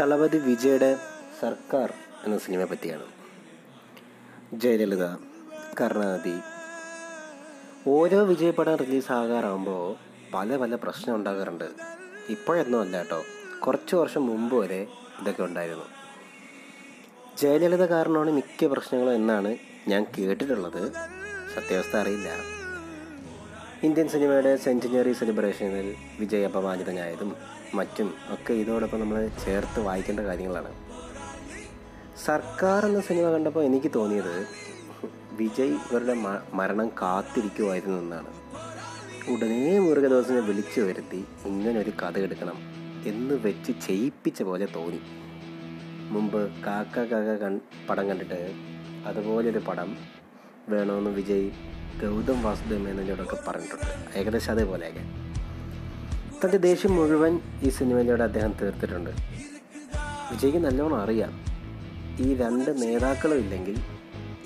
[0.00, 0.96] തളപതി വിജയുടെ
[1.40, 1.92] സർക്കാർ
[2.24, 3.02] എന്ന സിനിമയെ പറ്റിയാണ്.
[4.52, 5.06] ജയലളിത
[5.80, 6.38] കരുണാനിധി.
[7.86, 9.96] ഓരോ വിജയപടം റിലീസ് ആകാറാകുമ്പോൾ
[10.34, 11.64] പല പല പ്രശ്നം ഉണ്ടാകാറുണ്ട്.
[12.28, 13.22] ഇപ്പോഴൊന്നും അല്ല കേട്ടോ.
[13.66, 14.86] കുറച്ച് വർഷം മുമ്പ് വരെ
[15.22, 15.84] ഇതൊക്കെ ഉണ്ടായിരുന്നു.
[17.38, 19.56] ജയലളിത കാരണമാണ് മിക്ക പ്രശ്നങ്ങളും എന്നാണ്
[19.88, 20.92] ഞാൻ കേട്ടിട്ടുള്ളത്.
[21.54, 22.30] സത്യാവസ്ഥ അറിയില്ല.
[23.82, 30.70] ഇന്ത്യൻ സിനിമയുടെ സെഞ്ചുറി സെലിബ്രേഷനിൽ വിജയ് അപമാനിതനായതും മറ്റും ഒക്കെ ഇതോടൊപ്പം നമ്മൾ ചേർത്ത് വായിക്കേണ്ട കാര്യങ്ങളാണ്.
[32.26, 34.36] സർക്കാർ എന്ന സിനിമ കണ്ടപ്പോൾ എനിക്ക് തോന്നിയത്
[35.40, 36.14] വിജയ് ഇവരുടെ
[36.58, 38.30] മരണം കാത്തിരിക്കുമായിരുന്നു എന്നാണ്.
[39.32, 42.58] ഉടനെ മുരുകദോസിനെ വിളിച്ചു വരുത്തി ഇങ്ങനെ ഒരു കഥ എടുക്കണം
[43.10, 45.00] എന്ന് വെച്ച് ചെയ്യിപ്പിച്ച പോലെ തോന്നി.
[46.14, 47.54] മുമ്പ് കാക്ക കാക്ക കൺ
[47.90, 48.40] പടം കണ്ടിട്ട്
[49.06, 49.90] അതുപോലൊരു പടം
[50.68, 51.48] വേണമെന്ന് വിജയ്
[52.02, 53.86] ഗൗതം വാസുദേവ് മേനോനോടൊക്കെ പറഞ്ഞിട്ടുണ്ട്.
[54.18, 55.04] ഏകദേശം അതേപോലെയൊക്കെ.
[56.40, 59.10] തന്റെ ദേഷ്യം മുഴുവൻ ഈ സിനിമയിലൂടെ അദ്ദേഹം തീർത്തിട്ടുണ്ട്.
[60.30, 61.32] വിജയ്ക്ക് നല്ലോണം അറിയാം.
[62.20, 63.76] ഈ രണ്ട് നേതാക്കളും ഇല്ലെങ്കിൽ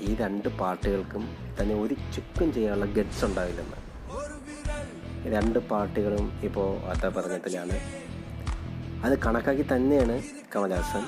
[0.00, 3.78] ഈ രണ്ട് പാർട്ടികൾക്കും തന്നെ ഒരു ചുക്കും ചെയ്യാനുള്ള ഗഡ്സ് ഉണ്ടാവില്ലെന്ന്.
[5.34, 7.78] രണ്ട് പാർട്ടികളും ഇപ്പോൾ അത്ര പറഞ്ഞതിലാണ്
[9.04, 10.22] അത് കണക്കാക്കി തന്നെയാണ്
[10.56, 11.04] കമൽഹാസൻ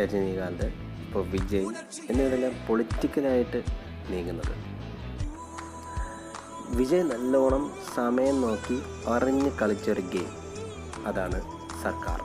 [0.00, 0.66] രജനീകാന്ത്
[1.04, 1.68] ഇപ്പോൾ വിജയ്
[2.10, 3.62] എന്നിവരെല്ലാം പൊളിറ്റിക്കലായിട്ട്
[4.10, 4.71] നീങ്ങുന്നത്.
[6.74, 10.28] വിജയ് നല്ലോണം സമയം നോക്കി അറിഞ്ഞ് കളിച്ചൊരു ഗെയിം.
[11.06, 11.40] അതാണ്
[11.82, 12.20] സർക്കാർ.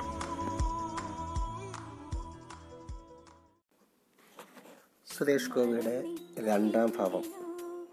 [5.17, 7.23] സുരേഷ് ഗോപിയുടെ രണ്ടാം ഭാവം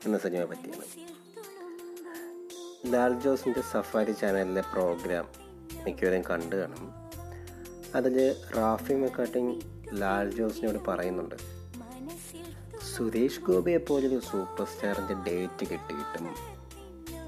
[0.04, 0.84] എന്ന സിനിമയെ പറ്റിയാണ്.
[2.92, 5.28] ലാൽ ജോസിന്റെ സഫാരി ചാനലിലെ പ്രോഗ്രാം
[5.84, 6.92] മിക്കവരും കണ്ടു കാണും.
[7.94, 9.60] അതിൽ റാഫി മെക്കാട്ടിങ്
[9.92, 11.53] ലാൽ ജോസിനോട് പറയുന്നുണ്ട്.
[12.92, 16.26] സുരേഷ് ഗോപിയെ പോലൊരു സൂപ്പർ സ്റ്റാറിന്റെ ഡേറ്റ് കിട്ടിയിട്ടും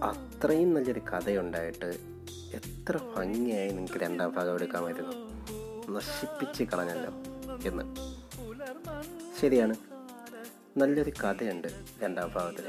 [0.05, 1.87] അത്രയും നല്ലൊരു കഥയുണ്ടായിട്ട്
[2.53, 5.13] എത്ര ഭംഗിയായി നിങ്ങൾക്ക് രണ്ടാം ഭാഗം എടുക്കാമായിരുന്നു
[5.93, 7.13] നശിപ്പിച്ച് കളഞ്ഞല്ലോ
[7.69, 7.85] എന്ന്.
[9.41, 9.77] ശരിയാണ്.
[10.77, 11.69] നല്ലൊരു കഥയുണ്ട്
[12.03, 12.65] രണ്ടാം ഭാഗത്തിൽ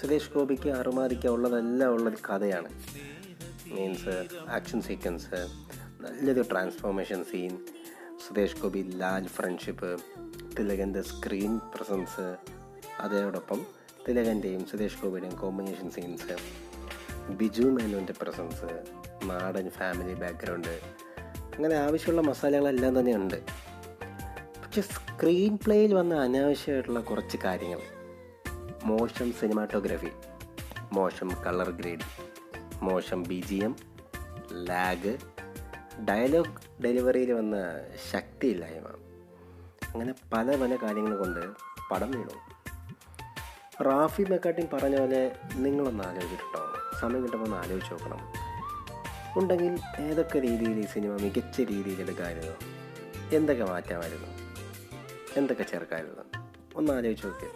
[0.00, 2.68] സുരേഷ് ഗോപിക്ക് അറുമാദിക്കാൻ ഉള്ളതെല്ലാം ഉള്ളൊരു കഥയാണ്.
[3.66, 5.48] മീൻസ് ആക്ഷൻ സീക്വൻസ്
[6.00, 7.58] നല്ലൊരു transformation scene
[8.28, 10.00] Suresh Gopi Lal friendship
[10.60, 12.36] തിലകന്റെ screen presence
[13.00, 13.66] അതോടൊപ്പം
[14.08, 16.36] തിലകന്റെയും സുരേഷ് ഗോപിയുടെയും കോമ്പിനേഷൻ സീൻസ്
[17.32, 18.84] ബിജു മേനോന്റെ പ്രസൻസ്
[19.30, 20.80] നാടൻ ഫാമിലി ബാക്ക്ഗ്രൗണ്ട്
[21.56, 23.42] അങ്ങനെ ആവശ്യമുള്ള മസാലകളെല്ലാം തന്നെ ഉണ്ട്
[24.60, 27.80] പക്ഷെ സ്ക്രീൻ പ്ലേയിൽ വന്ന അനാവശ്യമായിട്ടുള്ള കുറച്ച് കാര്യങ്ങൾ.
[28.84, 30.10] മോശം സിനിമാറ്റോഗ്രഫി
[30.92, 32.06] മോശം കളർ ഗ്രേഡ്
[32.82, 33.76] മോശം B G M
[34.52, 35.18] lag
[36.08, 37.56] dialogue ഡെലിവറിയിൽ വന്ന
[38.12, 38.86] ശക്തിയില്ലായ്മ
[39.94, 41.40] അങ്ങനെ പല പല കാര്യങ്ങൾ കൊണ്ട്
[41.90, 42.36] പടം വീണു.
[43.82, 46.62] റാഫി മെക്കാട്ടിൻ പറഞ്ഞ പോലെ നിങ്ങളൊന്ന് ആലോചിച്ചിട്ടോ
[47.00, 48.20] സമയം കിട്ടുമ്പോൾ ഒന്ന് ആലോചിച്ച് നോക്കണം.
[49.38, 52.54] ഉണ്ടെങ്കിൽ ഏതൊക്കെ രീതിയിൽ ഈ സിനിമ മികച്ച രീതിയിൽ എടുക്കാമായിരുന്നു
[53.36, 54.28] എന്തൊക്കെ മാറ്റാമായിരുന്നു?
[55.36, 56.24] എന്തൊക്കെ ചേർക്കാമായിരുന്നു
[56.76, 57.48] ഒന്ന് ആലോചിച്ച് നോക്കി.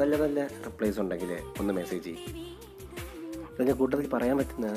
[0.00, 2.54] നല്ല നല്ല റിപ്ലൈസ് ഉണ്ടെങ്കിൽ ഒന്ന് മെസ്സേജ് ചെയ്യും.
[3.54, 4.68] അതിന്റെ കൂട്ടത്തിൽ പറയാൻ പറ്റുന്ന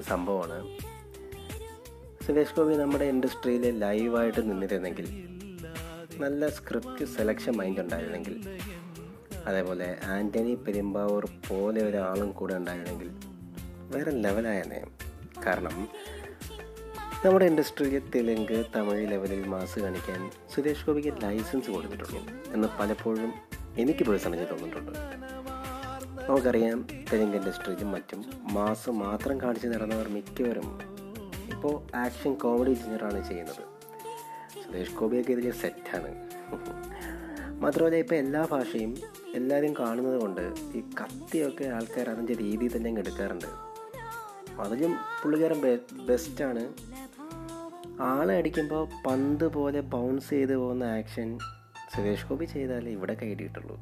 [0.00, 0.58] സംഭവമാണ്
[2.20, 5.06] സുരേഷ് ഗോപി നമ്മുടെ ഇൻഡസ്ട്രിയിൽ ലൈവായിട്ട് നിന്നിരുന്നെങ്കിൽ
[6.20, 8.34] നല്ല സ്ക്രിപ്റ്റ് സെലക്ഷൻ മൈൻഡ് ഉണ്ടായിരുന്നെങ്കിൽ
[9.46, 13.10] അതേപോലെ ആന്റണി പെരുമ്പാവൂർ പോലെ ഒരാളും കൂടെ ഉണ്ടായിരുന്നെങ്കിൽ
[13.90, 14.80] വേറെ ലെവലായനെ
[15.46, 15.76] കാരണം
[17.24, 20.20] നമ്മുടെ ഇൻഡസ്ട്രിയിൽ തെലുങ്ക് തമിഴ് ലെവലിൽ മാസ് കാണിക്കാൻ
[20.54, 22.20] സുരേഷ് ഗോപിക്ക് ലൈസൻസ് കൊടുത്തിട്ടുള്ളൂ
[22.54, 23.32] എന്ന് പലപ്പോഴും
[23.76, 24.92] എനിക്ക് പേഴ്സണലി തോന്നിയിട്ടുണ്ട്.
[26.28, 26.78] നമുക്കറിയാം
[27.10, 28.20] തെലുങ്ക് ഇൻഡസ്ട്രിയിലും മറ്റും
[28.52, 30.68] മാസ് മാത്രം കാണിച്ചു നടന്നവർ മിക്കവരും
[31.60, 33.64] ഇപ്പോൾ ആക്ഷൻ കോമഡി ജനറാണ് ചെയ്യുന്നത്.
[34.60, 36.10] സുരേഷ് ഗോപിയൊക്കെ ഇതിൽ സെറ്റാണ്.
[37.62, 38.92] മാത്രമല്ല ഇപ്പോൾ എല്ലാ ഭാഷയും
[39.34, 40.40] എല്ലാവരും കാണുന്നത് കൊണ്ട്
[40.78, 43.50] ഈ കത്തിയൊക്കെ ആൾക്കാർ അതിന്റെ രീതിയിൽ തന്നെ എടുക്കാറുണ്ട്.
[44.64, 45.60] അതിലും പുള്ളിക്കാരൻ
[46.06, 46.64] ബെസ്റ്റാണ്.
[48.10, 51.38] ആളെ അടിക്കുമ്പോൾ പന്ത് പോലെ ബൗൺസ് ചെയ്ത് പോകുന്ന ആക്ഷൻ
[51.94, 53.78] സുരേഷ് ഗോപി ചെയ്താലേ ഇവിടെ കൈയിട്ടിട്ടുള്ളൂ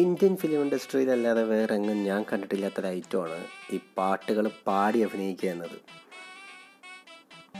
[0.00, 5.76] ഇന്ത്യൻ ഫിലിം ഇൻഡസ്ട്രിയിലല്ലാതെ വേറെ എങ്ങും ഞാൻ കണ്ടിട്ടില്ലാത്തൊരു ഐറ്റമാണ് ഈ പാട്ടുകൾ പാടി അഭിനയിക്കുക എന്നത്.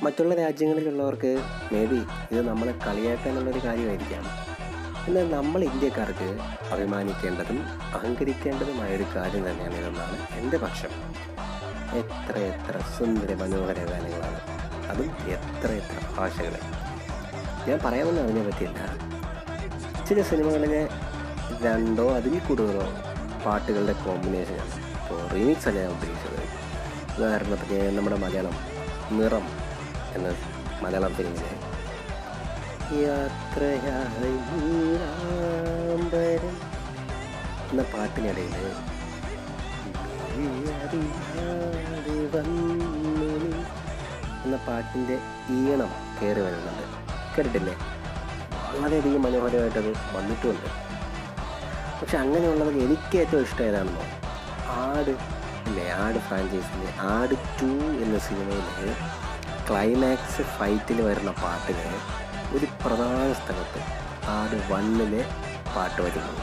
[0.04, 1.38] മറ്റുള്ള രാജ്യങ്ങളിലുള്ളവർക്ക്
[1.72, 2.00] മേ ബി
[2.32, 4.24] ഇത് നമ്മളെ കളിയാക്കാനുള്ളൊരു കാര്യമായിരിക്കാം.
[5.06, 6.38] എന്നാൽ നമ്മൾ ഇന്ത്യക്കാർക്ക്
[6.72, 10.92] അഭിമാനിക്കേണ്ടതും അഹങ്കരിക്കേണ്ടതുമായ ഒരു കാര്യം തന്നെയാണ് ഇതെന്നാണ് എന്റെ പക്ഷം.
[11.98, 14.40] എത്ര എത്ര സുന്ദര മനോഹര ഗാനങ്ങളാണ്.
[14.88, 16.60] അതും എത്ര എത്ര ഭാഷകളെ.
[17.70, 19.10] ഞാൻ പറയാമെന്ന് അതിനെ പറ്റിയില്ല
[20.08, 20.88] ചില സിനിമകളിലെ
[21.58, 22.86] രണ്ടോ അതിൽ കൂടുതലോ
[23.46, 26.42] പാട്ടുകളുടെ കോമ്പിനേഷനാണ് ഇപ്പോൾ റീമിക്സ് അല്ല ഞാൻ ഉദ്ദേശിച്ചത്?
[27.16, 28.56] ഉദാഹരണത്തിന് നമ്മുടെ മലയാളം
[29.12, 29.46] നിറം
[30.14, 30.28] എന്ന
[30.82, 31.50] മലയാളം ഫിലിമിലെ
[37.72, 38.54] എന്ന പാട്ടിനിടയിൽ
[44.44, 45.16] എന്ന പാട്ടിന്റെ
[45.50, 45.90] ഈണം
[46.22, 46.84] കയറി വരുന്നുണ്ട്.
[47.34, 47.74] കേട്ടിട്ടില്ലേ?
[48.80, 50.89] വളരെയധികം മനോഹരമായിട്ടത് വന്നിട്ടുമുണ്ട്
[52.00, 54.04] പക്ഷെ അങ്ങനെയുള്ളത് എനിക്ക് ഏറ്റവും ഇഷ്ടം ഏതാണെന്നോ?
[54.68, 55.10] ആട്
[55.66, 55.90] അല്ലേ?
[55.90, 57.70] ആട് ഫ്രാഞ്ചൈസിന്റെ ആട് ടു
[58.04, 58.94] എന്ന സിനിമയിൽ
[59.68, 61.98] ക്ലൈമാക്സ് ഫൈറ്റിൽ വരുന്ന പാട്ടിന്
[62.56, 63.80] ഒരു പ്രധാന സ്ഥലത്ത്
[64.28, 65.24] ആട് വണ്ണിലെ
[65.76, 66.34] പാട്ട് വരുന്നു.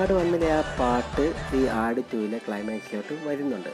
[0.00, 3.72] ആട് വണ്ണിലെ ആ പാട്ട് ഈ ആട് ടൂവിലെ ക്ലൈമാക്സിലോട്ട് വരുന്നുണ്ട്.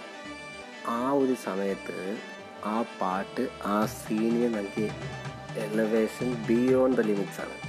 [0.88, 2.16] ആ ഒരു സമയത്ത്
[2.64, 4.90] ആ പാട്ട് ആ സീനിന് നൽകിയ
[5.58, 7.65] എലവേഷൻ ബിയോണ്ട് ദ ലിമിറ്റ്സ് ആണ്.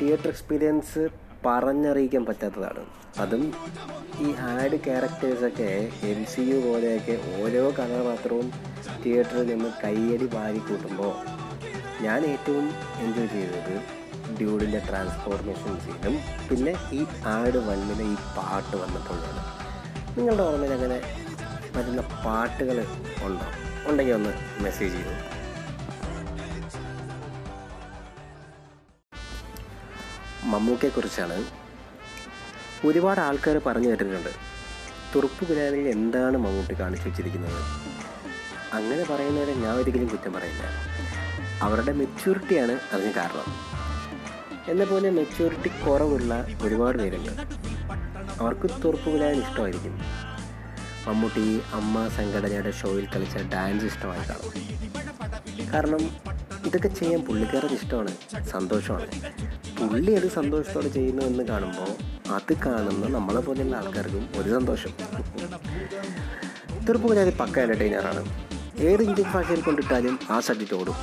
[0.00, 1.08] തിയേറ്റർ എക്സ്പീരിയൻസ്
[1.46, 2.82] പറഞ്ഞറിയിക്കാൻ പറ്റാത്തതാണ്.
[3.18, 3.42] അതും
[4.20, 8.52] ഈ ആഡ് ക്യാരക്ടേഴ്സൊക്കെ എം സി യു പോലെയൊക്കെ ഓരോ കഥാപാത്രവും
[9.04, 11.12] തിയേറ്ററിൽ നിന്ന് കയ്യടി വാരി കൂട്ടുമ്പോൾ
[12.02, 12.66] ഞാൻ ഏറ്റവും
[12.98, 13.74] എൻജോയ് ചെയ്തത്
[14.38, 16.16] ഡ്യൂഡിന്റെ ട്രാൻസ്ഫോർമേഷൻ സീനും
[16.50, 19.42] പിന്നെ ഈ ആഡ് വണ്ണിലെ ഈ പാട്ട് വന്നപ്പോഴാണ്.
[20.18, 20.98] നിങ്ങളുടെ ഓർമ്മയിൽ അങ്ങനെ
[21.76, 22.86] വരുന്ന പാട്ടുകൾ
[23.24, 23.46] ഉണ്ടോ?
[23.86, 25.33] ഉണ്ടെങ്കിൽ ഒന്ന് മെസ്സേജ് ചെയ്യൂ.
[30.54, 31.36] മമ്മൂക്കയെക്കുറിച്ചാണ്
[32.86, 34.32] ഒരുപാട് ആൾക്കാർ പറഞ്ഞു കേട്ടിട്ടുണ്ട്.
[35.14, 37.60] തുറുപ്പ് ഗുലാനിൽ എന്താണ് മമ്മൂട്ടി കാണിച്ചു വെച്ചിരിക്കുന്നത്?
[38.78, 40.64] അങ്ങനെ പറയുന്നവരെ ഞാൻ ഒരിക്കലും കുറ്റം പറയില്ല.
[41.62, 43.48] അവരുടെ മെച്യൂരിറ്റിയാണ് അതിന് കാരണം.
[44.68, 47.32] എന്നെ പോലെ മെച്യൂരിറ്റി കുറവുള്ള ഒരുപാട് പേരുണ്ട്.
[48.40, 49.94] അവർക്ക് തുറപ്പ് ഗുലാൻ ഇഷ്ടമായിരിക്കും.
[51.06, 54.52] മമ്മൂട്ടി അമ്മ സംഘടനയുടെ ഷോയിൽ കളിച്ച ഡാൻസ് ഇഷ്ടമായി കാണും.
[55.72, 56.04] കാരണം
[56.66, 58.44] ഇതൊക്കെ ചെയ്യാൻ പുള്ളിക്കാരന് ഇഷ്ടമാണ്.
[58.46, 59.06] സന്തോഷമാണ്.
[59.80, 61.90] പുള്ളി അത് സന്തോഷത്തോടെ ചെയ്യുന്നു എന്ന് കാണുമ്പോൾ
[62.34, 64.90] അത് കാണുന്ന നമ്മളെ പോലെയുള്ള ആൾക്കാർക്കും ഒരു സന്തോഷം.
[66.88, 68.22] തിരുപ്പുകുലാരി പക്ക എന്റർടൈനറാണ്
[68.76, 70.94] ഏത് ഇന്ത്യൻ ഭാഷയിൽ കൊണ്ടിട്ടാലും ആ സബ്ജക്റ്റ് ഓടും.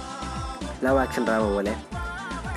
[0.84, 1.76] ലവ് ആക്ഷൻ ഡ്രാമ പോലെ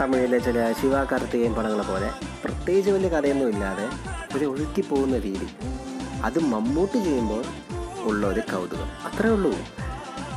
[0.00, 2.10] തമിഴിലെ ചില ശിവ കാർത്തികേയൻ പടങ്ങളെ പോലെ
[2.44, 3.88] പ്രത്യേകിച്ച് വലിയ കഥയൊന്നും ഇല്ലാതെ
[4.38, 5.48] ഒരു ഒഴുക്കി പോകുന്ന രീതി.
[6.22, 7.44] അത് മമ്മൂട്ടി ചെയ്യുമ്പോൾ
[8.02, 8.86] ഉള്ള ഒരു കൗതുകം.
[8.86, 9.73] അത്രേ ഉള്ളൂ.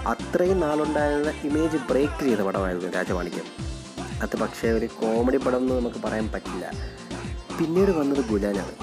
[0.07, 3.47] അത്രയും നാളുണ്ടായിരുന്ന ഇമേജ് ബ്രേക്ക് ചെയ്ത പടമായിരുന്നു രാജമാണിക്യം.
[4.21, 6.71] അത് പക്ഷേ ഒരു കോമഡി പടം എന്ന് നമുക്ക് പറയാൻ പറ്റില്ല.
[7.59, 8.75] പിന്നീട് വന്നത് ഗുലാനാണ്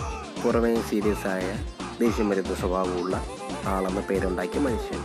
[0.42, 1.66] പുറമേ സീരിയസ് ആയ
[2.00, 3.24] ദേഷ്യം വരുന്ന സ്വഭാവമുള്ള
[3.66, 5.00] ആളെന്ന പേരുണ്ടാക്കിയ മനുഷ്യൻ.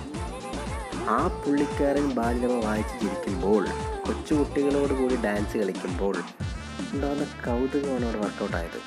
[1.09, 3.65] ആ പുള്ളിക്കാരൻ ബാല്യമ വായിച്ച് ചിരിക്കുമ്പോൾ
[4.07, 6.15] കൊച്ചുകുട്ടികളോട് കൂടി ഡാൻസ് കളിക്കുമ്പോൾ
[6.93, 8.79] ഉണ്ടാകുന്ന കൗതുകമാണ് അവിടെ വർക്കൗട്ടായത്.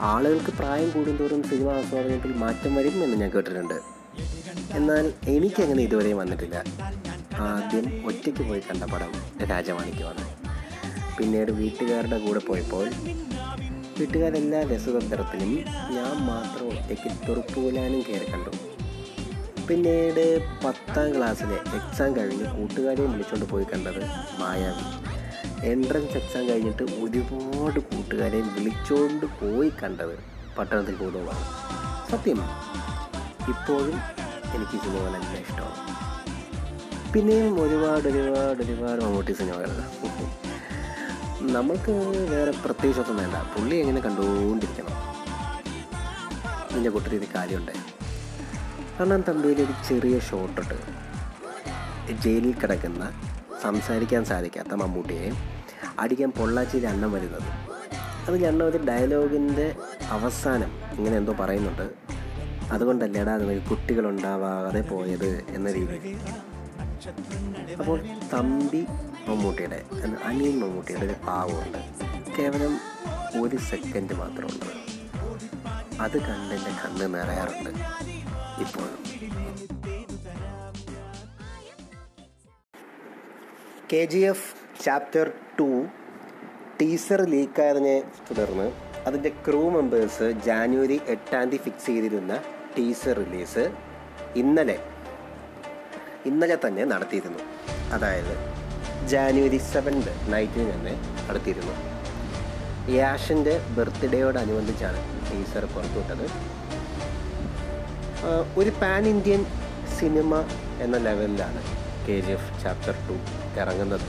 [0.00, 3.91] ആളുകൾക്ക് പ്രായം കൂടുന്തോറും സിനിമ ആസ്വാദനത്തിൽ മാറ്റം വരും എന്ന് ഞാൻ കേട്ടിട്ടുണ്ട്.
[4.78, 5.04] എന്നാൽ
[5.34, 6.56] എനിക്കങ്ങനെ ഇതുവരെയും വന്നിട്ടില്ല.
[7.48, 9.12] ആദ്യം ഒറ്റയ്ക്ക് പോയി കണ്ട പടം
[9.50, 10.24] രാജമാണിക്യമാണ്
[11.18, 12.86] പിന്നീട് വീട്ടുകാരുടെ കൂടെ പോയപ്പോൾ
[13.98, 15.50] വീട്ടുകാരെല്ലാ രസതന്ത്രത്തിലും
[15.96, 18.52] ഞാൻ മാത്രം ഒറ്റയ്ക്ക് തുറപ്പുകൂലാനും കയറി കണ്ടു.
[19.68, 20.24] പിന്നീട്
[20.64, 24.00] പത്താം ക്ലാസ്സിലെ എക്സാം കഴിഞ്ഞ് കൂട്ടുകാരെയും വിളിച്ചുകൊണ്ട് പോയി കണ്ടത്
[24.40, 24.86] മായാവി.
[25.70, 30.16] എൻട്രൻസ് എക്സാം കഴിഞ്ഞിട്ട് ഒരുപാട് കൂട്ടുകാരെയും വിളിച്ചുകൊണ്ട് പോയി കണ്ടത്
[30.58, 31.44] പട്ടണത്തിൽ പോകുന്നതാണ്
[32.10, 32.40] സത്യം
[33.52, 33.96] ഇപ്പോഴും
[34.54, 35.78] എനിക്ക് സിനിമ നല്ല ഇഷ്ടമാണ്.
[37.12, 39.86] പിന്നെയും ഒരുപാട് ഒരുപാട് ഒരുപാട് മമ്മൂട്ടി സിനിമകളുണ്ട്.
[41.52, 41.92] നമുക്ക്
[42.30, 43.34] വേറെ പ്രത്യേകിച്ചൊന്നും വേണ്ട.
[43.34, 44.96] പുള്ളി എങ്ങനെ കണ്ടുകൊണ്ടിരിക്കണം?
[46.74, 47.72] നിന്റെ കൂട്ടത്തിൽ ഇത് കാര്യമുണ്ട്.
[48.98, 50.78] കാരണം തമ്പിയിൽ ഒരു ചെറിയ ഷോട്ടിട്ട്
[52.12, 53.12] ജയിലിൽ കിടക്കുന്ന
[53.62, 55.32] സംസാരിക്കാൻ സാധിക്കാത്ത മമ്മൂട്ടിയെ
[55.98, 57.48] അടിക്കാൻ പൊള്ളാച്ചി അണ്ണം വരുന്നത്.
[58.28, 59.74] അത് ഞണ്ണ ഒരു ഡയലോഗിന്റെ
[60.10, 61.90] അവസാനം ഇങ്ങനെ എന്തോ പറയുന്നുണ്ട്.
[62.72, 63.34] അതുകൊണ്ടല്ലേടാ
[63.70, 65.98] കുട്ടികളുണ്ടാവാതെ പോയത് എന്ന രീതി.
[67.78, 67.98] അപ്പോൾ
[68.32, 68.82] തമ്പി
[69.28, 69.80] മമ്മൂട്ടിയുടെ
[70.24, 71.80] അനിയൻ മമ്മൂട്ടിയുടെ ഒരു പാവമുണ്ട്.
[72.38, 72.74] കേവലം
[73.42, 74.70] ഒരു സെക്കൻഡ് മാത്രമുണ്ട്
[76.00, 77.70] അത് കണ്ട് എന്റെ കണ്ണ് നിറയാറുണ്ട്
[78.64, 78.98] ഇപ്പോഴും.
[83.92, 84.48] K G F
[84.84, 85.26] chapter
[85.60, 85.68] two
[86.80, 87.96] teaser ലീക്കായതിനെ
[88.30, 88.68] തുടർന്ന്
[89.06, 92.32] അതിന്റെ ക്രൂ മെമ്പേഴ്സ് ജാനുവരി എട്ടാം തീയതി ഫിക്സ് ചെയ്തിരുന്ന
[92.76, 93.64] ടീസർ റിലീസ്
[94.40, 94.76] ഇന്നലെ
[96.30, 97.40] ഇന്നലെ തന്നെ നടത്തിയിരുന്നു.
[97.94, 98.34] അതായത്
[99.12, 100.94] ജാനുവരി സെവൻത് നൈറ്റിന് തന്നെ
[101.28, 101.74] നടത്തിയിരുന്നു.
[102.98, 106.26] യാഷിന്റെ ബർത്ത്ഡേയോടനുബന്ധിച്ചാണ് ടീസർ പുറത്തുവിട്ടത്.
[108.60, 109.40] ഒരു പാൻ ഇന്ത്യൻ
[109.98, 110.34] സിനിമ
[110.84, 111.60] എന്ന ലെവലിലാണ്
[112.06, 113.16] K G F chapter two
[113.62, 114.06] ഇറങ്ങുന്നത്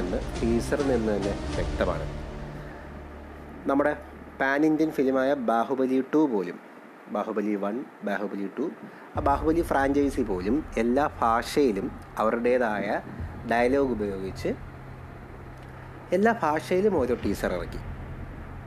[0.00, 2.06] എന്ന് ടീസറിൽ നിന്ന് തന്നെ വ്യക്തമാണ്.
[3.70, 3.92] നമ്മുടെ
[4.40, 6.58] പാൻ ഇന്ത്യൻ ഫിലിമായ ബാഹുബലി ടു പോലും
[7.12, 8.70] ബാഹുബലി വൺ ബാഹുബലി ടു.
[9.16, 11.86] ആ ബാഹുബലി ഫ്രാഞ്ചൈസി പോലും എല്ലാ ഭാഷയിലും
[12.18, 13.00] അവരുടേതായ
[13.50, 14.50] ഡയലോഗ് ഉപയോഗിച്ച്
[16.12, 17.80] എല്ലാ ഭാഷയിലും ഓരോ ടീസർ ഇറക്കി.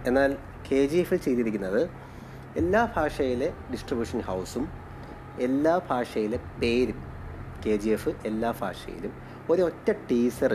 [0.08, 0.38] എന്നാൽ
[0.68, 1.82] കെ ജി എഫിൽ ചെയ്തിരിക്കുന്നത്
[2.62, 4.66] എല്ലാ ഭാഷയിലെ ഡിസ്ട്രിബ്യൂഷൻ ഹൗസും
[5.40, 7.00] എല്ലാ ഭാഷയിലെ പേരും
[7.66, 9.14] കെ ജി എഫ് എല്ലാ ഭാഷയിലും
[9.50, 10.54] ഒരൊറ്റ ടീസർ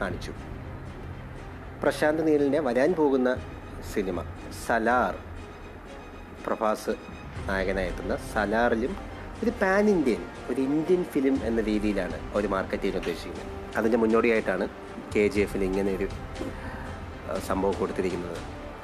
[0.00, 0.32] കാണിച്ചു.
[1.82, 3.36] പ്രശാന്ത് നീലിന്റെ വരാൻ പോകുന്ന
[3.92, 4.22] സിനിമ
[4.66, 5.14] സലാർ
[6.46, 6.94] പ്രഭാസ്
[7.48, 8.96] നായകനായെത്തുന്ന സലാറിലും
[9.42, 13.76] ഒരു പാൻ ഇന്ത്യൻ ഒരു ഇന്ത്യൻ ഫിലിം എന്ന രീതിയിലാണ് അവർ മാർക്കറ്റ് ചെയ്യാൻ ഉദ്ദേശിക്കുന്നത്.
[13.76, 14.68] അതിന്റെ മുന്നോടിയായിട്ടാണ്
[15.16, 18.36] കെ ജി എഫിൽ ഇങ്ങനെയൊരു ഒരു സംഭവം കൊടുത്തിരിക്കുന്നത്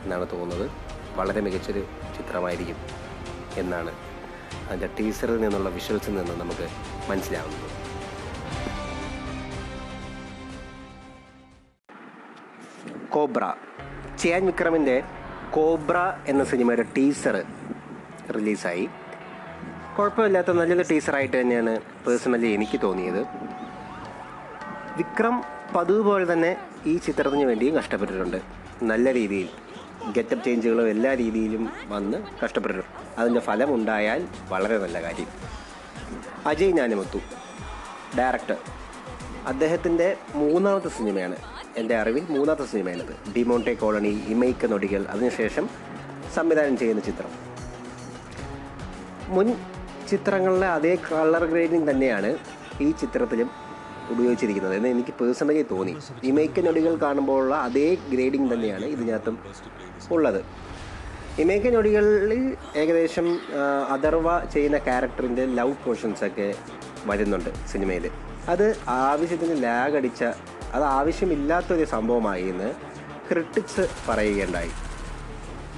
[0.02, 0.70] എന്നാണ് തോന്നുന്നത്.
[1.14, 1.84] വളരെ മികച്ചൊരു
[2.16, 2.76] ചിത്രമായിരിക്കും
[3.56, 3.92] എന്നാണ്
[4.68, 6.68] അതിന്റെ ടീസറിൽ നിന്നുള്ള വിഷ്വൽസിൽ നിന്ന് നമുക്ക്
[7.10, 7.78] മനസ്സിലാവുന്നത്.
[13.10, 13.54] കോബ്ര.
[14.18, 15.02] ചിയാൻ വിക്രമിന്റെ
[15.50, 17.44] കോബ്ര എന്ന സിനിമയുടെ ടീസർ
[18.34, 18.88] റിലീസായി
[19.98, 23.22] കുഴപ്പമില്ലാത്ത നല്ലൊരു ടീസറായിട്ട് തന്നെയാണ് പേഴ്സണലി എനിക്ക് തോന്നിയത്.
[24.96, 25.44] വിക്രം
[25.76, 26.56] പതിവ് പോലെ തന്നെ
[26.86, 28.40] ഈ ചിത്രത്തിന് വേണ്ടിയും കഷ്ടപ്പെട്ടിട്ടുണ്ട്.
[28.82, 29.48] നല്ല രീതിയിൽ
[30.12, 33.20] ഗെറ്റപ്പ് ചേഞ്ചുകളും എല്ലാ രീതിയിലും വന്ന് കഷ്ടപ്പെട്ടിട്ടുണ്ട്.
[33.20, 35.26] അതിന്റെ ഫലം ഉണ്ടായാൽ വളരെ നല്ല കാര്യം.
[36.46, 37.18] അജയ് ഞാനുമൊത്തു
[38.18, 38.56] ഡയറക്ടർ
[39.46, 41.36] അദ്ദേഹത്തിന്റെ മൂന്നാമത്തെ സിനിമയാണ്.
[41.76, 43.32] എന്റെ അറിവിൽ മൂന്നാമത്തെ സിനിമയാണിത്.
[43.36, 45.04] ഡിമോണ്ടെ കോളനി ഇമൈക്ക നൊടികൾ.
[45.04, 45.68] അതിനുശേഷം
[46.34, 47.47] സംവിധാനം ചെയ്യുന്ന ചിത്രം.
[49.28, 49.48] മുൻ
[50.10, 52.36] ചിത്രങ്ങളിലെ അതേ കളർ ഗ്രേഡിംഗ് തന്നെയാണ്
[52.80, 53.50] ഈ ചിത്രത്തിലും
[54.10, 54.74] ഉപയോഗിച്ചിരിക്കുന്നത്.
[54.74, 55.96] എന്ന് എനിക്ക് പേഴ്സണലി തോന്നി.
[56.24, 59.38] ഇമൈക്ക നൊടികൾ കാണുമ്പോഴുള്ള അതേ ഗ്രേഡിംഗ് തന്നെയാണ് ഇതിനകത്തും
[60.10, 60.44] ഉള്ളത്.
[61.38, 63.26] ഇമൈക്ക നൊടികളിൽ ഏകദേശം
[63.90, 66.54] അഥർവ ചെയ്യുന്ന ക്യാരക്ടറിന്റെ ലവ് പോർഷൻസൊക്കെ
[67.06, 68.10] വരുന്നുണ്ട് സിനിമയിൽ
[68.48, 70.24] അത് ആവശ്യത്തിന് ലാഗ് അടിച്ച
[70.72, 72.70] അത് ആവശ്യമില്ലാത്തൊരു സംഭവമായി എന്ന്
[73.30, 74.70] ക്രിട്ടിക്സ് പറയുകയുണ്ടായി.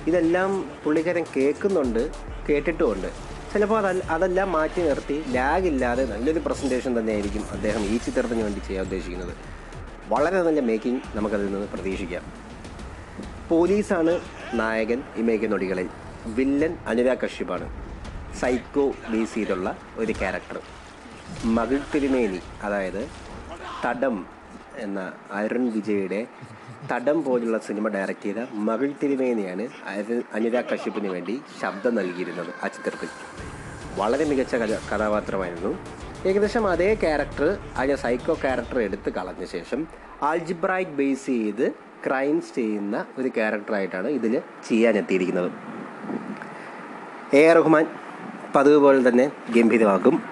[0.07, 0.50] ഇതെല്ലാം
[0.85, 2.02] പുള്ളിക്കാരൻ കേൾക്കുന്നുണ്ട്
[2.49, 3.29] കേട്ടിട്ടുമുണ്ട്.
[3.52, 8.85] ചിലപ്പോൾ അതല്ല അതെല്ലാം മാറ്റി നിർത്തി ലാഗ് ഇല്ലാതെ നല്ലൊരു പ്രസന്റേഷൻ തന്നെയായിരിക്കും അദ്ദേഹം ഈ ചിത്രത്തിന് വേണ്ടി ചെയ്യാൻ
[8.85, 9.33] ഉദ്ദേശിക്കുന്നത്.
[10.12, 12.25] വളരെ നല്ല മേക്കിംഗ് നമുക്കതിൽ നിന്ന് പ്രതീക്ഷിക്കാം.
[13.50, 14.12] പോലീസാണ്
[14.61, 15.88] നായകൻ ഈ ഇമേക നൊടികളിൽ
[16.37, 17.66] വില്ലൻ അനുരാഗ് കശ്യപാണ്
[18.40, 20.59] സൈക്കോ ബേസ് ചെയ്തുള്ള ഒരു ക്യാരക്ടർ
[21.57, 23.02] മകൾ തിരുമേനി അതായത്
[23.85, 24.16] തടം
[24.85, 25.00] എന്ന
[25.33, 26.21] അരുൺ വിജയുടെ
[26.92, 33.08] തടം പോലുള്ള സിനിമ ഡയറക്റ്റ് ചെയ്ത മകൾ തിരുമേനിയാണ് അരു- കശ്യപ്പിന് വേണ്ടി ശബ്ദം നൽകിയിരുന്നത് ആ ചിത്രത്തിൽ.
[33.96, 35.78] വളരെ മികച്ച കഥ കഥാപാത്രമായിരുന്നു.
[36.28, 39.87] ഏകദേശം അതേ ക്യാരക്ടർ അതിന്റെ സൈക്കോ ക്യാരക്ടർ എടുത്ത് കളഞ്ഞ ശേഷം
[40.22, 41.72] ആൾജിബ്രായിക് ബേസ് ചെയ്ത്
[42.06, 45.52] ക്രൈംസ് ചെയ്യുന്ന ഒരു ക്യാരക്ടറായിട്ടാണ് ഇതിൽ ചെയ്യാനെത്തിയിരിക്കുന്നത്
[47.37, 47.87] എ ആർ റഹ്മാൻ
[48.54, 50.22] പതിവ് പോലെ തന്നെ ഗംഭീരമാക്കും.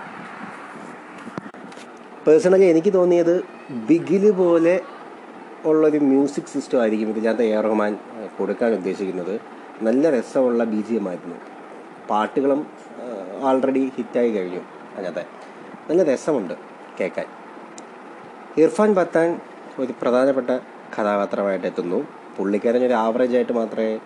[2.26, 4.80] പേഴ്സണലി എനിക്ക് തോന്നിയത് ബിഗിൽ പോലെ
[5.66, 7.98] ഉള്ളൊരു മ്യൂസിക് സിസ്റ്റം ആയിരിക്കും ഇതിനകത്ത് എ റഹ്മാൻ
[8.38, 9.40] കൊടുക്കാൻ ഉദ്ദേശിക്കുന്നത്.
[9.82, 11.36] നല്ല രസമുള്ള ബി ജി എം ആയിരുന്നു
[12.10, 12.66] പാട്ടുകളും
[13.48, 14.60] ആൾറെഡി ഹിറ്റായി കഴിഞ്ഞു
[14.96, 15.24] അതിനകത്തെ.
[15.88, 16.54] നല്ല രസമുണ്ട്
[17.00, 17.26] കേൾക്കാൻ.
[18.58, 19.40] ഇർഫാൻ പത്താൻ
[19.78, 20.50] ഒരു പ്രധാനപ്പെട്ട
[20.94, 22.06] കഥാപാത്രമായിട്ട് എത്തുന്നു.
[22.36, 23.98] പുള്ളിക്കാരൻ ഒരു ആവറേജ് ആയിട്ട് മാത്രമേ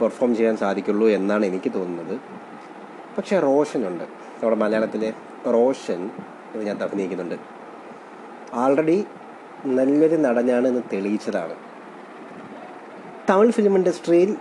[0.00, 2.20] പെർഫോം ചെയ്യാൻ സാധിക്കുള്ളൂ എന്നാണ് എനിക്ക് തോന്നുന്നത്.
[3.18, 5.12] പക്ഷേ റോഷൻ ഉണ്ട് നമ്മുടെ മലയാളത്തിലെ
[5.46, 6.10] റോഷൻ
[6.68, 7.34] ഞാൻ അഭിനയിക്കുന്നുണ്ട്.
[8.54, 9.04] ആൾറെഡി
[9.66, 11.54] നല്ലൊരു നടനാണ് എന്ന് തെളിയിച്ചതാണ്.
[13.30, 14.36] തമിഴ് ഫിലിം ഇൻഡസ്ട്രിയിൽ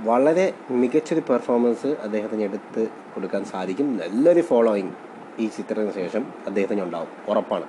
[0.00, 3.96] വളരെ മികച്ചൊരു പെർഫോമൻസ് അദ്ദേഹത്തിന് എടുത്ത് കൊടുക്കാൻ സാധിക്കും.
[3.96, 4.90] നല്ലൊരു ഫോളോയിങ്
[5.38, 7.64] ഈ ചിത്രത്തിന് ശേഷം അദ്ദേഹത്തിന് ഉണ്ടാവും ഉറപ്പാണ്.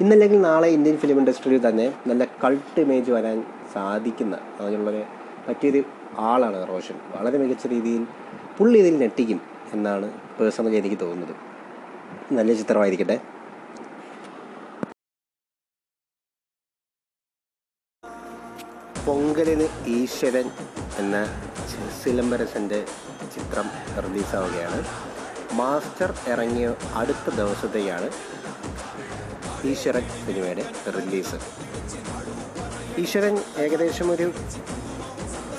[0.00, 3.44] ഇന്നല്ലെങ്കിൽ നാളെ ഇന്ത്യൻ ഫിലിം ഇൻഡസ്ട്രിയിൽ തന്നെ നല്ല കൾട്ട് ഇമേജ് വരാൻ
[3.74, 5.04] സാധിക്കുന്ന അതിനുള്ളൊരു
[5.48, 5.84] പറ്റിയൊരു
[6.18, 6.96] ആളാണ് റോഷൻ.
[7.16, 8.06] വളരെ മികച്ച രീതിയിൽ
[8.58, 9.40] പുള്ളി ഇതിൽ ഞെട്ടിക്കും
[9.72, 10.10] എന്നാണ്
[10.40, 11.34] പേഴ്സണലി എനിക്ക് തോന്നുന്നത്.
[12.32, 13.35] നല്ല ചിത്രമായിരിക്കട്ടെ.
[19.06, 20.50] പൊങ്കലിന് ഈശ്വരൻ
[20.98, 21.16] എന്ന
[22.02, 22.84] സിലംബരസന്റെ
[23.34, 23.66] ചിത്രം
[24.04, 24.80] റിലീസാവുകയാണ്.
[25.52, 28.08] മാസ്റ്റർ ഇറങ്ങിയ അടുത്ത ദിവസത്തെയാണ്
[29.64, 30.64] ഈശ്വരൻ സിനിമയുടെ
[30.96, 31.38] റിലീസ്.
[33.00, 34.32] ഈശ്വരൻ ഏകദേശം ഒരു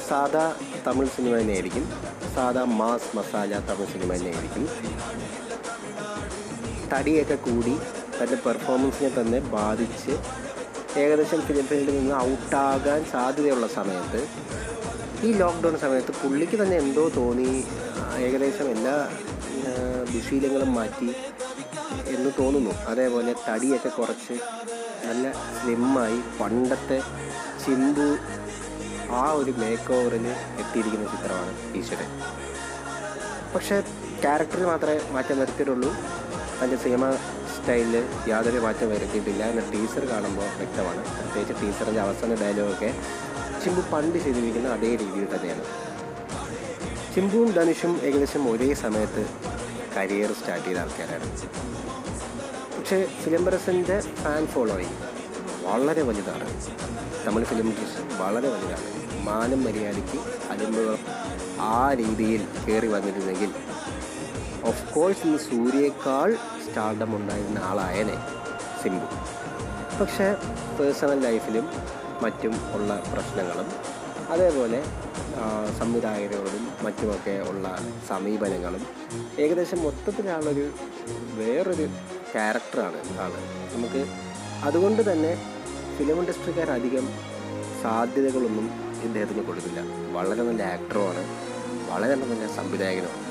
[0.10, 0.56] സാധാ
[0.88, 1.86] തമിഴ് സിനിമ തന്നെയായിരിക്കും.
[2.36, 4.66] സാധാ മാസ് മസാല തമിഴ് സിനിമ തന്നെയായിരിക്കും.
[6.94, 7.74] തടിയൊക്കെ കൂടി
[8.20, 10.13] തന്റെ പെർഫോമൻസിനെ തന്നെ ബാധിച്ച്
[11.04, 14.22] ഏകദേശം ഫിലിം ഫീൽഡിൽ നിന്ന് ഔട്ടാകാൻ സാധ്യതയുള്ള സമയത്ത്
[15.27, 17.51] ഈ ലോക്ക്ഡൗൺ സമയത്ത് പുള്ളിക്ക് തന്നെ എന്തോ തോന്നി.
[18.18, 18.96] ഏകദേശം എല്ലാ
[20.13, 21.10] ദുശീലങ്ങളും മാറ്റി
[22.16, 22.74] എന്ന് തോന്നുന്നു.
[22.92, 24.36] അതേപോലെ തടിയൊക്കെ കുറച്ച്
[25.08, 27.00] നല്ല സ്ലിമ്മായി പണ്ടത്തെ
[27.66, 28.10] ചിമ്പു
[29.22, 30.25] ആ ഒരു മേക്ക് ഓവറിൽ
[30.62, 32.10] എത്തിയിരിക്കുന്ന ചിത്രമാണ് ഈശ്വരൻ.
[33.56, 33.75] പക്ഷേ
[34.22, 35.92] ക്യാരക്ടറിൽ മാത്രമേ മാറ്റം വരുത്തിയിട്ടുള്ളൂ.
[36.60, 37.04] തന്റെ സിനിമ
[37.68, 39.44] സ്റ്റൈലിൽ യാതൊരു മാറ്റം വരുത്തിയിട്ടില്ല.
[39.44, 41.02] എന്ന ടീസർ കാണുമ്പോൾ വ്യക്തമാണ്.
[41.20, 42.94] പ്രത്യേകിച്ച് ടീസറിന്റെ അവസാന ഡയലോഗൊക്കെ
[43.66, 45.64] ചിമ്പു പണ്ട് ചെയ്തിരിക്കുന്ന അതേ രീതിയിൽ തന്നെയാണ്.
[47.16, 49.26] ചിമ്പുവും ധനുഷും ഏകദേശം ഒരേ സമയത്ത്
[49.98, 51.42] കരിയർ സ്റ്റാർട്ട് ചെയ്ത ആൾക്കാരാണ്.
[52.80, 54.98] പക്ഷേ ഫിലിംബറസിന്റെ ഫാൻ ഫോളോയിങ്
[55.66, 56.50] വളരെ വലുതാണ്.
[57.28, 59.26] തമിഴ് ഫിലിം ഇൻഡസ്ട്രി വളരെ വലുതാണ്.
[59.26, 60.20] മാനം മര്യാദയ്ക്ക്
[60.52, 60.98] അലുമ്പുകൾ
[61.60, 63.52] ആ രീതിയിൽ കയറി വന്നിരുന്നെങ്കിൽ
[64.68, 66.30] ഓഫ് കോഴ്സ് ഇന്ന് സൂര്യയേക്കാൾ
[66.66, 68.18] സ്റ്റാർഡം ഉണ്ടായിരുന്ന ആളായനെ
[68.82, 69.08] സിംബു
[70.00, 70.28] പക്ഷേ
[70.80, 71.66] പേഴ്സണൽ ലൈഫിലും
[72.24, 73.68] മറ്റും ഉള്ള പ്രശ്നങ്ങളും
[74.32, 74.80] അതേപോലെ
[75.80, 77.66] സംവിധായകരോടും മറ്റുമൊക്കെ ഉള്ള
[78.10, 78.84] സമീപനങ്ങളും
[79.40, 80.66] ഏകദേശം മൊത്തത്തിലാണൊരു
[81.36, 81.86] വേറൊരു
[82.32, 83.34] ക്യാരക്ടറാണ് ആൾ
[83.74, 84.02] നമുക്ക്
[84.64, 85.32] അതുകൊണ്ട് തന്നെ
[85.98, 87.06] ഫിലിം ഇൻഡസ്ട്രിക്കാർ അധികം
[87.84, 88.68] സാധ്യതകളൊന്നും
[89.04, 89.82] ഇദ്ദേഹത്തിന് കൊടുക്കില്ല
[90.12, 91.24] വളരെ നല്ല ആക്ടറുമാണ്
[91.92, 93.26] വളരെ നല്ല സംവിധായകനുമാണ്.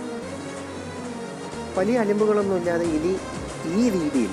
[1.77, 3.13] വലിയ അലിമ്പുകളൊന്നും ഇല്ലാതെ ഇനി
[3.79, 4.33] ഈ രീതിയിൽ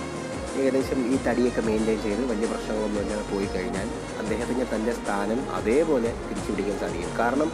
[0.61, 3.87] ഏകദേശം ഈ തടിയൊക്കെ മെയിന്റെയിൻ ചെയ്ത് വലിയ പ്രശ്നങ്ങളൊന്നും ഇല്ലാതെ പോയി കഴിഞ്ഞാൽ
[4.21, 7.13] അദ്ദേഹത്തിന് തന്റെ സ്ഥാനം അതേപോലെ തിരിച്ചു പിടിക്കാൻ സാധിക്കും.
[7.19, 7.51] കാരണം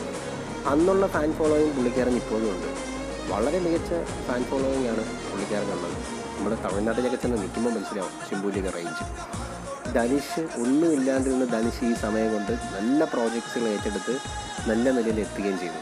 [0.71, 2.69] അന്നുള്ള ഫാൻ ഫോളോയിങ് പുള്ളിക്കാരൻ ഇപ്പോഴും ഉണ്ട്.
[3.31, 3.91] വളരെ മികച്ച
[4.27, 5.97] ഫാൻ ഫോളോയിങ് ആണ് പുള്ളിക്കാരനുള്ളത്
[6.35, 9.05] നമ്മുടെ തമിഴ്നാട്ടിലൊക്കെ ചെന്ന് നിൽക്കുമ്പോൾ മനസ്സിലാവും ശിമ്പുലിക റേഞ്ച്
[9.95, 14.13] ധനുഷ് ഒന്നുമില്ലാണ്ടിരുന്ന ധനുഷ് ഈ സമയം കൊണ്ട് നല്ല പ്രോജക്ട്സുകൾ ഏറ്റെടുത്ത്
[14.69, 15.79] നല്ല നിലയിൽ എത്തുകയും ചെയ്തു.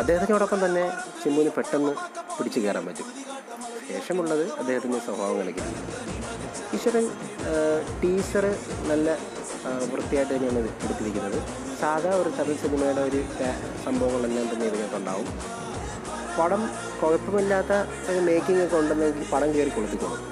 [0.00, 0.84] അദ്ദേഹത്തിനോടൊപ്പം തന്നെ
[1.22, 1.92] ചിമ്മുവിന് പെട്ടെന്ന്
[2.36, 3.08] പിടിച്ചു കയറാൻ പറ്റും.
[3.88, 5.80] ശേഷമുള്ളത് അദ്ദേഹത്തിന്റെ സ്വഭാവം കളിക്കുന്നത്
[6.76, 7.06] ഈശ്വരൻ
[8.02, 8.44] ടീച്ചർ
[8.90, 9.16] നല്ല
[9.92, 11.38] വൃത്തിയായിട്ട് തന്നെയാണ് എടുത്തിരിക്കുന്നത്.
[11.80, 13.20] സാധാ ഒരു തമിഴ് സിനിമയുടെ ഒരു
[13.84, 15.28] സംഭവങ്ങളെല്ലാം തന്നെ ഇതിനകത്തുണ്ടാവും
[16.38, 16.62] പടം
[17.00, 17.72] കുഴപ്പമില്ലാത്ത
[18.10, 20.22] ഒരു മേക്കിംഗ് ഒക്കെ ഉണ്ടെന്നെങ്കിൽ പടം കയറി കൊളുത്തിക്കോളും.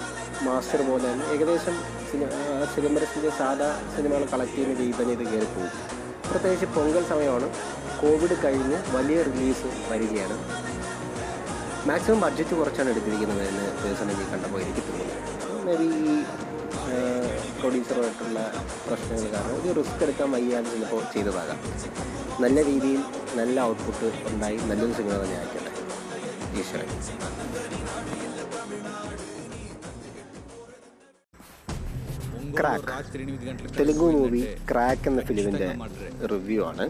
[0.46, 1.74] മാസ്റ്റർ പോലെ തന്നെ ഏകദേശം
[2.10, 2.28] സിനിമ
[2.74, 5.72] സിനിമരസിന്റെ സാധാ സിനിമകൾ കളക്ട് ചെയ്യുന്ന രീതി തന്നെ ഇത് കയറി പോകും.
[6.30, 7.46] പ്രത്യേകിച്ച് പൊങ്കൽ സമയമാണ്.
[8.02, 10.36] കോവിഡ് കഴിഞ്ഞ് വലിയ റിലീസ് വരികയാണ്.
[11.88, 16.16] മാക്സിമം ബഡ്ജറ്റ് കുറച്ചാണ് എടുത്തിരിക്കുന്നത് എന്ന് പേഴ്സണലി കണ്ടപ്പോൾ എനിക്ക് തോന്നുന്നു മേ ബി ഈ
[17.60, 18.38] പ്രൊഡ്യൂസറുമായിട്ടുള്ള
[18.86, 21.58] പ്രശ്നങ്ങൾ കാരണം ഒരു റിസ്ക് എടുക്കാൻ വയ്യാതെ ചിലപ്പോൾ ചെയ്തതാകാം.
[22.44, 23.00] നല്ല രീതിയിൽ
[23.40, 25.72] നല്ല ഔട്ട്പുട്ട് ഉണ്ടായി നല്ലൊരു സിനിമ തന്നെ ആയിക്കോട്ടെ.
[26.60, 26.90] ഈശ്വരൻ.
[32.60, 32.94] ക്രാക്ക്
[33.76, 34.40] തെലുങ്ക് മൂവി
[34.70, 35.68] ക്രാക്ക് എന്ന ഫിലിമിന്റെ
[36.32, 36.84] റിവ്യൂ ആണ്.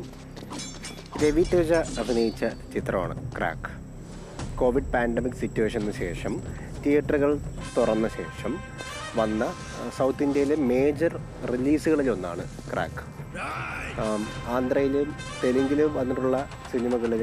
[1.22, 2.42] രവി തേജ അഭിനയിച്ച
[2.74, 3.70] ചിത്രമാണ് ക്രാക്ക്
[4.56, 6.32] കോവിഡ് പാൻഡമിക് സിറ്റുവേഷന് ശേഷം
[6.84, 7.30] തിയേറ്ററുകൾ
[7.76, 8.52] തുറന്ന ശേഷം
[9.16, 9.42] വന്ന
[9.98, 11.12] സൗത്ത് ഇന്ത്യയിലെ മേജർ
[11.52, 13.04] റിലീസുകളിലൊന്നാണ് ക്രാക്ക്
[14.50, 15.08] ആന്ധ്രയിലും
[15.42, 16.36] തെലുങ്കിലും വന്നിട്ടുള്ള
[16.72, 17.22] സിനിമകളിൽ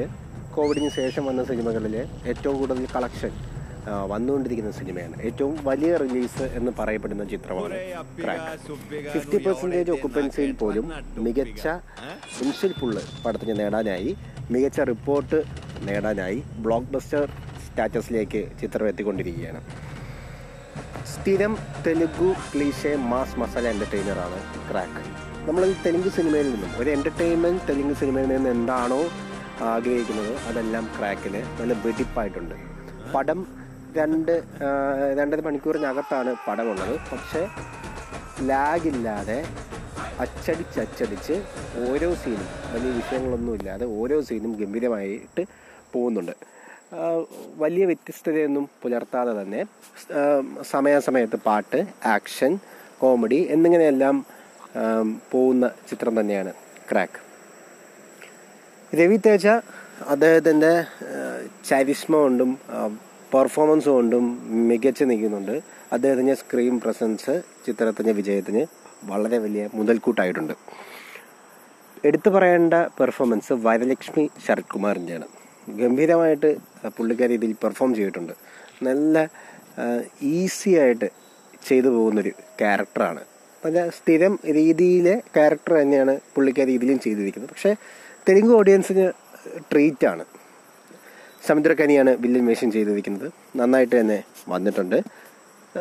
[0.54, 1.94] കോവിഡിന് ശേഷം വന്ന സിനിമകളിൽ
[2.26, 3.32] ഏറ്റവും കൂടുതൽ കളക്ഷൻ
[4.10, 5.16] വന്നുകൊണ്ടിരിക്കുന്ന സിനിമയാണ്.
[5.28, 7.76] ഏറ്റവും വലിയ റിലീസ് എന്ന് പറയപ്പെടുന്ന ചിത്രമാണ്
[8.22, 8.52] ക്രാക്ക്.
[9.12, 10.86] ഫിഫ്റ്റി പെർസെന്റേജ് ഒക്കുപ്പൻസിയിൽ പോലും
[11.26, 11.66] മികച്ച
[12.44, 14.12] ഇൻഷിൽ പുള്ള് പടത്തിന് നേടാനായി
[14.54, 15.40] മികച്ച റിപ്പോർട്ട്
[15.88, 17.24] നേടാനായി ബ്ലോക്ക് ബസ്റ്റർ
[17.66, 19.62] സ്റ്റാറ്റസിലേക്ക് ചിത്രം എത്തിക്കൊണ്ടിരിക്കുകയാണ്.
[21.12, 21.52] സ്ഥിരം
[21.86, 24.38] തെലുഗു ക്ലീഷെ മാസ് മസാല എന്റർടൈനറാണ്
[24.70, 25.02] ക്രാക്ക്.
[25.48, 29.00] നമ്മൾ തെലുങ്ക് സിനിമയിൽ നിന്നും ഒരു എന്റർടൈൻമെന്റ് തെലുങ്ക് സിനിമയിൽ നിന്ന് എന്താണോ
[29.72, 32.54] ആഗ്രഹിക്കുന്നത് അതെല്ലാം ക്രാക്കിന് നല്ല വെടിപ്പായിട്ടുണ്ട്.
[33.14, 33.40] പടം
[33.96, 34.32] രണ്ട്
[35.18, 36.94] രണ്ടര മണിക്കൂറിനകത്താണ് പടമുള്ളത്.
[37.12, 37.42] പക്ഷേ
[38.46, 39.38] ലാഗില്ലാതെ
[40.20, 41.34] അച്ചടിച്ച് അച്ചടിച്ച്
[41.88, 45.42] ഓരോ സീനും വലിയ വിഷയങ്ങളൊന്നും ഇല്ലാതെ ഓരോ സീനും ഗംഭീരമായിട്ട്
[45.92, 46.32] പോകുന്നുണ്ട്.
[47.56, 49.60] വലിയ വ്യത്യസ്തതയൊന്നും പുലർത്താതെ തന്നെ
[50.62, 52.52] സമയാസമയത്ത് പാട്ട് ആക്ഷൻ
[53.00, 54.26] കോമഡി എന്നിങ്ങനെയെല്ലാം
[55.32, 56.52] പോകുന്ന ചിത്രം തന്നെയാണ്
[56.90, 57.20] ക്രാക്ക്.
[58.98, 59.46] രവി തേജ
[60.12, 60.72] അദ്ദേഹത്തിന്റെ
[61.68, 62.50] ചരിഷ്മ കൊണ്ടും
[63.32, 64.24] പെർഫോമൻസ് കൊണ്ടും
[64.68, 65.54] മികച്ച് നിൽക്കുന്നുണ്ട്.
[65.94, 67.34] അദ്ദേഹത്തിന്റെ സ്ക്രീൻ പ്രസൻസ്
[67.66, 68.62] ചിത്രത്തിന്റെ വിജയത്തിന്
[69.10, 70.54] വളരെ വലിയ മുതൽക്കൂട്ടായിട്ടുണ്ട്.
[72.08, 75.26] എടുത്തു പറയേണ്ട പെർഫോമൻസ് വരലക്ഷ്മി ശരത് കുമാറിന്റെയാണ്
[75.80, 76.50] ഗംഭീരമായിട്ട്
[76.96, 78.34] പുള്ളിക്കാരി ഇതിൽ പെർഫോം ചെയ്തിട്ടുണ്ട്.
[78.86, 79.28] നല്ല
[80.36, 81.08] ഈസി ആയിട്ട്
[81.68, 83.22] ചെയ്തു പോകുന്നൊരു ക്യാരക്ടറാണ്
[83.64, 87.50] നല്ല സ്ഥിരം രീതിയിലെ ക്യാരക്ടർ തന്നെയാണ് പുള്ളിക്കാരി ഇതിലും ചെയ്തിരിക്കുന്നത്.
[87.54, 87.72] പക്ഷേ
[88.26, 89.06] തെലുങ്ക് ഓഡിയൻസിന്
[89.70, 90.24] ട്രീറ്റാണ്
[91.46, 93.32] സമുദ്രക്കനിയാണ് വില്ലൻ വേഷം ചെയ്തിരിക്കുന്നത്.
[93.56, 95.02] നന്നായിട്ട് തന്നെ വന്നിട്ടുണ്ട്.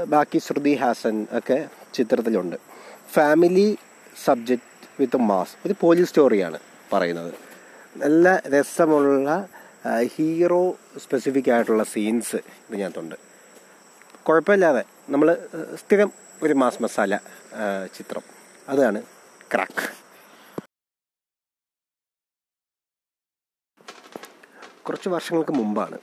[0.08, 2.56] ബാക്കി ശ്രുതി ഹാസൻ ഒക്കെ ചിത്രത്തിലുണ്ട്.
[3.12, 3.78] ഫാമിലി
[4.26, 6.60] സബ്ജക്റ്റ് വിത്ത് മാസ് ഒരു പോലീസ് സ്റ്റോറിയാണ്
[6.93, 7.34] പറയുന്നത്.
[7.98, 9.48] നല്ല രസമുള്ള
[10.15, 13.15] ഹീറോ സ്പെസിഫിക് ആയിട്ടുള്ള സീൻസ് ഇതിനകത്തുണ്ട്.
[14.24, 15.28] കുഴപ്പമില്ലാതെ നമ്മൾ
[15.76, 16.12] സ്ഥിരം
[16.43, 17.15] ഒരു മാസ് മസാല
[17.98, 18.24] ചിത്രം.
[18.70, 19.02] അതാണ്
[19.54, 19.86] ക്രാക്ക്
[24.88, 25.97] കുറച്ച് വർഷങ്ങൾക്ക് മുമ്പാണ്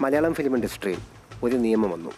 [0.00, 0.98] മലയാളം ഫിലിം ഇൻഡസ്ട്രിയിൽ
[1.42, 2.10] ഒരു നിയമം വന്നു.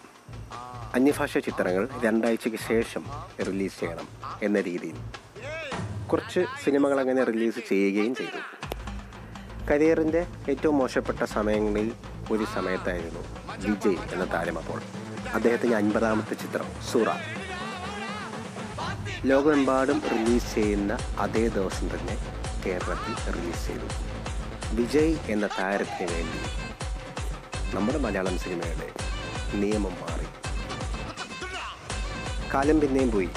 [0.94, 3.05] അന്യഭാഷാ ചിത്രങ്ങൾ രണ്ടാഴ്ചയ്ക്ക് ശേഷം
[3.46, 4.09] റിലീസ് ചെയ്യണം
[4.42, 4.94] എന്ന രീതിയിൽ.
[6.07, 8.66] കുറച്ച് സിനിമകൾ അങ്ങനെ റിലീസ് ചെയ്യുകയും ചെയ്തു.
[9.66, 11.92] കരിയറിന്റെ ഏറ്റവും മോശപ്പെട്ട സമയങ്ങളിൽ
[12.33, 13.20] ഒരു സമയത്തായിരുന്നു
[13.57, 14.81] വിജയ് എന്ന താരം അപ്പോൾ.
[15.35, 17.07] അദ്ദേഹത്തിന്റെ അൻപതാമത്തെ ചിത്രം സൂറ.
[19.24, 22.16] ലോകമെമ്പാടും റിലീസ് ചെയ്യുന്ന അതേ ദിവസം തന്നെ
[22.66, 24.13] കേരളത്തിൽ റിലീസ് ചെയ്തു.
[24.72, 26.38] വിജയ് എന്ന താരത്തിന് വേണ്ടി
[27.74, 28.92] നമ്മുടെ മലയാളം സിനിമയുടെ
[29.55, 30.27] നിയമം മാറി.
[32.55, 33.29] കാലം പിന്നെയും പോയി.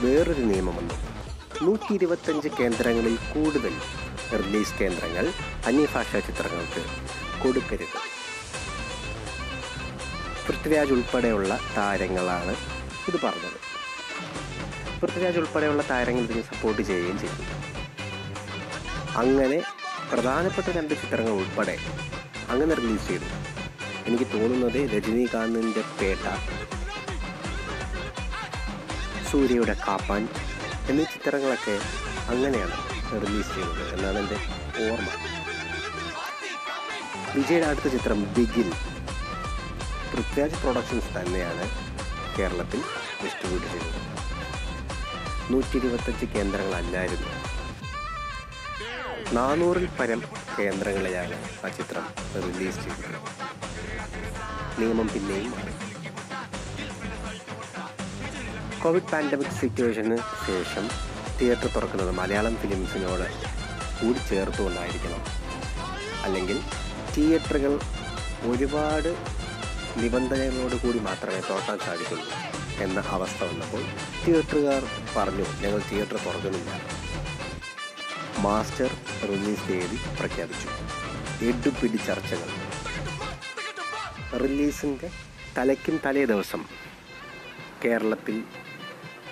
[0.00, 0.94] വേറൊരു നിയമം വന്നു.
[1.62, 3.74] നൂറ്റി ഇരുപത്തഞ്ച് കേന്ദ്രങ്ങളിൽ കൂടുതൽ
[4.38, 5.32] റിലീസ് കേന്ദ്രങ്ങൾ
[5.66, 6.84] അന്യഭാഷാ ചിത്രങ്ങൾക്ക്
[7.42, 8.14] കൊടുക്കരുത്.
[10.48, 12.56] പൃഥ്വിരാജ് ഉൾപ്പെടെയുള്ള താരങ്ങളാണ്
[13.08, 13.60] ഇത് പറഞ്ഞത്.
[15.00, 17.63] പൃഥ്വിരാജ് ഉൾപ്പെടെയുള്ള താരങ്ങൾ ഇതിനെ സപ്പോർട്ട് ചെയ്യുകയും ചെയ്തു.
[19.16, 19.58] അങ്ങനെ
[20.12, 21.76] പ്രധാനപ്പെട്ട രണ്ട് ചിത്രങ്ങൾ ഉൾപ്പെടെ
[22.48, 23.28] അങ്ങനെ റിലീസ് ചെയ്തു.
[24.06, 26.24] എനിക്ക് തോന്നുന്നത് രജനീകാന്തിന്റെ പേട്ട
[29.30, 30.28] സൂര്യയുടെ കാപ്പാൻ
[30.90, 31.76] എന്നീ ചിത്രങ്ങളൊക്കെ
[32.32, 32.76] അങ്ങനെയാണ്
[33.22, 34.38] റിലീസ് ചെയ്തത് എന്നാണ് എന്റെ
[34.84, 35.08] ഓർമ്മ.
[37.36, 38.68] വിജയുടെ അടുത്ത ചിത്രം ബിഗിൻ
[40.10, 41.64] പൃഥ്വിരാജ് പ്രൊഡക്ഷൻസ് തന്നെയാണ്
[42.36, 42.80] കേരളത്തിൽ
[43.22, 44.00] ഡിസ്ട്രിബ്യൂട്ട് ചെയ്തത്.
[45.52, 47.23] നൂറ്റി ഇരുപത്തഞ്ച് കേന്ദ്രങ്ങളല്ലായിരുന്നു
[49.32, 50.22] നാനൂറിൽ പരം
[50.58, 53.18] കേന്ദ്രങ്ങളിലാണ് ആ ചിത്രം റിലീസ് ചെയ്തത്.
[54.80, 55.52] നിയമം പിന്നെയും
[58.82, 60.88] കോവിഡ് പാൻഡമിക് സിറ്റുവേഷന് ശേഷം
[61.40, 63.28] തിയേറ്റർ തുറക്കുന്നത് മലയാളം ഫിലിംസിനോട്
[64.00, 65.22] കൂടി ചേർത്തുകൊണ്ടായിരിക്കണം.
[66.24, 66.58] അല്ലെങ്കിൽ
[67.16, 67.80] തിയേറ്ററുകൾ
[68.50, 69.16] ഒരുപാട്
[70.02, 72.26] നിബന്ധനകളോട് കൂടി മാത്രമേ തുറക്കാൻ സാധിക്കുള്ളൂ
[72.84, 73.82] എന്ന അവസ്ഥ വന്നപ്പോൾ
[74.26, 74.82] തിയേറ്ററുകാർ
[75.16, 76.70] പറഞ്ഞു ഞങ്ങൾ തിയേറ്റർ തുറക്കുന്നില്ല.
[78.44, 78.90] മാസ്റ്റർ
[79.28, 80.68] റിലീസ് തീയതി പ്രഖ്യാപിച്ചു.
[81.44, 82.48] എടുപിടി ചർച്ചകൾ.
[84.38, 85.10] റിലീസിന്റെ
[85.58, 86.64] തലയ്ക്കും തലേ ദിവസം
[87.84, 88.44] കേരളത്തിൽ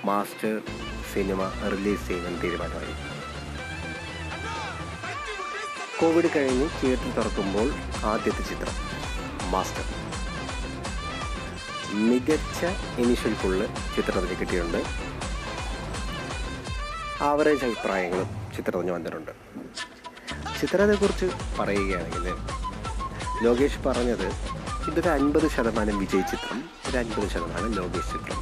[0.05, 0.61] മാസ്റ്റർ
[1.15, 2.95] സിനിമ റിലീസ് ചെയ്യാൻ തീരുമാനമായി.
[6.01, 7.73] കോവിഡ് കഴിഞ്ഞ് തിയേറ്റർ തുറക്കുമ്പോൾ
[8.05, 8.75] ആദ്യത്തെ ചിത്രം
[9.51, 9.85] മാസ്റ്റർ.
[11.95, 12.65] മികച്ച
[13.01, 14.85] ഇനിഷ്യൽ ഫുള്ള് ചിത്രത്തിന് കിട്ടിയിട്ടുണ്ട്.
[17.23, 19.33] ആവറേജ് അഭിപ്രായങ്ങളും ചിത്രത്തിന് വന്നിട്ടുണ്ട്.
[20.61, 21.27] ചിത്രത്തെക്കുറിച്ച്
[21.59, 22.27] പറയുകയാണെങ്കിൽ
[23.45, 24.29] ലോകേഷ് പറഞ്ഞത്
[24.89, 28.41] ഇതൊരു അൻപത് ശതമാനം വിജയ് ചിത്രം ഒരു അൻപത് ശതമാനം ലോകേഷ് ചിത്രം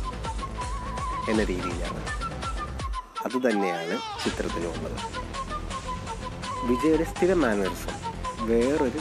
[1.31, 2.03] എന്ന രീതിയിലാണ്.
[3.27, 4.99] അതുതന്നെയാണ് ചിത്രത്തിനുള്ളത്
[6.69, 7.97] വിജയുടെ സ്ഥിര മാനേഴ്സും
[8.49, 9.01] വേറൊരു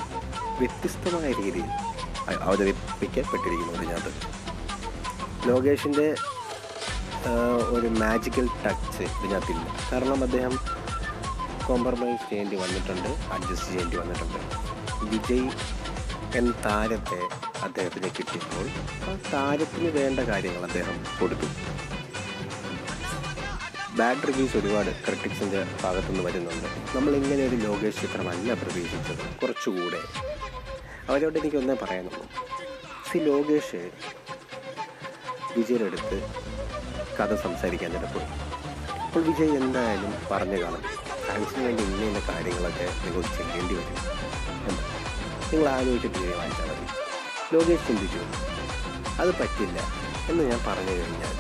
[0.59, 1.69] വ്യത്യസ്തമായ രീതിയിൽ
[2.47, 4.11] അവതരിപ്പിക്കപ്പെട്ടിരിക്കുന്നു ഇതിനകത്ത്
[5.49, 6.07] ലോകേഷിന്റെ
[7.75, 9.65] ഒരു മാജിക്കൽ ടച്ച് ഇതിനകത്തില്ല.
[9.91, 10.53] കാരണം അദ്ദേഹം
[11.69, 14.39] കോംപ്രമൈസ് ചെയ്യേണ്ടി വന്നിട്ടുണ്ട് അഡ്ജസ്റ്റ് ചെയ്യേണ്ടി വന്നിട്ടുണ്ട്.
[15.11, 15.49] വിജയ്
[16.37, 17.21] എൻ താരത്തെ
[17.63, 18.65] അദ്ദേഹത്തിന് കിട്ടിയപ്പോൾ
[19.09, 21.47] ആ താരത്തിന് വേണ്ട കാര്യങ്ങൾ അദ്ദേഹം കൊടുത്തു.
[23.99, 26.67] ബാഡ് റിവ്യൂസ് ഒരുപാട് ക്രിട്ടിക്സിന്റെ ഭാഗത്തുനിന്ന് വരുന്നുണ്ട്.
[26.95, 30.01] നമ്മൾ ഇങ്ങനെ ഒരു ലോകേഷ് ചിത്രമല്ല പ്രതീക്ഷിച്ചത് കുറച്ചുകൂടെ.
[31.09, 32.23] അവരോട് എനിക്കൊന്നേ പറയാനുള്ളൂ.
[33.09, 33.81] സി ലോകേഷ്
[35.57, 36.17] വിജയുടെ അടുത്ത്
[37.19, 38.29] കഥ സംസാരിക്കാൻ പോയി
[39.05, 40.83] അപ്പോൾ വിജയ് എന്തായാലും പറഞ്ഞു കാണും.
[41.29, 43.97] ഫാൻസിന് വേണ്ടി ഇന്ന ഇന്ന കാര്യങ്ങളൊക്കെ നിങ്ങൾ ചെയ്യേണ്ടി വരും.
[45.51, 46.85] നിങ്ങൾ ആലോചിച്ചിട്ട് തീരുമാനിച്ചാൽ മതി
[47.53, 48.21] ലോകേഷ് ചിന്തിച്ചു.
[49.21, 49.79] അത് പറ്റില്ല
[50.29, 51.35] എന്ന് ഞാൻ പറഞ്ഞു കഴിഞ്ഞാൽ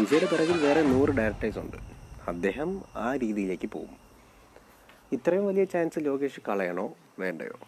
[0.00, 1.76] വിജയുടെ പിറകിൽ വേറെ നൂറ് ഡയറക്ടേഴ്സ് ഉണ്ട്.
[2.28, 3.96] അദ്ദേഹം ആ രീതിയിലേക്ക് പോകും.
[5.12, 6.94] ഇത്രയും വലിയ ചാൻസ് ലോകേഷ് കളയണോ?
[7.18, 7.60] വേണ്ടയോ?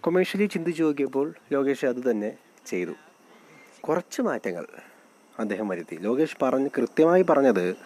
[0.00, 2.32] കൊമേഴ്ഷ്യലി ചിന്തിച്ചു നോക്കിയപ്പോൾ ലോകേഷ് അത് തന്നെ
[2.66, 2.92] ചെയ്തു.
[3.80, 4.66] കുറച്ച് മാറ്റങ്ങൾ
[5.38, 5.96] അദ്ദേഹം വരുത്തി.
[5.96, 7.76] ലോകേഷ് പറഞ്ഞ് കൃത്യമായി പറഞ്ഞത്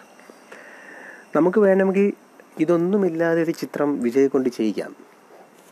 [1.35, 2.13] നമുക്ക് വേണമെങ്കിൽ
[2.59, 4.95] ഇതൊന്നുമില്ലാതെ ഒരു ചിത്രം വിജയ് കൊണ്ട് ചെയ്യിക്കാം.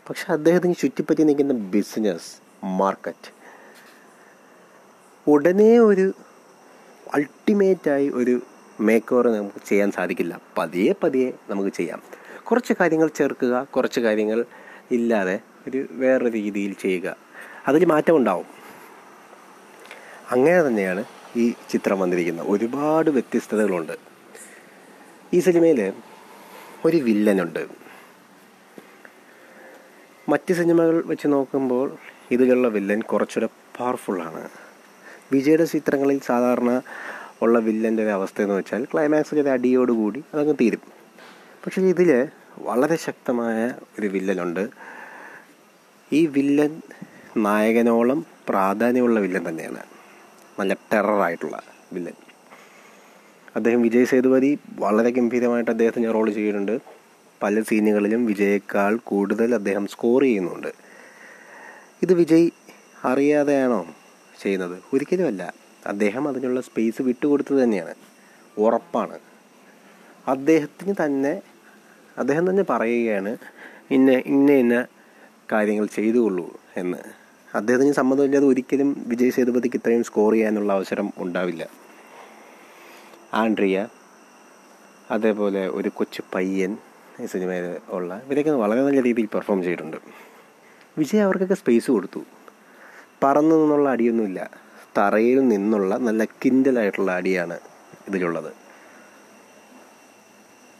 [0.08, 2.30] പക്ഷെ അദ്ദേഹത്തിന് ചുറ്റിപ്പറ്റി നിൽക്കുന്ന ബിസിനസ്
[2.64, 3.32] മാർക്കറ്റ്
[5.26, 6.12] ഉടനെ ഒരു
[7.14, 8.40] അൾട്ടിമേറ്റായി ഒരു
[8.80, 10.40] മേക്ക് ഓവർ നമുക്ക് ചെയ്യാൻ സാധിക്കില്ല.
[10.58, 12.02] പതിയെ പതിയെ നമുക്ക് ചെയ്യാം.
[12.44, 14.44] കുറച്ച് കാര്യങ്ങൾ ചേർക്കുക കുറച്ച് കാര്യങ്ങൾ
[14.90, 17.16] ഇല്ലാതെ ഒരു വേറെ രീതിയിൽ ചെയ്യുക.
[17.68, 18.46] അതിൽ മാറ്റം ഉണ്ടാവും.
[20.30, 21.04] അങ്ങനെ തന്നെയാണ്
[21.36, 22.46] ഈ ചിത്രം വന്നിരിക്കുന്നത്.
[22.50, 23.92] ഒരുപാട് വ്യത്യസ്തതകളുണ്ട്.
[25.32, 25.92] ഈ സിനിമയിൽ
[26.84, 27.66] ഒരു വില്ലനുണ്ട്.
[30.28, 31.96] മറ്റ് സിനിമകൾ വെച്ച് നോക്കുമ്പോൾ
[32.30, 34.48] ഇതിലുള്ള വില്ലൻ കുറച്ചുകൂടെ പവർഫുള്ളാണ്
[35.32, 36.82] വിജയുടെ ചിത്രങ്ങളിൽ സാധാരണ
[37.42, 40.80] ഉള്ള വില്ലന്റെ ഒരു അവസ്ഥ എന്ന് വെച്ചാൽ ക്ലൈമാക്സിൽ ഒരു അടിയോടുകൂടി അതങ്ങ് തീരും.
[41.66, 44.68] പക്ഷേ ഇതിൽ വളരെ ശക്തമായ ഒരു വില്ലനുണ്ട്.
[46.12, 46.82] ഈ വില്ലൻ
[47.36, 49.82] നായകനോളം പ്രാധാന്യമുള്ള വില്ലൻ തന്നെയാണ്.
[50.60, 51.62] നല്ല ടെററായിട്ടുള്ള
[51.92, 52.29] വില്ലൻ.
[53.56, 56.78] അദ്ദേഹം വിജയ് സേതുപതി വളരെ ഗംഭീരമായിട്ട് അദ്ദേഹത്തിന് റോൾ ചെയ്തിട്ടുണ്ട്.
[57.42, 60.68] പല സീനുകളിലും വിജയേക്കാൾ കൂടുതൽ അദ്ദേഹം സ്കോർ ചെയ്യുന്നുണ്ട്.
[62.02, 62.50] ഇത് വിജയ്
[63.04, 63.86] അറിയാതെയാണോ
[64.42, 64.78] ചെയ്യുന്നത്?
[64.92, 65.54] ഒരിക്കലുമല്ല.
[65.86, 67.94] അദ്ദേഹം അതിനുള്ള സ്പേസ് വിട്ടുകൊടുത്തത് തന്നെയാണ്.
[68.58, 69.18] ഉറപ്പാണ്.
[70.28, 71.42] അദ്ദേഹത്തിന് തന്നെ
[72.18, 73.36] അദ്ദേഹം തന്നെ പറയുകയാണ്
[73.90, 74.86] ഇന്ന ഇന്ന ഇന്ന
[75.52, 76.98] കാര്യങ്ങൾ ചെയ്തുകൊള്ളൂ എന്ന്.
[77.54, 81.68] അദ്ദേഹത്തിന് സമ്മതമില്ലാതെ ഒരിക്കലും വിജയ് സേതുപതിക്ക് ഇത്രയും സ്കോർ ചെയ്യാനുള്ള അവസരം ഉണ്ടാവില്ല.
[83.34, 83.88] ആൻഡ്രിയ
[85.10, 86.78] അതേപോലെ ഒരു കൊച്ചു പയ്യൻ
[87.20, 89.96] ഈ സിനിമയിൽ ഉള്ള ഇവരൊക്കെ വളരെ നല്ല രീതിയിൽ പെർഫോം ചെയ്തിട്ടുണ്ട്.
[90.98, 92.20] വിജയ് അവർക്കൊക്കെ സ്പേസ് കൊടുത്തു.
[93.22, 94.50] പറന്നു നിന്നുള്ള അടിയൊന്നുമില്ല.
[94.98, 97.60] തറയിൽ നിന്നുള്ള നല്ല കിൻഡലായിട്ടുള്ള അടിയാണ്
[98.08, 98.52] ഇതിലുള്ളത്.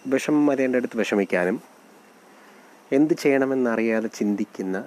[0.07, 1.61] വിഷമം വരേണ്ടടുത്ത് വിഷമിക്കാനും
[2.93, 4.85] എന്ത് ചെയ്യണമെന്നറിയാതെ ചിന്തിക്കുന്ന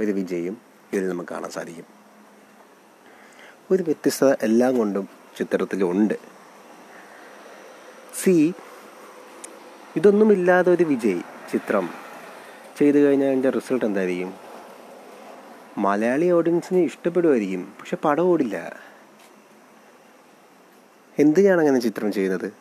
[0.00, 0.56] ഒരു വിജയും
[0.92, 1.84] ഇതിൽ നമുക്ക് കാണാൻ സാധിക്കും.
[3.70, 6.33] ഒരു വ്യത്യസ്തത എല്ലാം കൊണ്ടും ചിത്രത്തിലുണ്ട്.
[8.14, 8.54] സി
[9.96, 11.20] ഇതൊന്നുമില്ലാതെ ഒരു വിജയ്
[11.52, 11.88] ചിത്രം
[12.78, 14.34] ചെയ്തു കഴിഞ്ഞാൽ അതിന്റെ റിസൾട്ട് എന്തായിരിക്കും?
[15.78, 18.76] മലയാളി ഓഡിയൻസിന് ഇഷ്ടപ്പെടുമായിരിക്കും പക്ഷെ പടം ഓടില്ല.
[21.18, 22.52] എന്തിനാണ് അങ്ങനെ ചിത്രം ചെയ്യുന്നത്?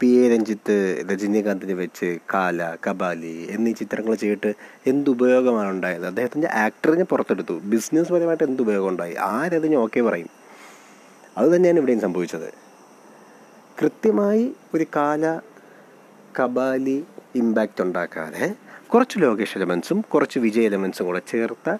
[0.00, 4.54] പി എ രഞ്ജിത്ത് രജനീകാന്തിനെ വെച്ച് കാല കബാലി എന്നീ ചിത്രങ്ങൾ ചെയ്തിട്ട്
[4.86, 6.06] എന്ത് ഉപയോഗമാണ് ഉണ്ടായത്?
[6.06, 7.52] അദ്ദേഹത്തിന്റെ ആക്ടറിനെ പുറത്തെടുത്തു.
[7.52, 9.14] ബിസിനസ് പരമായിട്ട് എന്ത് ഉപയോഗം ഉണ്ടായി?
[9.14, 10.30] ആരതിന് ഓക്കെ പറയും.
[11.38, 12.63] അത് തന്നെയാണ് ഇവിടെയും സംഭവിച്ചത്.
[13.78, 15.40] കൃത്യമായി ഒരു കാല
[16.40, 18.54] കബാലി ഇമ്പാക്റ്റ് ഉണ്ടാക്കാതെ
[18.86, 21.76] കുറച്ച് ലോകേഷ് എലമെൻസും കുറച്ച് വിജയ് എലമെൻസും കൂടെ ചേർത്ത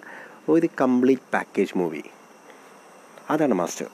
[0.49, 2.03] ഒരു കംപ്ലീറ്റ് പാക്കേജ് മൂവി
[3.29, 3.87] അതാണ് മാസ്റ്റർ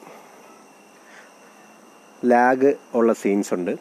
[2.25, 3.73] ലാഗ് ഉള്ള സീൻസ് ഉണ്ട്.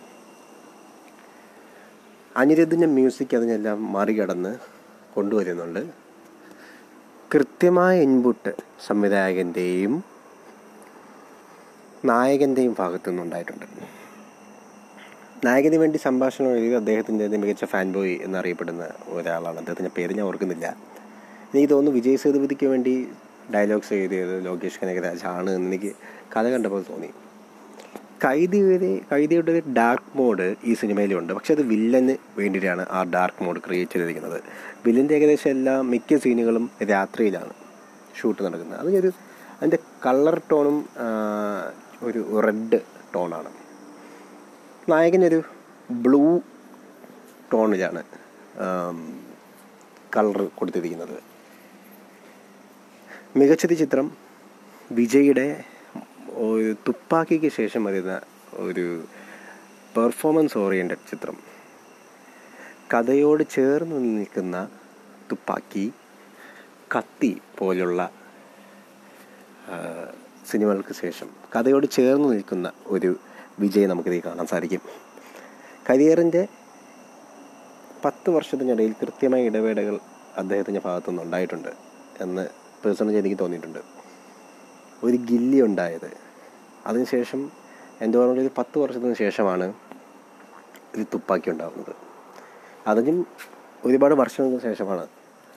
[2.37, 4.53] അനിരുദ്ധിന്റെ മ്യൂസിക് അതിനെല്ലാം മറികടന്ന്
[5.15, 5.83] കൊണ്ടുവരുന്നുണ്ട്.
[7.33, 8.53] കൃത്യമായ ഇൻപുട്ട്
[8.87, 10.05] സംവിധായകന്റെയും
[12.05, 13.67] നായകന്റെയും ഭാഗത്തു നിന്നുണ്ടായിട്ടുണ്ട്
[15.45, 19.59] നായകന് വേണ്ടി സംഭാഷണം എഴുതി അദ്ദേഹത്തിന്റെ മികച്ച ഫാൻ ബോയ് എന്നറിയപ്പെടുന്ന ഒരാളാണ്.
[19.59, 20.77] അദ്ദേഹത്തിന്റെ പേര് ഞാൻ ഓർക്കുന്നില്ല.
[21.55, 23.09] എനിക്ക് തോന്നുന്നു വിജയ് സേതുപതിക്ക് വേണ്ടി
[23.55, 25.93] ഡയലോഗ്സ് എഴുതിയത് ലോകേഷ് കനകരാജ് ആണ് എന്ന് എനിക്ക്
[26.37, 27.11] കഥ കണ്ടപ്പോൾ തോന്നി.
[28.25, 31.33] കൈതിയുടെ കൈതിയുടെ ഒരു ഡാർക്ക് മോഡ് ഈ സിനിമയിലുണ്ട്.
[31.33, 34.41] പക്ഷെ അത് വില്ലന് വേണ്ടിയിട്ടാണ് ആ ഡാർക്ക് മോഡ് ക്രിയേറ്റ് ചെയ്തിരിക്കുന്നത്.
[34.87, 37.53] വില്ലന്റെ ഏകദേശം എല്ലാ മിക്ക സീനുകളും രാത്രിയിലാണ്
[38.21, 38.81] ഷൂട്ട് നടക്കുന്നത്.
[38.81, 39.13] അതിനൊരു
[39.59, 40.79] അതിന്റെ കളർ ടോണും
[42.03, 42.81] ഒരു റെഡ്
[43.15, 43.60] ടോണാണ്
[44.89, 45.39] നായകനൊരു
[46.05, 46.41] ബ്ലൂ
[47.53, 48.03] ടോണിലാണ്
[50.15, 51.19] കളർ കൊടുത്തിരിക്കുന്നത്.
[53.37, 54.07] മികച്ചൊരു ചിത്രം
[54.93, 55.65] വിജയുടെ
[56.47, 58.15] ഒരു തുപ്പാക്കിക്ക് ശേഷം വരുന്ന
[58.67, 58.87] ഒരു
[59.97, 61.37] പെർഫോമൻസ് ഓറിയന്റഡ് ചിത്രം.
[62.93, 64.57] കഥയോട് ചേർന്ന് നിൽക്കുന്ന
[65.33, 65.93] തുപ്പാക്കി
[66.95, 68.11] കത്തി പോലുള്ള
[70.51, 73.11] സിനിമകൾക്ക് ശേഷം കഥയോട് ചേർന്ന് നിൽക്കുന്ന ഒരു
[73.61, 74.81] വിജയ് നമുക്കിത് കാണാൻ സാധിക്കും.
[75.91, 76.49] കരിയറിന്റെ
[78.05, 79.99] പത്ത് വർഷത്തിനിടയിൽ കൃത്യമായ ഇടവേളകൾ
[80.37, 81.69] അദ്ദേഹത്തിന്റെ ഭാഗത്തുനിന്ന് ഉണ്ടായിട്ടുണ്ട്
[82.21, 82.49] എന്ന്
[82.85, 83.79] പേഴ്സണലി എനിക്ക് തോന്നിയിട്ടുണ്ട്.
[85.03, 86.11] ഒരു ഗില്ലി ഉണ്ടായത്.
[86.87, 87.51] അതിനുശേഷം
[88.01, 89.75] എന്റെ ഓർമ്മയിൽ ഒരു പത്ത് വർഷത്തിന് ശേഷമാണ്
[90.95, 91.95] ഒരു തുപ്പാക്കി ഉണ്ടാകുന്നത്
[92.87, 93.27] അതിനും
[93.85, 95.07] ഒരുപാട് വർഷങ്ങൾക്ക് ശേഷമാണ്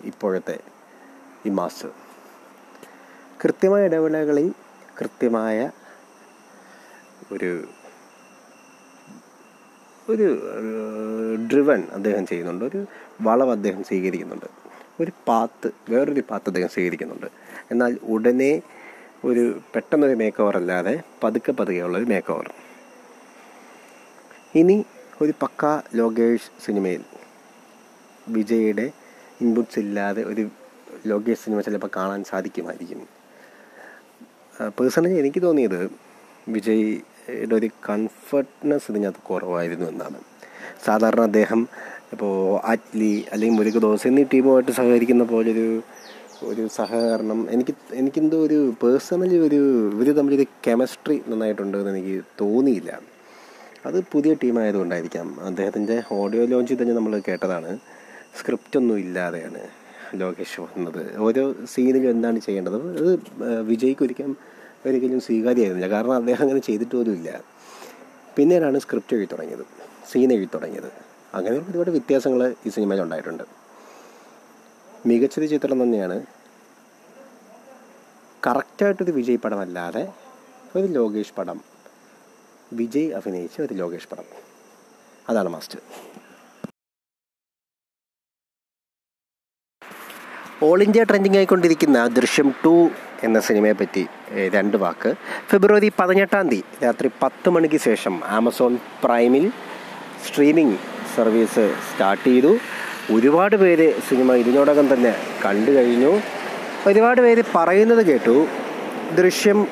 [0.04, 0.60] ഇപ്പോഴത്തെ
[1.46, 1.92] ഈ മാസ്റ്റർ.
[3.44, 4.54] കൃത്യമായ ഇടവേളകളിൽ
[5.00, 5.72] കൃത്യമായ
[7.32, 7.52] ഒരു
[10.10, 10.28] ഒരു
[11.52, 12.66] ഡ്രിവൺ അദ്ദേഹം ചെയ്യുന്നുണ്ട്.
[12.66, 12.86] ഒരു
[13.22, 14.46] വളവ് അദ്ദേഹം സ്വീകരിക്കുന്നുണ്ട്.
[15.00, 17.28] ഒരു പാത്ത് വേറൊരു പാത്ത് അദ്ദേഹം സ്വീകരിക്കുന്നുണ്ട്.
[17.72, 18.62] എന്നാൽ ഉടനെ
[19.26, 22.52] ഒരു പെട്ടെന്നൊരു മേക്ക് ഓവർ അല്ലാതെ പതുക്കെ പതുക്കെ ഒരു മേക്ക് ഓവർ
[24.56, 24.86] ഇനി
[25.22, 27.04] ഒരു പക്ക ലോകേഷ് സിനിമയിൽ
[28.30, 28.92] വിജയുടെ
[29.42, 30.50] ഇൻപുട്സ് ഇല്ലാതെ ഒരു
[31.08, 33.08] ലോകേഷ് സിനിമ ചിലപ്പോൾ കാണാൻ സാധിക്കുമായിരിക്കും.
[34.80, 35.92] പേഴ്സണലി എനിക്ക് തോന്നിയത്
[36.48, 37.13] വിജയ്യുടെ
[37.56, 40.20] ഒരു കംഫർട്ട്നെസ് ഇതിനകത്ത് കുറവായിരുന്നു എന്നാണ്.
[40.86, 41.68] സാധാരണ അദ്ദേഹം
[42.12, 45.82] ഇപ്പോൾ അറ്റ്ലി അല്ലെങ്കിൽ മുരുകദോസ് എന്നീ ടീമുമായിട്ട് സഹകരിക്കുന്ന പോലൊരു
[46.44, 53.00] ഒരു സഹകരണം എനിക്ക് എനിക്കെന്തോ ഒരു പേഴ്സണലി ഒരു ഇവർ തമ്മിലൊരു കെമിസ്ട്രി നന്നായിട്ടുണ്ട് എന്ന് എനിക്ക് തോന്നിയില്ല.
[53.86, 55.40] അത് പുതിയ ടീമായതുകൊണ്ടായിരിക്കാം.
[55.46, 57.80] അദ്ദേഹത്തിന്റെ ഓഡിയോ ലോഞ്ചിൽ തന്നെ നമ്മൾ കേട്ടതാണ്.
[58.40, 59.68] സ്ക്രിപ്റ്റ് ഒന്നും ഇല്ലാതെയാണ്
[60.16, 61.18] ലോകേഷ് വന്നത്.
[61.18, 62.78] ഓരോ സീനിലും എന്താണ് ചെയ്യേണ്ടത്?
[62.98, 63.20] അത്
[63.62, 64.38] വിജയ്ക്ക് ഒരിക്കലും
[64.86, 65.96] ഒരിക്കലും സ്വീകാര്യമായിരുന്നില്ല.
[65.96, 67.44] കാരണം അദ്ദേഹം അങ്ങനെ ചെയ്തിട്ട് പോലും ഇല്ല.
[68.36, 69.66] പിന്നീടാണ് സ്ക്രിപ്റ്റ് എഴുതി തുടങ്ങിയത്.
[70.12, 70.92] സീൻ എഴുതി തുടങ്ങിയത്.
[71.34, 73.44] അങ്ങനെ ഒരുപാട് വ്യത്യാസങ്ങൾ ഈ സിനിമയിൽ ഉണ്ടായിട്ടുണ്ട്.
[75.06, 76.26] മികച്ചൊരു ചിത്രം തന്നെയാണ്.
[78.48, 80.14] കറക്റ്റായിട്ടൊരു വിജയ് പടമല്ലാതെ
[80.76, 81.62] ഒരു ലോകേഷ് പടം.
[82.74, 84.24] വിജയ് അഭിനയിച്ച ഒരു ലോകേഷ് പടം.
[85.30, 85.82] അതാണ് മാസ്റ്റർ
[90.66, 92.74] ഓൾ ഇന്ത്യ ട്രെൻഡിംഗ് ആയിക്കൊണ്ടിരിക്കുന്ന ദൃശ്യം ടു
[93.24, 94.04] എന്ന സിനിമയെ പറ്റി
[94.54, 95.10] രണ്ട് വാക്ക്.
[95.50, 99.46] ഫെബ്രുവരി പതിനെട്ടാം തീയതി രാത്രി പത്ത് മണിക്ക് ശേഷം ആമസോൺ പ്രൈമിൽ
[100.28, 100.78] സ്ട്രീമിംഗ്
[101.16, 102.52] സർവീസ് സ്റ്റാർട്ട് ചെയ്തു.
[103.16, 105.14] ഒരുപാട് പേര് സിനിമ ഇതിനോടകം തന്നെ
[105.46, 106.14] കണ്ടു കഴിഞ്ഞു.
[106.88, 108.38] ഒരുപാട് പേര് പറയുന്നത് കേട്ടു.
[109.22, 109.68] ദൃശ്യം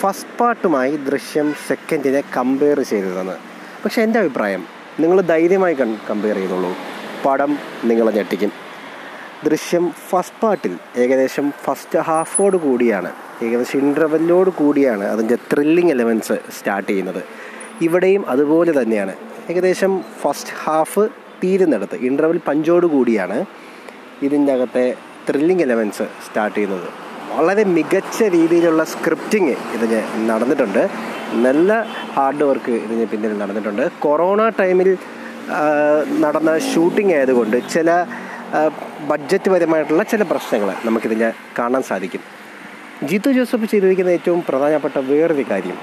[0.00, 3.36] ഫസ്റ്റ് പാർട്ടുമായി ദൃശ്യം സെക്കൻഡിനെ കമ്പയർ ചെയ്തതെന്ന്
[3.84, 4.64] പക്ഷേ എന്റെ അഭിപ്രായം
[5.00, 5.76] നിങ്ങൾ ധൈര്യമായി
[6.10, 6.72] കമ്പയർ ചെയ്തോളൂ.
[7.26, 7.52] പടം
[7.84, 8.67] നിങ്ങളെ ഞെട്ടിക്കും.
[9.44, 10.72] ദൃശ്യം ഫസ്റ്റ് പാർട്ടിൽ
[11.02, 13.10] ഏകദേശം ഫസ്റ്റ് ഹാഫോട് കൂടിയാണ്.
[13.42, 17.22] ഏകദേശം ഇന്റർവെല്ലോട് കൂടിയാണ് അതിന്റെ ത്രില്ലിംഗ് എലമെന്റ്സ് സ്റ്റാർട്ട് ചെയ്യുന്നത്.
[17.82, 19.14] ഇവിടെയും അതുപോലെ തന്നെയാണ്.
[19.50, 21.04] ഏകദേശം ഫസ്റ്റ് ഹാഫ്
[21.42, 23.44] തീരുന്നിടത്ത് ഇന്റർവെൽ പഞ്ചോട് കൂടിയാണ്
[24.22, 24.94] ഇതിന്റെ അകത്തെ
[25.28, 26.88] ത്രില്ലിംഗ് എലമെന്റ്സ് സ്റ്റാർട്ട് ചെയ്യുന്നത്.
[27.36, 30.88] വളരെ മികച്ച രീതിയിലുള്ള സ്ക്രിപ്റ്റിങ് ഇതിന് നടന്നിട്ടുണ്ട്.
[31.46, 31.72] നല്ല
[32.16, 33.84] ഹാർഡ് വർക്ക് ഇതിന് പിന്നിൽ നടന്നിട്ടുണ്ട്.
[34.00, 34.96] കൊറോണ ടൈമിൽ
[36.24, 37.90] നടന്ന ഷൂട്ടിംഗ് ആയതുകൊണ്ട് ചില
[39.08, 41.22] ബഡ്ജറ്റ് പരമായിട്ടുള്ള ചില പ്രശ്നങ്ങൾ നമുക്കിതിൽ
[41.58, 42.22] കാണാൻ സാധിക്കും.
[43.08, 45.78] ജിത്തു ജോസഫ് ചെയ്തിരിക്കുന്ന ഏറ്റവും പ്രധാനപ്പെട്ട വേറൊരു കാര്യം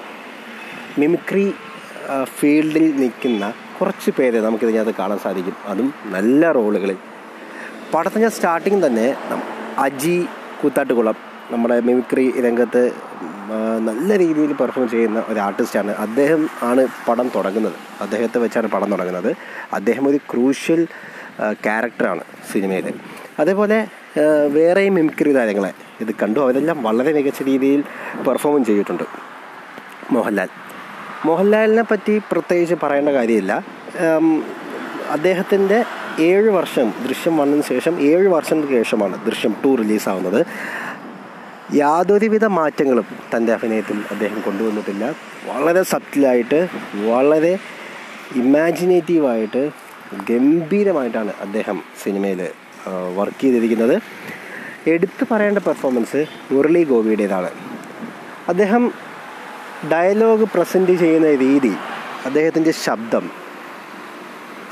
[1.00, 1.46] മിമിക്രി
[2.38, 5.56] ഫീൽഡിൽ നിൽക്കുന്ന കുറച്ച് പേരെ നമുക്കിതിനകത്ത് കാണാൻ സാധിക്കും.
[5.68, 6.98] അതും നല്ല റോളുകളിൽ
[7.94, 9.08] പടത്തിന്റെ സ്റ്റാർട്ടിങ് തന്നെ
[9.86, 10.18] അജി
[10.62, 11.18] കൂത്താട്ടുകുളം
[11.52, 12.84] നമ്മുടെ മിമിക്രി രംഗത്ത്
[13.88, 15.92] നല്ല രീതിയിൽ പെർഫോം ചെയ്യുന്ന ഒരു ആർട്ടിസ്റ്റാണ്.
[16.06, 17.78] അദ്ദേഹം ആണ് പടം തുടങ്ങുന്നത്.
[18.02, 19.32] അദ്ദേഹത്തെ വെച്ചാണ് പടം തുടങ്ങുന്നത്.
[19.74, 20.82] അദ്ദേഹം ഒരു ക്രൂഷ്യൽ
[21.52, 22.94] ക്യാരക്ടറാണ് സിനിമയിൽ
[23.40, 23.88] അതേപോലെ
[24.48, 25.72] വേറെയും മിമിക്രി താരങ്ങളെ
[26.02, 26.40] ഇത് കണ്ടു.
[26.40, 27.84] അവരെല്ലാം വളരെ മികച്ച രീതിയിൽ
[28.28, 29.04] പെർഫോം ചെയ്തിട്ടുണ്ട്.
[30.12, 30.48] മോഹൻലാൽ.
[31.26, 33.64] മോഹൻലാലിനെ പറ്റി പ്രത്യേകിച്ച് പറയേണ്ട കാര്യമില്ല.
[35.10, 35.86] അദ്ദേഹത്തിന്റെ
[36.20, 40.46] ഏഴ് വർഷം ദൃശ്യം വന്നതിന് ശേഷം ഏഴ് വർഷം ശേഷമാണ് ദൃശ്യം ടു റിലീസാവുന്നത്.
[41.74, 45.16] യാതൊരുവിധ മാറ്റങ്ങളും തന്റെ അഭിനയത്തിൽ അദ്ദേഹം കൊണ്ടുവന്നിട്ടില്ല.
[45.46, 46.68] വളരെ സറ്റിലായിട്ട്
[47.08, 47.58] വളരെ
[48.36, 52.48] ഇമാജിനേറ്റീവായിട്ട് ഗംഭീരമായിട്ടാണ് അദ്ദേഹം സിനിമയിൽ
[53.16, 54.02] വർക്ക് ചെയ്തിരിക്കുന്നത്.
[54.90, 57.50] എടുത്തു പറയേണ്ട പെർഫോമൻസ് മുരളി ഗോപിയുടേതാണ്.
[58.48, 58.94] അദ്ദേഹം
[59.92, 61.76] ഡയലോഗ് പ്രസന്റ് ചെയ്യുന്ന രീതി
[62.26, 63.30] അദ്ദേഹത്തിന്റെ ശബ്ദം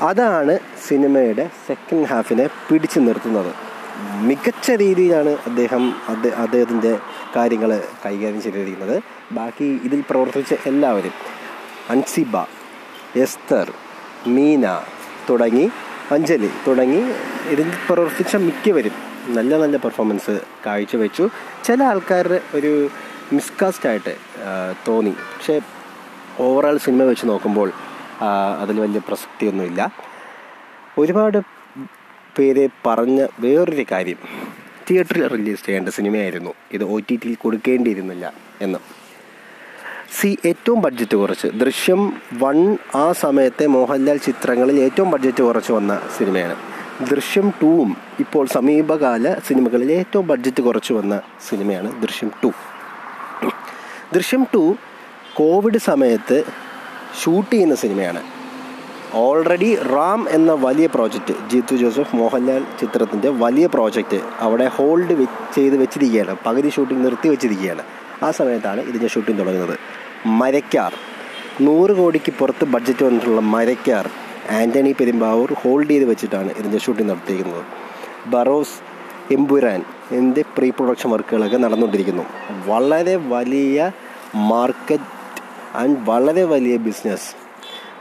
[0.02, 3.54] അതാണ് സിനിമയുടെ സെക്കൻഡ് ഹാഫിനെ പിടിച്ചു നിർത്തുന്നത്.
[4.22, 6.98] മികച്ച രീതിയിലാണ് അദ്ദേഹം അദ്ദേഹ- അദ്ദേഹത്തിന്റെ
[7.36, 9.02] കാര്യങ്ങൾ കൈകാര്യം ചെയ്തിരിക്കുന്നത്.
[9.32, 11.12] ബാക്കി ഇതിൽ പ്രവർത്തിച്ച എല്ലാവരും
[11.90, 12.36] അൻസിബ
[13.16, 13.72] എസ്തർ
[14.26, 14.80] മീന
[15.30, 15.66] തുടങ്ങി
[16.12, 17.02] അഞ്ജലി തുടങ്ങി.
[17.52, 18.94] ഇതിൽ പ്രവർത്തിച്ച മിക്കവരും
[19.36, 21.28] നല്ല നല്ല പെർഫോമൻസ് കാഴ്ചവെച്ചു.
[21.64, 22.72] ചില ആൾക്കാരുടെ ഒരു
[23.32, 24.14] മിസ്കാസ്റ്റ് ആയിട്ട്
[24.88, 25.10] തോന്നി.
[25.10, 25.60] പക്ഷേ
[26.40, 27.72] ഓവറോൾ സിനിമ വെച്ച് നോക്കുമ്പോൾ
[28.62, 29.92] അതിൽ വലിയ പ്രസക്തിയൊന്നുമില്ല.
[30.98, 31.38] ഒരുപാട്
[32.38, 34.20] പേര് പറഞ്ഞ വേറൊരു കാര്യം
[34.90, 38.78] തിയേറ്ററിൽ റിലീസ് ചെയ്യേണ്ട സിനിമയായിരുന്നു ഇത് ഒ ടി ടിയിൽ കൊടുക്കേണ്ടിയിരുന്നില്ല എന്ന്.
[40.20, 41.46] സി ഏറ്റവും ബഡ്ജറ്റ് കുറച്ച്.
[41.46, 46.56] ദൃശ്യം വൺ ആ സമയത്തെ മോഹൻലാൽ ചിത്രങ്ങളിൽ ഏറ്റവും ബഡ്ജറ്റ് കുറച്ച് വന്ന സിനിമയാണ്.
[47.10, 52.50] ദൃശ്യം ടൂവും ഇപ്പോൾ സമീപകാല സിനിമകളിൽ ഏറ്റവും ബഡ്ജറ്റ് കുറച്ച് വന്ന സിനിമയാണ് ദൃശ്യം ടു.
[54.14, 54.76] ദൃശ്യം ടു
[55.34, 56.44] കോവിഡ് സമയത്ത്
[57.24, 58.22] ഷൂട്ട് ചെയ്യുന്ന സിനിമയാണ്.
[59.14, 66.36] ഓൾറെഡി റാം എന്ന വലിയ പ്രോജക്റ്റ് ജീത്തു ജോസഫ് മോഹൻലാൽ ചിത്രത്തിന്റെ വലിയ പ്രോജക്റ്റ് അവിടെ ഹോൾഡ് ചെയ്ത് വെച്ചിരിക്കുകയാണ്.
[66.46, 67.82] പകുതി ഷൂട്ടിംഗ് നിർത്തി വെച്ചിരിക്കുകയാണ്.
[68.22, 70.03] ആ സമയത്താണ് ഇതിന്റെ ഷൂട്ടിംഗ് തുടങ്ങുന്നത്.
[70.40, 70.92] മരക്കാർ.
[71.66, 74.06] നൂറ് കോടിക്ക് പുറത്ത് ബഡ്ജറ്റ് വന്നിട്ടുള്ള മരക്കാർ
[74.58, 77.64] ആന്റണി പെരുമ്പാവൂർ ഹോൾഡ് ചെയ്ത് വെച്ചിട്ടാണ് ഇതിന്റെ ഷൂട്ടിംഗ് നടത്തിയിരിക്കുന്നത്.
[78.32, 78.76] ബറോസ്
[79.36, 79.80] എംപുരാൻ
[80.18, 82.24] എന്റെ പ്രീ പ്രൊഡക്ഷൻ വർക്കുകളൊക്കെ നടന്നുകൊണ്ടിരിക്കുന്നു.
[82.70, 83.92] വളരെ വലിയ
[84.52, 85.10] മാർക്കറ്റ്
[85.82, 87.28] ആൻഡ് വളരെ വലിയ ബിസിനസ്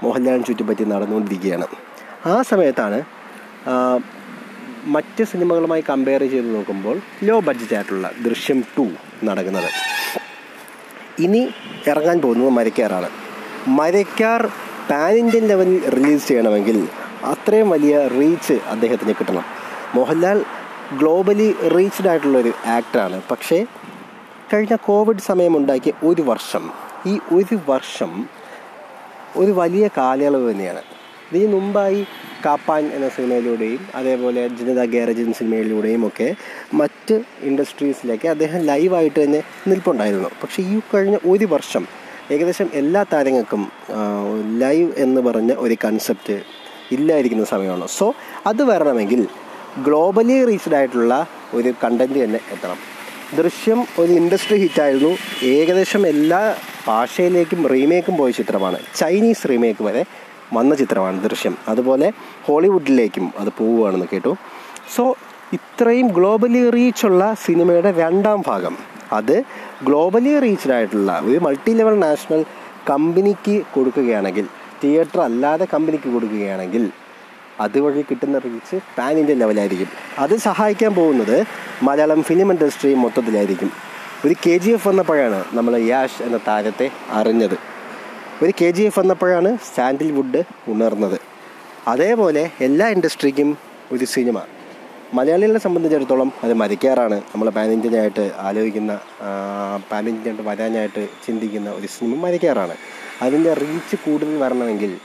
[0.03, 1.67] മോഹൻലാലിന് ചുറ്റിപ്പറ്റി നടന്നുകൊണ്ടിരിക്കുകയാണ്.
[2.25, 2.99] ആ സമയത്താണ്
[4.95, 8.85] മറ്റ് സിനിമകളുമായി കമ്പയർ ചെയ്ത് നോക്കുമ്പോൾ ലോ ബഡ്ജറ്റ് ആയിട്ടുള്ള ദൃശ്യം ടു
[9.29, 9.69] നടക്കുന്നത്.
[11.19, 11.41] ഇനി
[11.87, 13.09] ഇറങ്ങാൻ പോകുന്നത് മരക്കാറാണ്
[13.67, 14.41] മരക്കാർ
[14.89, 16.87] പാൻ ഇന്ത്യൻ ലെവലിൽ റിലീസ് ചെയ്യണമെങ്കിൽ
[17.23, 19.45] അത്രയും വലിയ റീച്ച് അദ്ദേഹത്തിന് കിട്ടണം.
[19.95, 20.45] മോഹൻലാൽ
[20.99, 23.65] ഗ്ലോബലി റീച്ച്ഡ് ആയിട്ടുള്ളൊരു ആക്ടറാണ് പക്ഷേ
[24.53, 26.71] കഴിഞ്ഞ കോവിഡ് സമയമുണ്ടാക്കിയ ഒരു വർഷം
[27.05, 28.27] ഈ ഒരു വർഷം
[29.37, 30.81] ഒരു വലിയ കാലയളവ് തന്നെയാണ്.
[31.31, 32.05] ഇതിന് മുമ്പായി
[32.45, 36.35] കാപ്പാൻ എന്ന സിനിമയിലൂടെയും അതേപോലെ ജനത ഗ്യാരേജ് എന്ന സിനിമയിലൂടെയും ഒക്കെ
[36.73, 40.29] മറ്റ് ഇൻഡസ്ട്രീസിലേക്ക് അദ്ദേഹം ലൈവായിട്ട് തന്നെ നിൽപ്പുണ്ടായിരുന്നു.
[40.43, 41.85] പക്ഷേ ഈ കഴിഞ്ഞ ഒരു വർഷം
[42.31, 43.71] ഏകദേശം എല്ലാ താരങ്ങൾക്കും
[44.59, 46.41] ലൈവ് എന്ന് പറഞ്ഞ ഒരു കൺസെപ്റ്റ്
[46.91, 47.87] ഇല്ലായിരിക്കുന്ന സമയമാണ്.
[47.87, 48.13] സോ
[48.47, 49.27] അത് വരണമെങ്കിൽ
[49.85, 52.79] ഗ്ലോബലി റീച്ച്ഡ് ആയിട്ടുള്ള ഒരു കണ്ടന്റ് തന്നെ എത്തണം.
[53.37, 56.55] ദൃശ്യം ഒരു ഇൻഡസ്ട്രി ഹിറ്റായിരുന്നു ഏകദേശം എല്ലാ
[56.87, 58.79] ഭാഷയിലേക്കും റീമേക്കും പോയ ചിത്രമാണ്.
[58.95, 60.05] ചൈനീസ് റീമേക്ക് വരെ
[60.53, 61.57] വന്ന ചിത്രമാണ് ദൃശ്യം.
[61.67, 62.11] അതുപോലെ
[62.45, 64.35] ഹോളിവുഡിലേക്കും അത് പോവുകയാണെന്ന് കേട്ടു.
[64.95, 65.15] സോ
[65.53, 68.75] ഇത്രയും ഗ്ലോബലി റീച്ചുള്ള സിനിമയുടെ രണ്ടാം ഭാഗം.
[69.11, 69.35] അത്
[69.87, 72.45] ഗ്ലോബലി റീച്ച്ഡ് ആയിട്ടുള്ള ഒരു മൾട്ടി ലെവൽ നാഷണൽ
[72.89, 74.45] കമ്പനിക്ക് കൊടുക്കുകയാണെങ്കിൽ
[74.83, 76.83] തിയേറ്റർ അല്ലാതെ കമ്പനിക്ക് കൊടുക്കുകയാണെങ്കിൽ
[77.59, 81.43] അതുവഴി കിട്ടുന്ന റീച്ച് പാൻ ഇന്ത്യൻ ലെവലായിരിക്കും അത് സഹായിക്കാൻ പോകുന്നത്
[81.83, 83.71] മലയാളം ഫിലിം ഇൻഡസ്ട്രി മൊത്തത്തിലായിരിക്കും.
[84.25, 87.55] ഒരു കെ ജി എഫ് വന്നപ്പോഴാണ് നമ്മൾ യാഷ് എന്ന താരത്തെ അറിഞ്ഞത്.
[88.43, 91.17] ഒരു കെ ജി എഫ് വന്നപ്പോഴാണ് സാൻഡിൽവുഡ് ഉണർന്നത്.
[91.87, 93.57] അതേപോലെ എല്ലാ ഇൻഡസ്ട്രിക്കും
[93.91, 94.37] ഒരു സിനിമ.
[95.13, 98.93] മലയാളികളെ സംബന്ധിച്ചിടത്തോളം അത് മരിക്കാറാണ് നമ്മൾ പാൻ ഇന്ത്യനായിട്ട് ആലോചിക്കുന്ന
[99.91, 102.75] പാൻ ഇന്ത്യനായിട്ട് വരാനായിട്ട് ചിന്തിക്കുന്ന ഒരു സിനിമ മരിക്കാറാണ്
[103.21, 104.97] അതിന്റെ റീച്ച് കൂടുതൽ വരണമെങ്കിൽ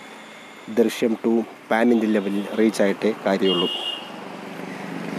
[0.79, 3.69] ദൃശ്യം ടു പാൻ ഇന്ത്യൻ ലെവലിൽ റീച്ചായിട്ടേ കാര്യമുള്ളൂ.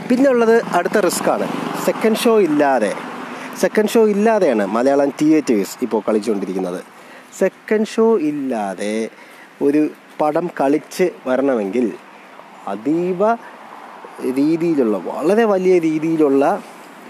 [0.10, 1.48] പിന്നെ ഉള്ളത് അടുത്ത റിസ്ക്കാണ്.
[1.86, 2.94] സെക്കൻഡ് ഷോ ഇല്ലാതെ
[3.62, 6.82] സെക്കൻഡ് ഷോ ഇല്ലാതെയാണ് മലയാളം തിയേറ്റേഴ്സ് ഇപ്പോൾ കളിച്ചുകൊണ്ടിരിക്കുന്നത്.
[7.40, 9.10] സെക്കൻഡ് ഷോ ഇല്ലാതെ
[9.62, 9.90] ഒരു
[10.22, 11.86] പടം കളിച്ച് വരണമെങ്കിൽ
[12.68, 13.34] അതീവ
[14.40, 16.62] രീതിയിലുള്ള വളരെ വലിയ രീതിയിലുള്ള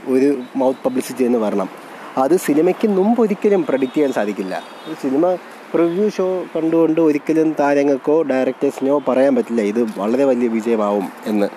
[0.07, 1.69] ഒരു മൗത്ത് പബ്ലിസിറ്റി എന്ന് വരണം.
[2.17, 4.63] അത് സിനിമയ്ക്ക് മുമ്പ് ഒരിക്കലും പ്രഡിക്റ്റ് ചെയ്യാൻ സാധിക്കില്ല.
[5.01, 5.33] സിനിമ
[5.73, 11.47] പ്രിവ്യൂ ഷോ കണ്ടുകൊണ്ട് ഒരിക്കലും താരങ്ങൾക്കോ ഡയറക്ടേഴ്സിനോ പറയാൻ പറ്റില്ല ഇത് വളരെ വലിയ വിജയമാവും എന്ന്.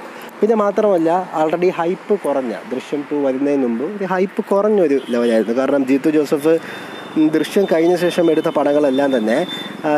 [0.40, 6.10] പിന്നെ മാത്രമല്ല ആൾറെഡി ഹൈപ്പ് കുറഞ്ഞ ദൃശ്യം ടു വരുന്നതിന് മുമ്പ് ഒരു ഹൈപ്പ് കുറഞ്ഞൊരു ലെവലായിരുന്നു കാരണം ജീത്തു
[6.10, 6.54] ജോസഫ്
[7.18, 9.46] ദൃശ്യം കഴിഞ്ഞ ശേഷം എടുത്ത പടങ്ങളെല്ലാം തന്നെ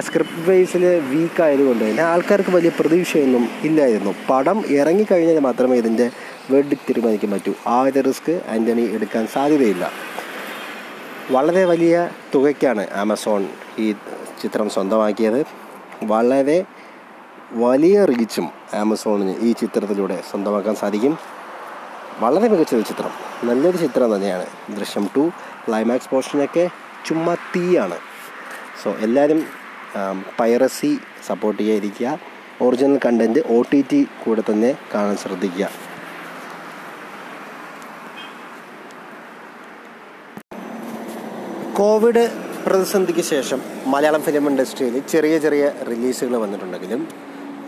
[0.01, 4.15] സ്ക്രിപ്റ്റ് ബേസിൽ വീക്കായതുകൊണ്ട് തന്നെ ആൾക്കാർക്ക് വലിയ പ്രതീക്ഷയൊന്നും ഇല്ലായിരുന്നു.
[4.31, 6.11] പടം ഇറങ്ങിക്കഴിഞ്ഞാൽ മാത്രമേ ഇതിന്റെ
[6.51, 7.53] വെഡ് തീരുമാനിക്കാൻ പറ്റൂ.
[7.67, 9.91] ആ റിസ്ക് ആന്റണി എടുക്കാൻ സാധ്യതയില്ല.
[11.31, 13.49] വളരെ വലിയ തുകയ്ക്കാണ് ആമസോൺ
[13.79, 13.93] ഈ
[14.43, 15.47] ചിത്രം സ്വന്തമാക്കിയത്.
[16.03, 16.65] വളരെ
[17.53, 21.19] വലിയ റീച്ചും ആമസോണിന് ഈ ചിത്രത്തിലൂടെ സ്വന്തമാക്കാൻ സാധിക്കും.
[22.19, 23.11] വളരെ മികച്ചൊരു ചിത്രം.
[23.49, 24.47] നല്ലൊരു ചിത്രം തന്നെയാണ്
[24.79, 25.31] ദൃശ്യം ടു
[25.69, 26.71] ക്ലൈമാക്സ് പോർഷനൊക്കെ
[27.07, 27.99] ചുമ്മാ തീയാണ്.
[28.83, 29.41] സോ എല്ലാവരും
[30.41, 30.93] പൈറസി
[31.27, 32.19] സപ്പോർട്ട് ചെയ്യാതിരിക്കുക.
[32.65, 35.69] Original content O T T കൂടെ തന്നെ കാണാൻ ശ്രദ്ധിക്കുക.
[41.79, 42.25] കോവിഡ്
[42.67, 47.01] പ്രതിസന്ധിക്ക് ശേഷം മലയാളം ഫിലിം ഇൻഡസ്ട്രിയിൽ ചെറിയ ചെറിയ റിലീസുകൾ വന്നിട്ടുണ്ടെങ്കിലും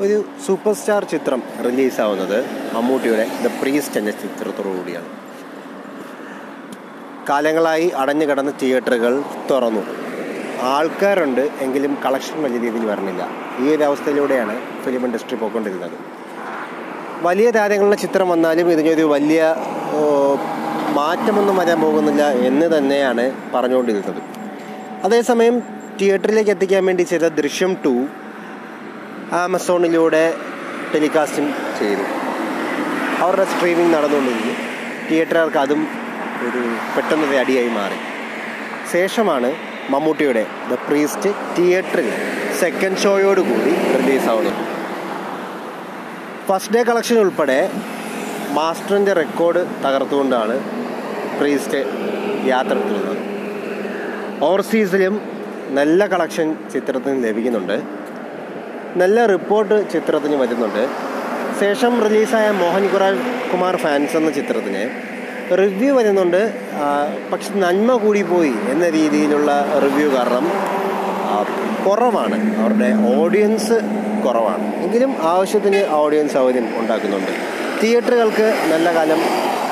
[0.00, 0.16] ഒരു
[0.46, 2.38] സൂപ്പർ സ്റ്റാർ ചിത്രം റിലീസാവുന്നത്
[2.74, 5.08] മമ്മൂട്ടിയുടെ ദ പ്രീസ്റ്റ് എന്ന ചിത്രത്തോടു കൂടിയാണ്.
[7.28, 9.82] കാലങ്ങളായി അടഞ്ഞു കിടന്ന തിയേറ്ററുകൾ തുറന്നു.
[10.62, 13.28] ആൾക്കാരുണ്ട് എങ്കിലും കളക്ഷൻ വലിയ രീതിയിൽ വരണില്ല.
[13.60, 15.90] ഈ ഒരു അവസ്ഥയിലൂടെയാണ് ഫിലിം ഇൻഡസ്ട്രി പോയിക്കൊണ്ടിരുന്നത്.
[17.22, 19.56] വലിയ താരങ്ങളുടെ ചിത്രം വന്നാലും ഇതിനൊരു വലിയ
[20.88, 24.22] മാറ്റമൊന്നും വരാൻ പോകുന്നില്ല എന്ന് തന്നെയാണ് പറഞ്ഞുകൊണ്ടിരുന്നത്.
[25.04, 25.62] അതേസമയം
[26.00, 28.06] തിയേറ്ററിലേക്ക് എത്തിക്കാൻ വേണ്ടി ചെയ്ത ദൃശ്യം ടു
[29.32, 30.34] ആമസോണിലൂടെ
[30.94, 32.02] ടെലികാസ്റ്റിംഗ് ചെയ്തു.
[33.24, 34.54] അവരുടെ സ്ട്രീമിംഗ് നടന്നുകൊണ്ടിരുന്നു.
[35.10, 36.05] തിയേറ്ററുകാർക്ക് അതും
[36.44, 36.62] ഒരു
[36.96, 37.98] പെട്ടെന്നൊരു അടിയായി മാറി.
[38.92, 39.50] ശേഷമാണ്
[39.90, 42.08] മമ്മൂട്ടിയുടെ ദ പ്രീസ്റ്റ് തിയേറ്ററിൽ
[42.60, 44.60] സെക്കൻഡ് ഷോയോട് കൂടി റിലീസാവുന്നത്
[46.48, 47.70] ഫസ്റ്റ് ഡേ കളക്ഷൻ ഉൾപ്പെടെ
[48.50, 50.56] മാസ്റ്ററിന്റെ റെക്കോർഡ് തകർത്തുകൊണ്ടാണ്
[51.38, 51.80] പ്രീസ്റ്റ്
[52.46, 53.16] യാത്ര എത്തുന്നത്
[54.44, 55.14] ഓവർസീസിലും
[55.68, 57.76] നല്ല കളക്ഷൻ ചിത്രത്തിന് ലഭിക്കുന്നുണ്ട്.
[58.98, 60.82] നല്ല റിപ്പോർട്ട് ചിത്രത്തിന് വരുന്നുണ്ട്.
[61.60, 62.84] ശേഷം റിലീസായ മോഹൻ
[63.52, 64.82] കുമാർ ഫാൻസ് എന്ന ചിത്രത്തിന്
[65.50, 66.54] റിവ്യൂ വരുന്നുണ്ട്.
[67.32, 70.46] പക്ഷെ നന്മ കൂടി പോയി എന്ന രീതിയിലുള്ള റിവ്യൂ കാരണം
[71.86, 72.60] കുറവാണ്.
[72.60, 73.80] അവരുടെ ഓഡിയൻസ്
[74.26, 74.74] കുറവാണ്.
[74.76, 77.30] എങ്കിലും ആവശ്യത്തിന് ഓഡിയൻസ് സൗകര്യം ഉണ്ടാക്കുന്നുണ്ട്.
[77.82, 79.18] തിയേറ്ററുകൾക്ക് നല്ല കാലം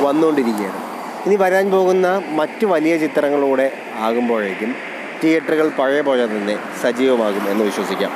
[0.01, 0.79] വന്നുകൊണ്ടിരിക്കുകയാണ്.
[1.27, 4.75] ഇനി വരാൻ പോകുന്ന മറ്റു വലിയ ചിത്രങ്ങളൂടെ ആകുമ്പോഴേക്കും
[5.25, 8.11] തിയേറ്ററുകൾ പഴയ പോലെ തന്നെ സജീവമാകും എന്ന് വിശ്വസിക്കാം.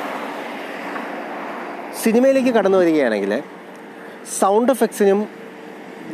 [2.03, 3.41] സിനിമയിലേക്ക് കടന്നു വരികയാണെങ്കിൽ
[4.39, 5.27] സൗണ്ട് എഫക്ട്സിനും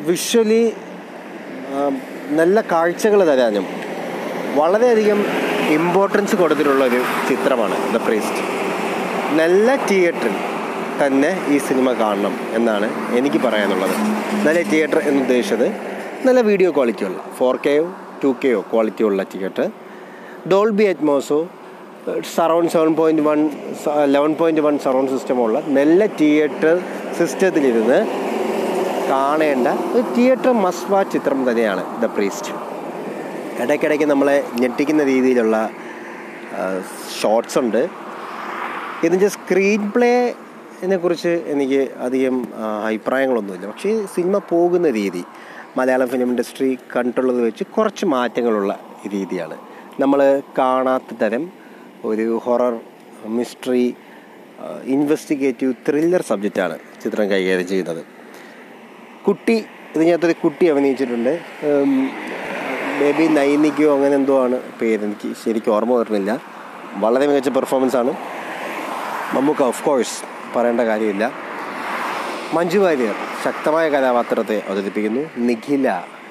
[0.08, 0.74] വിഷ്വലി
[2.36, 3.66] നല്ല കാഴ്ചകൾ തരാനും
[4.56, 5.20] വളരെയധികം
[5.70, 7.00] ഇമ്പോർട്ടൻസ് കൊടുത്തിട്ടുള്ള ഒരു
[7.30, 8.44] ചിത്രമാണ് ദ പ്രീസ്റ്റ്
[9.38, 10.36] നല്ല തിയേറ്ററിൽ
[11.02, 13.96] തന്നെ ഈ സിനിമ കാണണം എന്നാണ് എനിക്ക് പറയാനുള്ളത്.
[14.46, 15.68] നല്ല തിയേറ്റർ എന്ന് ഉദ്ദേശിച്ചത്
[16.26, 17.86] നല്ല വീഡിയോ ക്വാളിറ്റിയുള്ള ഫോർ കെയോ
[18.24, 19.66] ടു കെയോ ക്വാളിറ്റിയുള്ള theatre
[20.48, 21.40] Dolby അറ്റ്മോസോ
[22.36, 23.40] surround seven point one
[24.06, 26.76] eleven point one surround സിസ്റ്റമുള്ള നല്ല തിയേറ്റർ
[27.18, 28.00] സിസ്റ്റത്തിലിരുന്ന്
[29.10, 32.54] കാണേണ്ട ഒരു തിയേറ്റർ മസ്വാ ചിത്രം തന്നെയാണ് ദ പ്രീസ്റ്റ്
[33.64, 35.58] ഇടയ്ക്കിടയ്ക്ക് നമ്മളെ ഞെട്ടിക്കുന്ന രീതിയിലുള്ള
[37.20, 37.82] ഷോർട്സ് ഉണ്ട്.
[39.04, 42.36] ഇതിന്റെ സ്ക്രീൻ പ്ലേനെ കുറിച്ച് എനിക്ക് അധികം
[42.88, 43.68] അഭിപ്രായങ്ങളൊന്നുമില്ല.
[43.72, 45.24] പക്ഷേ സിനിമ പോകുന്ന രീതി
[45.78, 48.72] മലയാളം ഫിലിം ഇൻഡസ്ട്രി കണ്ടുള്ളത് വെച്ച് കുറച്ച് മാറ്റങ്ങളുള്ള
[49.14, 49.56] രീതിയാണ്.
[50.00, 50.20] നമ്മൾ
[50.60, 51.46] കാണാത്ത തരം
[52.06, 52.76] ഒരു ഹൊറർ
[53.38, 53.86] മിസ്റ്ററി
[54.96, 58.04] ഇൻവെസ്റ്റിഗേറ്റീവ് ത്രില്ലർ സബ്ജക്റ്റാണ് ചിത്രം കൈകാര്യം ചെയ്യുന്നത്.
[59.28, 59.56] കുട്ടി
[59.96, 61.34] ഇതിനകത്തൊരു കുട്ടി അഭിനയിച്ചിട്ടുണ്ട്.
[63.00, 65.02] ബേബി നൈനിക്കോ അങ്ങനെ എന്തോ ആണ് പേര്.
[65.08, 66.32] എനിക്ക് ശരിക്കും ഓർമ്മ വരുന്നില്ല
[67.04, 68.12] വളരെ മികച്ച പെർഫോമൻസ് ആണ്.
[69.34, 70.18] മമ്മൂക്ക ഓഫ് കോഴ്സ്
[70.56, 71.26] പറയേണ്ട കാര്യമില്ല.
[72.54, 73.16] മഞ്ജു വാര്യർ
[73.46, 75.24] ശക്തമായ കഥാപാത്രത്തെ അവതരിപ്പിക്കുന്നു.
[75.38, 75.88] നിഖില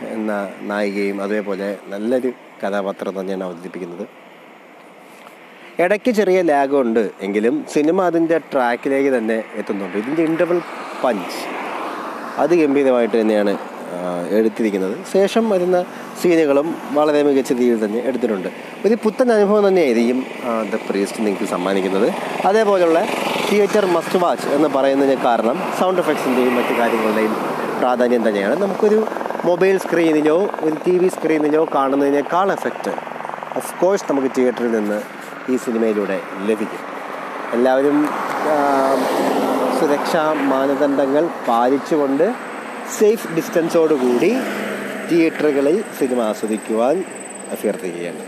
[0.08, 0.32] എന്ന
[0.62, 2.32] നായികയും അതേപോലെ നല്ലൊരു
[2.62, 4.06] കഥാപാത്രം തന്നെയാണ് അവതരിപ്പിക്കുന്നത്.
[5.82, 9.96] ഇടയ്ക്ക് ചെറിയ ലാഗുണ്ട് എങ്കിലും സിനിമ അതിന്റെ ട്രാക്കിലേക്ക് തന്നെ എത്തുന്നുണ്ട്.
[9.98, 10.60] ഇതിന്റെ ഇന്റർവൽ
[11.04, 11.40] പഞ്ച്
[12.42, 13.52] അതിഗംഭീരമായിട്ട് തന്നെയാണ്
[14.38, 14.94] എടുത്തിരിക്കുന്നത്.
[15.12, 15.76] ശേഷം വരുന്ന
[16.20, 18.48] സീനുകളും വളരെ മികച്ച രീതിയിൽ തന്നെ എടുത്തിട്ടുണ്ട്.
[18.86, 20.18] ഒരു പുത്തൻ അനുഭവം തന്നെയായിരിക്കും
[20.72, 22.08] ദ പ്രീസ്റ്റ് നിങ്ങൾക്ക് സമ്മാനിക്കുന്നത്.
[22.48, 23.00] അതേപോലെയുള്ള
[23.48, 27.34] തിയേറ്റർ മസ്റ്റ് വാച്ച് എന്ന് പറയുന്നതിന് കാരണം സൗണ്ട് എഫക്ട്സിന്റെയും മറ്റു കാര്യങ്ങളുടെയും
[27.80, 28.56] പ്രാധാന്യം തന്നെയാണ്.
[28.64, 29.00] നമുക്കൊരു
[29.50, 32.92] മൊബൈൽ സ്ക്രീനിലോ ഒരു ടി വി സ്ക്രീനിലോ കാണുന്നതിനേക്കാൾ എഫക്റ്റ്
[33.56, 35.00] ഓഫ് കോഴ്സ് നമുക്ക് തിയേറ്ററിൽ നിന്ന്
[35.52, 36.20] ഈ സിനിമയിലൂടെ
[36.50, 36.82] ലഭിക്കും.
[37.52, 37.98] എല്ലാവരും
[39.84, 42.34] സുരക്ഷാ മാനദണ്ഡങ്ങൾ പാലിച്ചുകൊണ്ട്
[42.98, 44.30] സേഫ് ഡിസ്റ്റൻസോടുകൂടി
[45.08, 47.04] തിയേറ്ററുകളിൽ സിനിമ ആസ്വദിക്കുവാൻ
[47.52, 48.22] അഭ്യർത്ഥിക്കുകയാണ്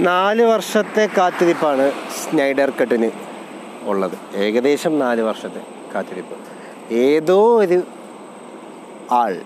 [0.00, 1.86] നാല് വർഷത്തെ കാത്തിരിപ്പാണ്
[2.18, 3.10] സ്നൈഡർ കട്ടിന്
[3.84, 4.16] ഉള്ളത്.
[4.34, 5.62] ഏകദേശം നാല് വർഷത്തെ
[5.94, 6.38] കാത്തിരിപ്പ്.
[6.92, 7.78] ഏതോ ഒരു
[9.12, 9.36] ആൾ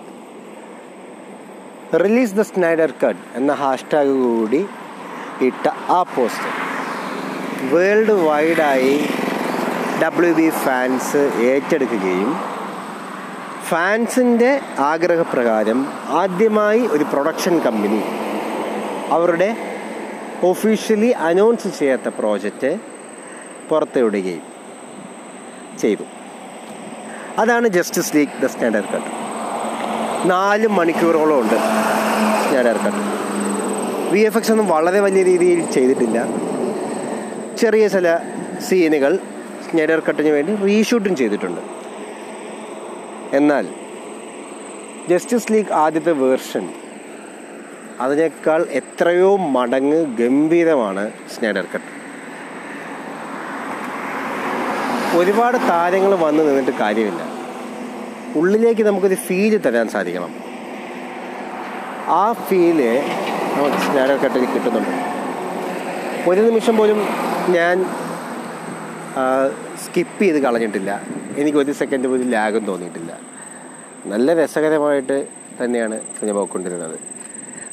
[2.03, 4.65] റിലീസ് ദ സ്നൈഡർ കട്ട് എന്ന ഹാഷ്ടാഗ് കൂടി
[5.41, 6.51] ഇട്ട ആ പോസ്റ്റ്
[7.73, 8.95] വേൾഡ് വൈഡായി
[10.03, 11.21] ഡബ്ല്യു ബി ഫാൻസ്
[11.51, 12.31] ഏറ്റെടുക്കുകയും
[13.69, 15.79] ഫാൻസിന്റെ ആഗ്രഹപ്രകാരം
[16.09, 18.01] ആദ്യമായി ഒരു പ്രൊഡക്ഷൻ കമ്പനി
[19.11, 19.49] അവരുടെ
[20.43, 22.71] ഒഫീഷ്യലി അനൗൺസ് ചെയ്യാത്ത പ്രോജക്റ്റ്
[23.69, 24.43] പുറത്തുവിടുകയും
[25.81, 26.05] ചെയ്തു.
[27.37, 29.11] അതാണ് Justice League the standard cut
[30.29, 31.57] നാല് മണിക്കൂറോളം ഉണ്ട്
[32.43, 33.01] standard cut
[34.13, 36.27] V F X ഒന്നും വളരെ വലിയ രീതിയിൽ ചെയ്തിട്ടില്ല.
[37.57, 38.17] ചെറിയ ചില
[38.67, 39.19] സീനുകൾ
[39.65, 41.61] സ്നൈഡർ കട്ടിന് വേണ്ടി റീഷൂട്ടും ചെയ്തിട്ടുണ്ട്.
[43.35, 43.65] എന്നാൽ
[45.09, 46.65] ജസ്റ്റിസ് ലീഗ് ആദ്യത്തെ വേർഷൻ
[48.03, 51.03] അതിനേക്കാൾ എത്രയോ മടങ്ങ് ഗംഭീരമാണ്
[51.35, 51.91] സ്നൈഡർ കട്ട്
[55.19, 57.21] ഒരുപാട് താരങ്ങൾ വന്നു നിന്നിട്ട് കാര്യമില്ല.
[58.39, 60.31] ഉള്ളിലേക്ക് നമുക്കൊരു ഫീൽ തരാൻ സാധിക്കണം.
[62.21, 62.79] ആ ഫീൽ
[63.57, 64.95] നമുക്ക് സ്നൈഡർ കട്ടിൽ കിട്ടുന്നുണ്ട്.
[66.29, 66.99] ഒരു നിമിഷം പോലും
[67.55, 67.75] ഞാൻ
[69.83, 71.01] സ്കിപ്പ് ചെയ്ത് കളഞ്ഞിട്ടില്ല.
[71.37, 73.11] എനിക്ക് ഒരു സെക്കൻഡ് പോലും ലാഗും തോന്നിയിട്ടില്ല.
[74.05, 75.27] നല്ല രസകരമായിട്ട്
[75.63, 76.97] തന്നെയാണ് സിനിമ പോയിക്കൊണ്ടിരുന്നത്.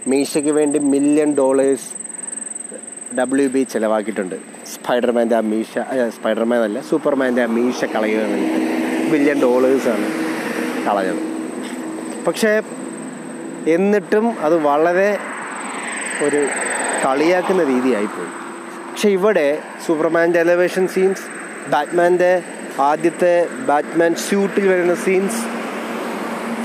[0.06, 1.88] മീശയ്ക്ക് വേണ്ടി മില്യൺ ഡോളേഴ്സ്
[3.18, 4.36] ഡബ്ല്യു ബി ചിലവാക്കിയിട്ടുണ്ട്.
[4.74, 5.72] സ്പൈഡർമാന്റെ ആ മീശ
[6.16, 8.22] സ്പൈഡർമാൻ അല്ല സൂപ്പർമാന്റെ ആ മീശ കളയുക
[9.12, 10.06] ബില്യൺ ഡോളേഴ്സാണ്
[10.86, 11.22] കളഞ്ഞത്.
[12.26, 12.62] പക്ഷേ
[13.76, 15.18] എന്നിട്ടും അത് വളരെ
[16.22, 16.40] ഒരു
[17.04, 18.30] കളിയാക്കുന്ന രീതിയായിപ്പോയി.
[19.02, 21.22] പക്ഷെ ഇവിടെ സൂപ്പർമാന്റെ എലവേഷൻ സീൻസ്
[21.70, 22.42] ബാറ്റ്മാന്റെ
[22.80, 25.40] ആദ്യത്തെ ബാറ്റ്മാൻ സ്യൂട്ടിൽ വരുന്ന സീൻസ്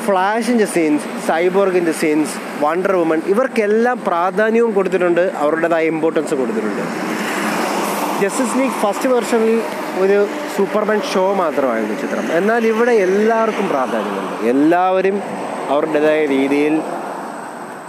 [0.05, 6.83] ഫ്ലാഷിന്റെ സീൻസ് സൈബോർഗിന്റെ സീൻസ് വണ്ടർ വുമൺ ഇവർക്കെല്ലാം പ്രാധാന്യവും കൊടുത്തിട്ടുണ്ട് അവരുടേതായ ഇമ്പോർട്ടൻസ് കൊടുത്തിട്ടുണ്ട്.
[8.21, 9.61] ജസ്റ്റിസ് ലീഗ് ഫസ്റ്റ് വെർഷനിൽ
[10.03, 10.27] ഒരു
[10.57, 12.37] സൂപ്പർമാൻ ഷോ മാത്രമായിരുന്നു ചിത്രം.
[12.37, 14.47] എന്നാൽ ഇവിടെ എല്ലാവർക്കും പ്രാധാന്യമുണ്ട്.
[14.49, 15.21] എല്ലാവരും
[15.69, 16.81] അവരുടേതായ രീതിയിൽ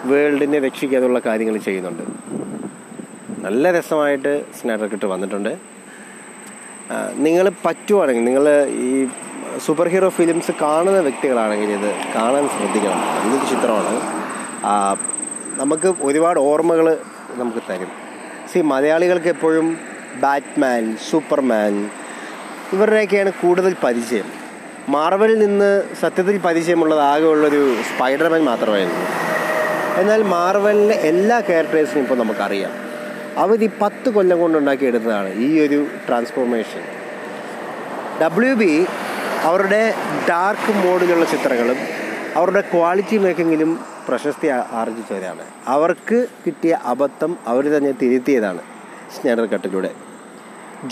[0.05, 2.05] വേൾഡിനെ രക്ഷിക്കാനുള്ള കാര്യങ്ങൾ ചെയ്യുന്നുണ്ട്.
[3.49, 5.51] നല്ല രസമായിട്ട് സ്നാറ്റർ കിട്ട് വന്നിട്ടുണ്ട്
[7.27, 8.47] നിങ്ങൾ പറ്റുവാണെങ്കിൽ നിങ്ങൾ
[8.87, 9.09] ഈ
[9.65, 12.99] സൂപ്പർ ഹീറോ ഫിലിംസ് കാണുന്ന വ്യക്തികളാണെങ്കിൽ ഇത് കാണാൻ ശ്രദ്ധിക്കണം.
[13.19, 13.95] നല്ലൊരു ചിത്രമാണ്.
[15.61, 16.99] നമുക്ക് ഒരുപാട് ഓർമ്മകൾ
[17.35, 17.93] നമുക്ക് തരും.
[18.53, 19.79] സി മലയാളികൾക്ക് എപ്പോഴും
[20.25, 21.91] ബാറ്റ്മാൻ സൂപ്പർമാൻ
[22.73, 24.29] ഇവരുടെയൊക്കെയാണ് കൂടുതൽ പരിചയം.
[24.89, 25.71] മാർവലിൽ നിന്ന്
[26.01, 29.07] സത്യത്തിൽ പരിചയമുള്ളത് ആകെയുള്ളൊരു സ്പൈഡർമാൻ മാത്രമായിരുന്നു.
[30.03, 32.88] എന്നാൽ മാർവലിലെ എല്ലാ ക്യാരക്ടേഴ്സിനും ഇപ്പോൾ നമുക്കറിയാം.
[33.43, 36.83] അവർ പത്ത് കൊല്ലം കൊണ്ടുണ്ടാക്കിയെടുത്തതാണ് ഈ ഒരു ട്രാൻസ്ഫോർമേഷൻ
[38.23, 38.73] ഡബ്ല്യു ബി
[39.49, 39.83] അവരുടെ
[40.29, 41.79] ഡാർക്ക് മോഡിലുള്ള ചിത്രങ്ങളും
[42.39, 43.71] അവരുടെ ക്വാളിറ്റി മേക്കിങ്ങിലും
[44.09, 44.49] പ്രശസ്തി
[44.81, 45.45] ആർജിച്ചവരാണ്.
[45.75, 48.63] അവർക്ക് കിട്ടിയ അബദ്ധം അവർ തന്നെ തിരുത്തിയതാണ്
[49.17, 49.91] സ്നൈഡർ കട്ടിലൂടെ.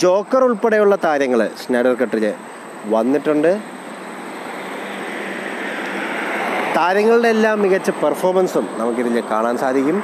[0.03, 2.25] ജോക്കർ ഉൾപ്പെടെയുള്ള താരങ്ങൾ സ്നൈഡർ കട്ടിൽ
[2.93, 3.51] വന്നിട്ടുണ്ട്.
[6.77, 9.99] താരങ്ങളുടെ എല്ലാം മികച്ച പെർഫോമൻസും നമുക്കിതിൽ കാണാൻ സാധിക്കും.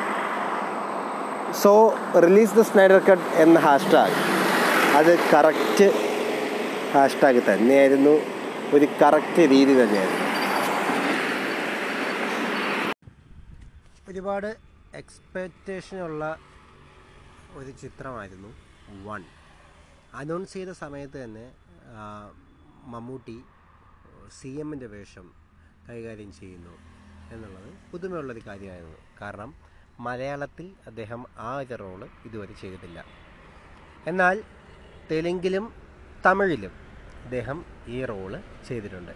[1.61, 1.71] So
[2.25, 4.17] release the Snyder cut എന്ന ഹാഷ്ടാഗ്
[4.97, 5.87] അത് കറക്റ്റ്
[6.93, 8.13] ഹാഷ്ടാഗ് തന്നെയായിരുന്നു.
[8.75, 10.21] ഒരു കറക്റ്റ് രീതി തന്നെയായിരുന്നു.
[14.11, 14.49] ഒരുപാട്
[15.01, 16.23] എക്സ്പെക്റ്റേഷനുള്ള
[17.59, 18.49] ഒരു ചിത്രമായിരുന്നു
[19.07, 19.21] വൺ
[20.21, 21.45] അനൗൺസ് ചെയ്ത സമയത്ത് തന്നെ
[22.93, 23.37] മമ്മൂട്ടി
[24.37, 25.27] സി എമ്മിന്റെ വേഷം
[25.89, 26.73] കൈകാര്യം ചെയ്യുന്നു
[27.33, 28.99] എന്നുള്ളത് പുതുമയുള്ളൊരു കാര്യമായിരുന്നു.
[29.21, 29.51] കാരണം
[29.99, 33.05] മലയാളത്തിൽ അദ്ദേഹം ആ ഒരു റോൾ ഇതുവരെ ചെയ്തിട്ടില്ല.
[34.07, 34.43] എന്നാൽ
[35.11, 35.73] തെലുങ്കിലും
[36.25, 36.73] തമിഴിലും
[37.25, 38.33] അദ്ദേഹം ഈ റോൾ
[38.67, 39.13] ചെയ്തിട്ടുണ്ട്.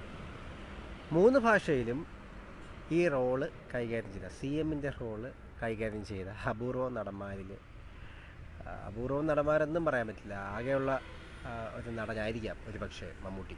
[1.11, 2.07] മൂന്ന് ഭാഷയിലും
[2.91, 5.31] ഈ റോൾ കൈകാര്യം ചെയ്ത സി എമ്മിന്റെ റോൾ
[5.63, 7.51] കൈകാര്യം ചെയ്ത അപൂർവ നടന്മാരിൽ
[8.87, 10.33] അപൂർവ നടന്മാരെന്നും പറയാൻ പറ്റില്ല.
[10.33, 10.91] ആകെയുള്ള
[11.77, 13.57] ഒരു നടനായിരിക്കാം ഒരു പക്ഷേ മമ്മൂട്ടി.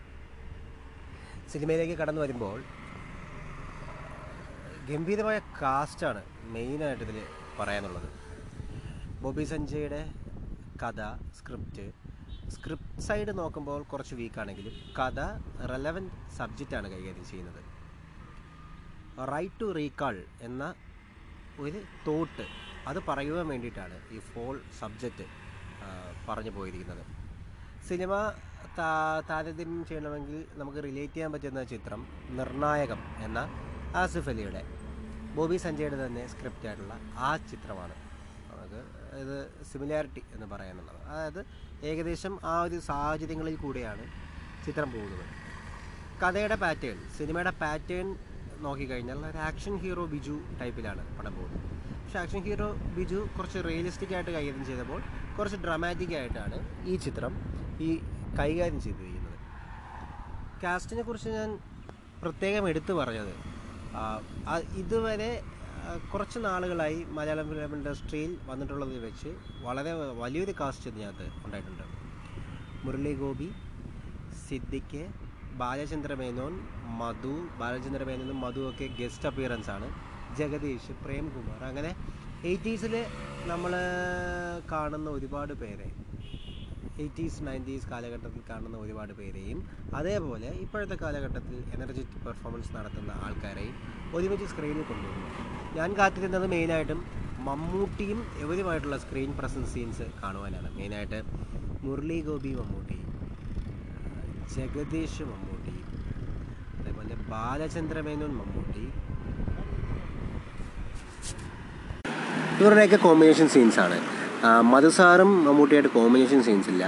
[1.51, 2.59] സിനിമയിലേക്ക് കടന്നു വരുമ്പോൾ
[4.89, 7.23] ഗംഭീരമായ കാസ്റ്റാണ് മെയിനായിട്ട് ഇതിൽ
[7.59, 8.09] പറയാനുള്ളത്.
[9.21, 10.13] ബോബി സഞ്ജയുടെ
[10.83, 11.01] കഥ
[11.39, 11.91] സ്ക്രിപ്റ്റ്
[12.49, 15.19] സ്ക്രിപ്റ്റ് സൈഡ് നോക്കുമ്പോൾ കുറച്ച് വീക്കാണെങ്കിലും കഥ
[15.65, 17.63] റെലവന്റ് സബ്ജക്റ്റാണ് കൈകാര്യം ചെയ്യുന്നത്.
[19.31, 20.73] റൈറ്റ് ടു റീകാൾ എന്ന
[21.59, 22.47] ഒരു തോട്ട്
[22.87, 25.25] അത് പറയുവാൻ വേണ്ടിയിട്ടാണ് ഈ ഫോൾ സബ്ജക്റ്റ്
[26.29, 27.05] പറഞ്ഞു പോയിരിക്കുന്നത്.
[27.87, 28.31] സിനിമ
[28.77, 33.49] താ- താരതമ്യം ചെയ്യണമെങ്കിൽ നമുക്ക് റിലേറ്റ് ചെയ്യാൻ പറ്റുന്ന ചിത്രം നിർണായകം എന്ന
[33.95, 34.78] ആസിഫ് അലിയുടെ
[35.39, 36.93] ബോബി സഞ്ജയുടെ തന്നെ സ്ക്രിപ്റ്റ് ആയിട്ടുള്ള
[37.27, 37.95] ആ ചിത്രമാണ്.
[38.51, 38.79] നമുക്ക്
[39.23, 39.35] ഇത്
[39.69, 41.01] സിമിലാരിറ്റി എന്ന് പറയാനുള്ളത്.
[41.11, 41.41] അതായത്
[41.89, 44.05] ഏകദേശം ആ ഒരു സാഹചര്യങ്ങളിൽ കൂടെയാണ്
[44.65, 45.25] ചിത്രം പോകുന്നത്.
[46.21, 48.07] കഥയുടെ പാറ്റേൺ സിനിമയുടെ പാറ്റേൺ
[48.65, 51.67] നോക്കിക്കഴിഞ്ഞാൽ ഒരു ആക്ഷൻ ഹീറോ ബിജു ടൈപ്പിലാണ് പടം പോകുന്നത്.
[52.01, 52.67] പക്ഷേ ആക്ഷൻ ഹീറോ
[52.97, 55.01] ബിജു കുറച്ച് റിയലിസ്റ്റിക് ആയിട്ട് കൈകാര്യം ചെയ്തപ്പോൾ
[55.37, 56.59] കുറച്ച് ഡ്രാമാറ്റിക് ആയിട്ടാണ്
[56.91, 57.33] ഈ ചിത്രം
[57.87, 57.89] ഈ
[58.39, 59.37] കൈകാര്യം ചെയ്തിരിക്കുന്നത്.
[60.63, 61.51] കാസ്റ്റിനെ കുറിച്ച് ഞാൻ
[62.23, 63.33] പ്രത്യേകം എടുത്തു പറഞ്ഞത്
[64.81, 65.31] ഇതുവരെ
[66.11, 69.29] കുറച്ച് നാളുകളായി മലയാളം ഫിലിം ഇൻഡസ്ട്രിയിൽ വന്നിട്ടുള്ളത് വെച്ച്
[69.65, 71.85] വളരെ വലിയൊരു കാസ്റ്റ് ഇതിനകത്ത് ഉണ്ടായിട്ടുണ്ട്.
[72.85, 73.49] മുരളി ഗോപി
[74.45, 75.03] സിദ്ദിഖ്
[75.61, 76.53] ബാലചന്ദ്ര മേനോൻ
[77.01, 79.87] മധു ബാലചന്ദ്ര മേനോനും മധു ഒക്കെ ഗസ്റ്റ് അപ്പിയറൻസ് ആണ്.
[80.39, 81.91] ജഗദീഷ് പ്രേംകുമാർ അങ്ങനെ
[82.49, 82.93] എയ്റ്റീസിൽ
[83.51, 83.71] നമ്മൾ
[84.71, 85.87] കാണുന്ന ഒരുപാട് പേരെ
[87.03, 89.59] എയ്റ്റീസ് നയന്റീസ് കാലഘട്ടത്തിൽ കാണുന്ന ഒരുപാട് പേരെയും
[89.99, 93.75] അതേപോലെ ഇപ്പോഴത്തെ കാലഘട്ടത്തിൽ എനർജറ്റിക് പെർഫോമൻസ് നടത്തുന്ന ആൾക്കാരെയും
[94.17, 95.29] ഒരുമിച്ച് സ്ക്രീനിൽ കൊണ്ടുവരുന്നു.
[95.77, 97.01] ഞാൻ കാത്തിരുന്നത് മെയിനായിട്ടും
[97.47, 100.69] മമ്മൂട്ടിയും എവരുമായിട്ടുള്ള സ്ക്രീൻ പ്രസൻസ് സീൻസ് കാണുവാനാണ്.
[100.77, 101.19] മെയിനായിട്ട്
[101.85, 102.97] മുരളി ഗോപി മമ്മൂട്ടി
[104.55, 105.75] ജഗദീഷ് മമ്മൂട്ടി
[106.79, 108.85] അതേപോലെ ബാലചന്ദ്രമേനോൻ മമ്മൂട്ടി.
[112.61, 113.97] ഇവരുടെയൊക്കെ കോമ്പിനേഷൻ സീൻസാണ്
[114.71, 116.83] മധുസാറും മമ്മൂട്ടിയായിട്ട് കോമ്പിനേഷൻ സീൻസ് ഇല്ല.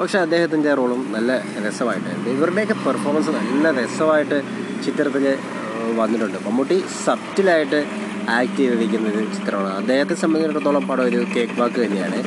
[0.00, 1.32] പക്ഷേ അദ്ദേഹത്തിന്റെ റോളും നല്ല
[1.66, 4.38] രസമായിട്ടുണ്ട് ഇവരുടെയൊക്കെ പെർഫോമൻസ് നല്ല രസമായിട്ട്
[4.86, 5.26] ചിത്രത്തിൽ
[6.00, 6.38] വന്നിട്ടുണ്ട്.
[6.46, 7.80] മമ്മൂട്ടി സബ്റ്റിലായിട്ട്
[8.36, 9.72] ആക്ട് ചെയ്തിരിക്കുന്ന ഒരു ചിത്രമാണ്.
[9.80, 12.20] അദ്ദേഹത്തെ സംബന്ധിച്ചിടത്തോളം പടം ഒരു കേക്ക് വാക്ക് തന്നെയാണ്.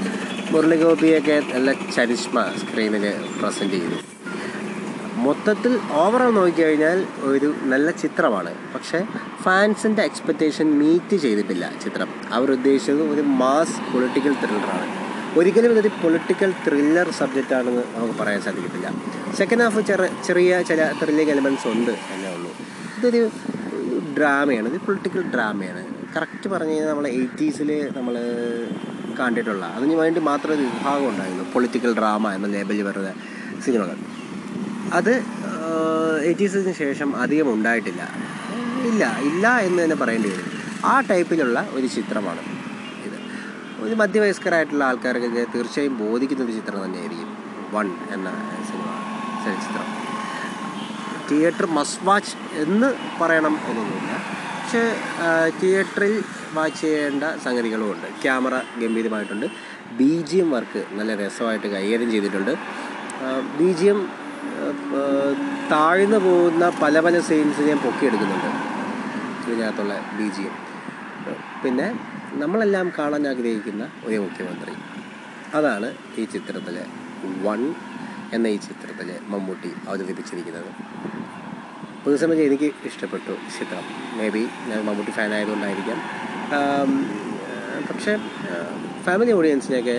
[0.51, 3.05] മുരളി ഗോപിയൊക്കെ നല്ല ചരിഷ്മ സ്ക്രീനിൽ
[3.39, 4.16] പ്രസന്റ് ചെയ്തു.
[5.25, 8.51] മൊത്തത്തിൽ ഓവറോൾ നോക്കിക്കഴിഞ്ഞാൽ ഒരു നല്ല ചിത്രമാണ്.
[8.75, 8.99] പക്ഷേ
[9.43, 12.09] ഫാൻസിന്റെ എക്സ്പെക്റ്റേഷൻ മീറ്റ് ചെയ്തിട്ടില്ല ചിത്രം.
[12.37, 14.87] അവർ ഉദ്ദേശിച്ചത് ഒരു മാസ് പൊളിറ്റിക്കൽ ത്രില്ലറാണ്
[15.39, 18.87] ഒരിക്കലും ഇതൊരു പൊളിറ്റിക്കൽ ത്രില്ലർ സബ്ജക്റ്റ് ആണെന്ന് നമുക്ക് പറയാൻ സാധിക്കത്തില്ല.
[19.37, 19.81] സെക്കൻഡ് ഹാഫ്
[20.27, 22.51] ചെറിയ ചില ത്രില്ലിംഗ് എലമെൻസ് ഉണ്ട് എന്നേ ഉള്ളൂ.
[22.97, 23.21] ഇതൊരു
[24.17, 25.81] ഡ്രാമയാണ് ഇത് പൊളിറ്റിക്കൽ ഡ്രാമയാണ്
[26.15, 28.15] കറക്റ്റ് പറഞ്ഞു കഴിഞ്ഞാൽ നമ്മൾ എയ്റ്റീസിൽ നമ്മൾ
[29.19, 31.45] കണ്ടിട്ടുള്ള അതിന് വേണ്ടി മാത്രം ഒരു വിഭാഗം ഉണ്ടായിരുന്നു.
[31.53, 33.11] പൊളിറ്റിക്കൽ ഡ്രാമ എന്ന ലേബലിൽ വരുന്ന
[33.65, 33.97] സിനിമകൾ.
[34.93, 35.23] അത്
[36.27, 38.03] എയ്റ്റീസിന് ശേഷം അധികം ഉണ്ടായിട്ടില്ല.
[38.89, 40.51] ഇല്ല ഇല്ല എന്ന് തന്നെ പറയേണ്ടി വരും.
[40.85, 42.41] ആ ടൈപ്പിലുള്ള ഒരു ചിത്രമാണ്
[43.07, 43.17] ഇത്.
[43.85, 47.37] ഒരു മധ്യവയസ്കരായിട്ടുള്ള ആൾക്കാർക്കൊക്കെ തീർച്ചയായും ബോധിക്കുന്ന ഒരു ചിത്രം തന്നെയായിരിക്കും
[47.75, 48.29] വൺ എന്ന
[48.69, 48.89] സിനിമ
[49.45, 49.87] ചലച്ചിത്രം.
[51.29, 54.11] തിയേറ്റർ മസ് വാച്ച് എന്ന് പറയണം എന്നൊന്നുമില്ല.
[54.61, 54.95] പക്ഷേ
[55.61, 56.23] തിയേറ്ററിൽ
[56.53, 58.07] വാച്ച് ചെയ്യേണ്ട സംഗതികളുമുണ്ട്.
[58.23, 59.45] ക്യാമറ ഗംഭീരമായിട്ടുണ്ട്.
[59.97, 62.57] ബി ജി എം വർക്ക് നല്ല രസമായിട്ട് കൈകാര്യം ചെയ്തിട്ടുണ്ട്.
[63.59, 64.26] ബി ജി എം
[65.71, 68.51] താഴ്ന്നു പോകുന്ന പല പല സെയിൽസ് ഞാൻ പൊക്കിയെടുക്കുന്നുണ്ട്.
[69.49, 70.55] ഇതിനകത്തുള്ള ബി ജി എം.
[71.63, 71.87] പിന്നെ
[72.33, 74.73] നമ്മളെല്ലാം കാണാൻ ആഗ്രഹിക്കുന്ന ഒരു മുഖ്യമന്ത്രി.
[75.57, 76.85] അതാണ് ഈ ചിത്രത്തിലെ
[77.47, 77.61] വൺ
[78.33, 80.71] എന്ന ഈ ചിത്രത്തിൽ മമ്മൂട്ടി അവതരിപ്പിച്ചിരിക്കുന്നത്.
[82.03, 83.85] പൊതുസമയം എനിക്ക് ഇഷ്ടപ്പെട്ടു ചിത്രം.
[84.17, 85.99] മേ ബി ഞാൻ മമ്മൂട്ടി ഫാൻ ആയതുകൊണ്ടായിരിക്കാം.
[87.89, 88.13] പക്ഷേ
[89.05, 89.97] ഫാമിലി ഓഡിയൻസിനെയൊക്കെ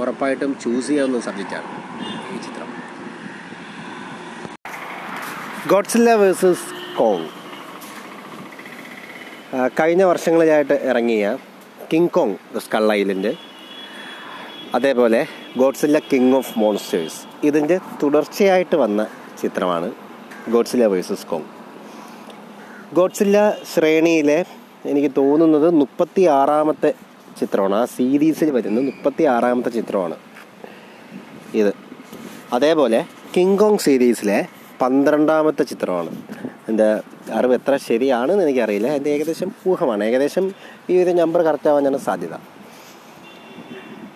[0.00, 1.68] ഉറപ്പായിട്ടും ചൂസ് ചെയ്യാവുന്ന സബ്ജക്റ്റാണ്
[2.34, 2.68] ഈ ചിത്രം
[5.70, 6.66] ഗോഡ്സില്ല വേഴ്സസ്
[6.98, 7.26] കോങ്
[9.80, 11.24] കഴിഞ്ഞ വർഷങ്ങളിലായിട്ട് ഇറങ്ങിയ
[11.92, 13.32] King Kong the Skull Island.
[14.74, 15.26] അതേപോലെ
[15.58, 17.18] ഗോഡ്സില്ല കിങ് ഓഫ് മോൺസ്റ്റേഴ്സ്.
[17.44, 19.06] ഇതിന്റെ തുടർച്ചയായിട്ട് വന്ന
[19.42, 19.90] ചിത്രമാണ്
[20.50, 21.48] ഗോഡ്സില്ല വേഴ്സസ് കോങ്.
[22.94, 24.44] ഗോഡ്സില്ല ശ്രേണിയിലെ
[24.84, 26.94] എനിക്ക് തോന്നുന്നത് മുപ്പത്തി ആറാമത്തെ
[27.40, 27.74] ചിത്രമാണ്.
[27.74, 30.16] ആ സീരീസിൽ വരുന്ന മുപ്പത്തി ആറാമത്തെ ചിത്രമാണ്
[31.54, 31.74] ഇത്.
[32.52, 33.04] അതേപോലെ
[33.36, 34.40] കിങ് കോങ് സീരീസിലെ
[34.80, 36.10] പന്ത്രണ്ടാമത്തെ ചിത്രമാണ്.
[36.68, 37.00] എന്റെ
[37.32, 38.88] അറിവ് എത്ര ശരിയാണെന്ന് എനിക്കറിയില്ല.
[38.88, 40.04] എന്റെ ഏകദേശം ഊഹമാണ്.
[40.04, 40.52] ഏകദേശം
[40.90, 42.34] ഈ ഒരു നമ്പർ കറക്റ്റാവാൻ ആവാനാണ് സാധ്യത.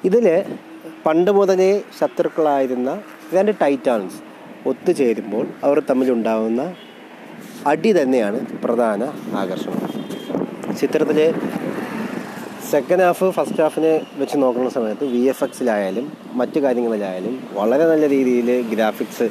[0.04, 0.44] ഇതിൽ
[1.06, 3.02] പണ്ട് മുതലേ ശത്രുക്കളായിരുന്ന
[3.34, 4.18] രണ്ട് ടൈറ്റാൻസ്
[4.68, 6.74] ഒത്തുചേരുമ്പോൾ അവർ തമ്മിലുണ്ടാകുന്ന
[7.66, 9.02] അടി തന്നെയാണ് പ്രധാന
[9.36, 9.80] ആകർഷണം.
[10.80, 11.34] ചിത്രത്തിൽ
[12.70, 18.48] സെക്കൻഡ് ഹാഫ് ഫസ്റ്റ് ഹാഫിനെ വെച്ച് നോക്കുന്ന സമയത്ത് വി എഫ് എക്സിലായാലും മറ്റു കാര്യങ്ങളിലായാലും വളരെ നല്ല രീതിയിൽ
[18.74, 19.28] ഗ്രാഫിക്സ്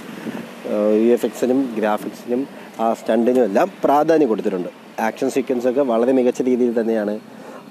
[0.72, 2.47] വി എഫ് എക്സിനും ഗ്രാഫിക്സിനും
[2.80, 4.70] ആ സ്റ്റണ്ടിനും എല്ലാം പ്രാധാന്യം കൊടുത്തിട്ടുണ്ട്.
[4.99, 7.20] ആക്ഷൻ സീക്വൻസ് ഒക്കെ വളരെ മികച്ച രീതിയിൽ തന്നെയാണ്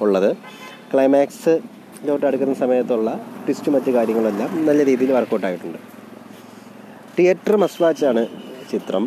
[0.00, 0.36] ഉള്ളത്.
[0.92, 3.10] ക്ലൈമാക്സിലോട്ട് അടുക്കുന്ന സമയത്തുള്ള
[3.44, 5.78] ട്വിസ്റ്റ് മറ്റു കാര്യങ്ങളെല്ലാം നല്ല രീതിയിൽ വർക്കൗട്ട് ആയിട്ടുണ്ട്.
[7.18, 8.22] തിയേറ്റർ മസ്റ്റ് വാച്ചാണ്
[8.72, 9.04] ചിത്രം.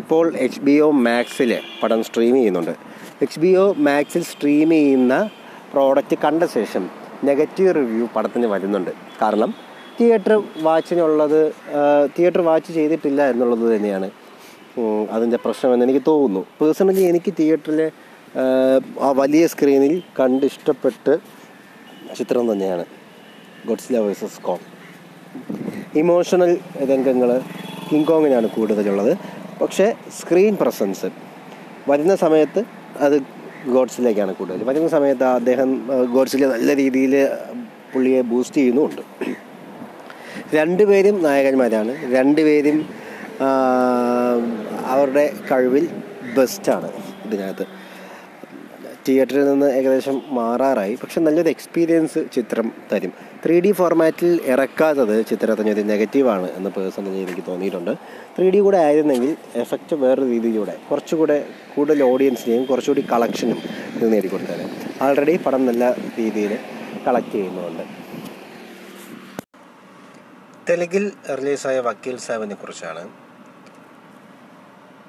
[0.00, 2.74] ഇപ്പോൾ എച്ച് ബി ഒ മാക്സിൽ പടം സ്ട്രീം ചെയ്യുന്നുണ്ട്.
[3.22, 5.30] എച്ച് ബി ഒ മാക്സിൽ സ്ട്രീം ചെയ്യുന്ന
[5.72, 6.90] പ്രോഡക്റ്റ് കണ്ട ശേഷം
[7.24, 8.90] നെഗറ്റീവ് റിവ്യൂ പടത്തിന് വരുന്നുണ്ട്.
[9.22, 9.54] കാരണം
[9.98, 11.40] തിയേറ്റർ വാച്ചിനുള്ളത്
[12.14, 14.08] തിയേറ്റർ വാച്ച് ചെയ്തിട്ടില്ല എന്നുള്ളത് തന്നെയാണ്.
[15.10, 16.42] അതിന്റെ പ്രശ്നമെന്ന് എനിക്ക് തോന്നുന്നു.
[16.60, 17.80] പേഴ്സണലി എനിക്ക് തിയേറ്ററിൽ
[19.06, 21.12] ആ വലിയ സ്ക്രീനിൽ കണ്ട് ഇഷ്ടപ്പെട്ട്
[22.18, 22.84] ചിത്രം തന്നെയാണ്.
[23.68, 24.66] Gods Godzilla versus Kong
[25.98, 26.58] emotional
[26.90, 27.30] രംഗങ്ങൾ
[27.88, 29.12] കിങ് കോങ്ങിനാണ് കൂടുതലുള്ളത്.
[29.62, 29.86] പക്ഷേ
[30.18, 31.08] സ്ക്രീൻ പ്രസൻസ്.
[31.88, 32.60] വരുന്ന സമയത്ത്
[33.06, 33.16] അത്
[33.74, 34.62] ഗോഡ്സിലേക്കാണ് കൂടുതൽ.
[34.64, 35.70] വരുന്ന സമയത്ത് അദ്ദേഹം
[36.14, 37.14] ഗോഡ്സിലെ നല്ല രീതിയിൽ
[37.92, 39.02] പുള്ളിയെ ബൂസ്റ്റ് ചെയ്യുന്നുമുണ്ട്.
[40.54, 42.14] രണ്ടുപേരും നായകന്മാരാണ്.
[42.14, 42.88] രണ്ടുപേരും
[44.84, 45.88] അവരുടെ കഴിവിൽ
[46.36, 46.90] ബെസ്റ്റാണ്
[47.26, 47.66] ഇതിനകത്ത്.
[49.08, 50.94] തിയേറ്ററിൽ നിന്ന് ഏകദേശം മാറാറായി.
[50.94, 53.12] പക്ഷെ നല്ലൊരു എക്സ്പീരിയൻസ് ചിത്രം തരും.
[53.46, 57.90] ത്രീ ഡി ഫോർമാറ്റിൽ ഇറക്കാത്തത് ചിത്രത്തിന് ഒരു നെഗറ്റീവാണ് എന്ന് പേഴ്സണലി എനിക്ക് തോന്നിയിട്ടുണ്ട്.
[58.38, 61.44] ത്രീ ഡി കൂടെ ആയിരുന്നെങ്കിൽ എഫക്റ്റ് വേറൊരു രീതിയിലൂടെ കുറച്ചുകൂടെ
[61.76, 63.58] കൂടുതൽ ഓഡിയൻസിനെയും കുറച്ചുകൂടി കളക്ഷനും
[63.96, 64.68] ഇത് നേടിക്കൊടുത്തേനെ
[65.02, 66.58] ആൾറെഡി പടം നല്ല രീതിയിൽ
[67.08, 68.05] കളക്ട് ചെയ്യുന്നുണ്ട്.
[70.68, 71.04] തെലുങ്കിൽ
[71.38, 73.02] റിലീസായ വക്കീൽ സാഹിബിനെ കുറിച്ചാണ്.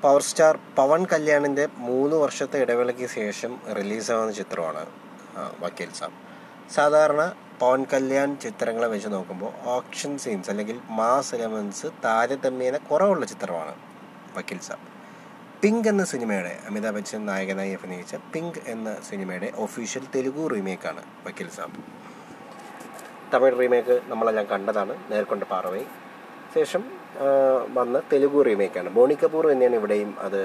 [0.04, 4.84] പവർ സ്റ്റാർ പവൻ കല്യാണിന്റെ മൂന്ന് വർഷത്തെ ഇടവേളയ്ക്ക് ശേഷം റിലീസാവുന്ന ചിത്രമാണ്
[5.64, 6.18] വക്കീൽ സാബ്.
[6.76, 7.22] സാധാരണ
[7.62, 13.76] പവൻ കല്യാൺ ചിത്രങ്ങളെ വെച്ച് നോക്കുമ്പോൾ ഓപ്ഷൻ സീൻസ് അല്ലെങ്കിൽ മാസ് എലമെൻസ് താരതമ്യേന കുറവുള്ള ചിത്രമാണ്
[14.38, 14.86] വക്കീൽ സാബ്.
[15.62, 21.80] പിങ്ക് എന്ന സിനിമയുടെ അമിതാഭ് ബച്ചൻ നായകനായി അഭിനയിച്ച പിങ്ക് എന്ന സിനിമയുടെ ഒഫീഷ്യൽ തെലുഗു റീമേക്കാണ് വക്കീൽ സാബ്.
[23.34, 25.84] തമിഴ് റീമേക്ക് നമ്മളെല്ലാം കണ്ടതാണ് നേർക്കൊണ്ട് പാറവൈ
[26.56, 26.84] ശേഷം
[27.78, 30.40] വന്ന തെലുഗു റീമേക്കാണ് ബോണി കപൂർ തന്നെയാണ് ഇവിടെയും അത്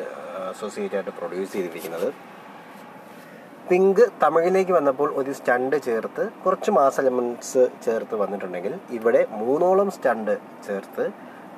[0.53, 2.09] അസോസിയേറ്റ് ആയിട്ട് പ്രൊഡ്യൂസ് ചെയ്തിരിക്കുന്നത്.
[3.69, 10.35] പിങ്ക് തമിഴിലേക്ക് വന്നപ്പോൾ ഒരു സ്റ്റണ്ട് ചേർത്ത് കുറച്ച് മാസ് എലമെന്റ്സ് ചേർത്ത് വന്നിട്ടുണ്ടെങ്കിൽ ഇവിടെ മൂന്നോളം സ്റ്റണ്ട്
[10.67, 11.05] ചേർത്ത്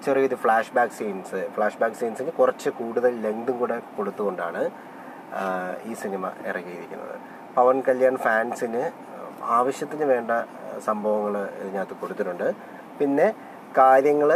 [0.05, 4.63] ചെറിയൊരു flashback scenes flashback സീൻസിന് കുറച്ച് കൂടുതൽ ലെങ്തും കൂടെ കൊടുത്തുകൊണ്ടാണ്
[5.91, 7.17] ഈ സിനിമ ഇറങ്ങിയിരിക്കുന്നത്.
[7.57, 8.85] പവൻ കല്യാൺ ഫാൻസിന്
[9.59, 10.31] ആവശ്യത്തിന് വേണ്ട
[10.89, 12.49] സംഭവങ്ങൾ ഇതിനകത്ത് കൊടുത്തിട്ടുണ്ട്.
[12.99, 13.29] പിന്നെ
[13.81, 14.31] കാര്യങ്ങൾ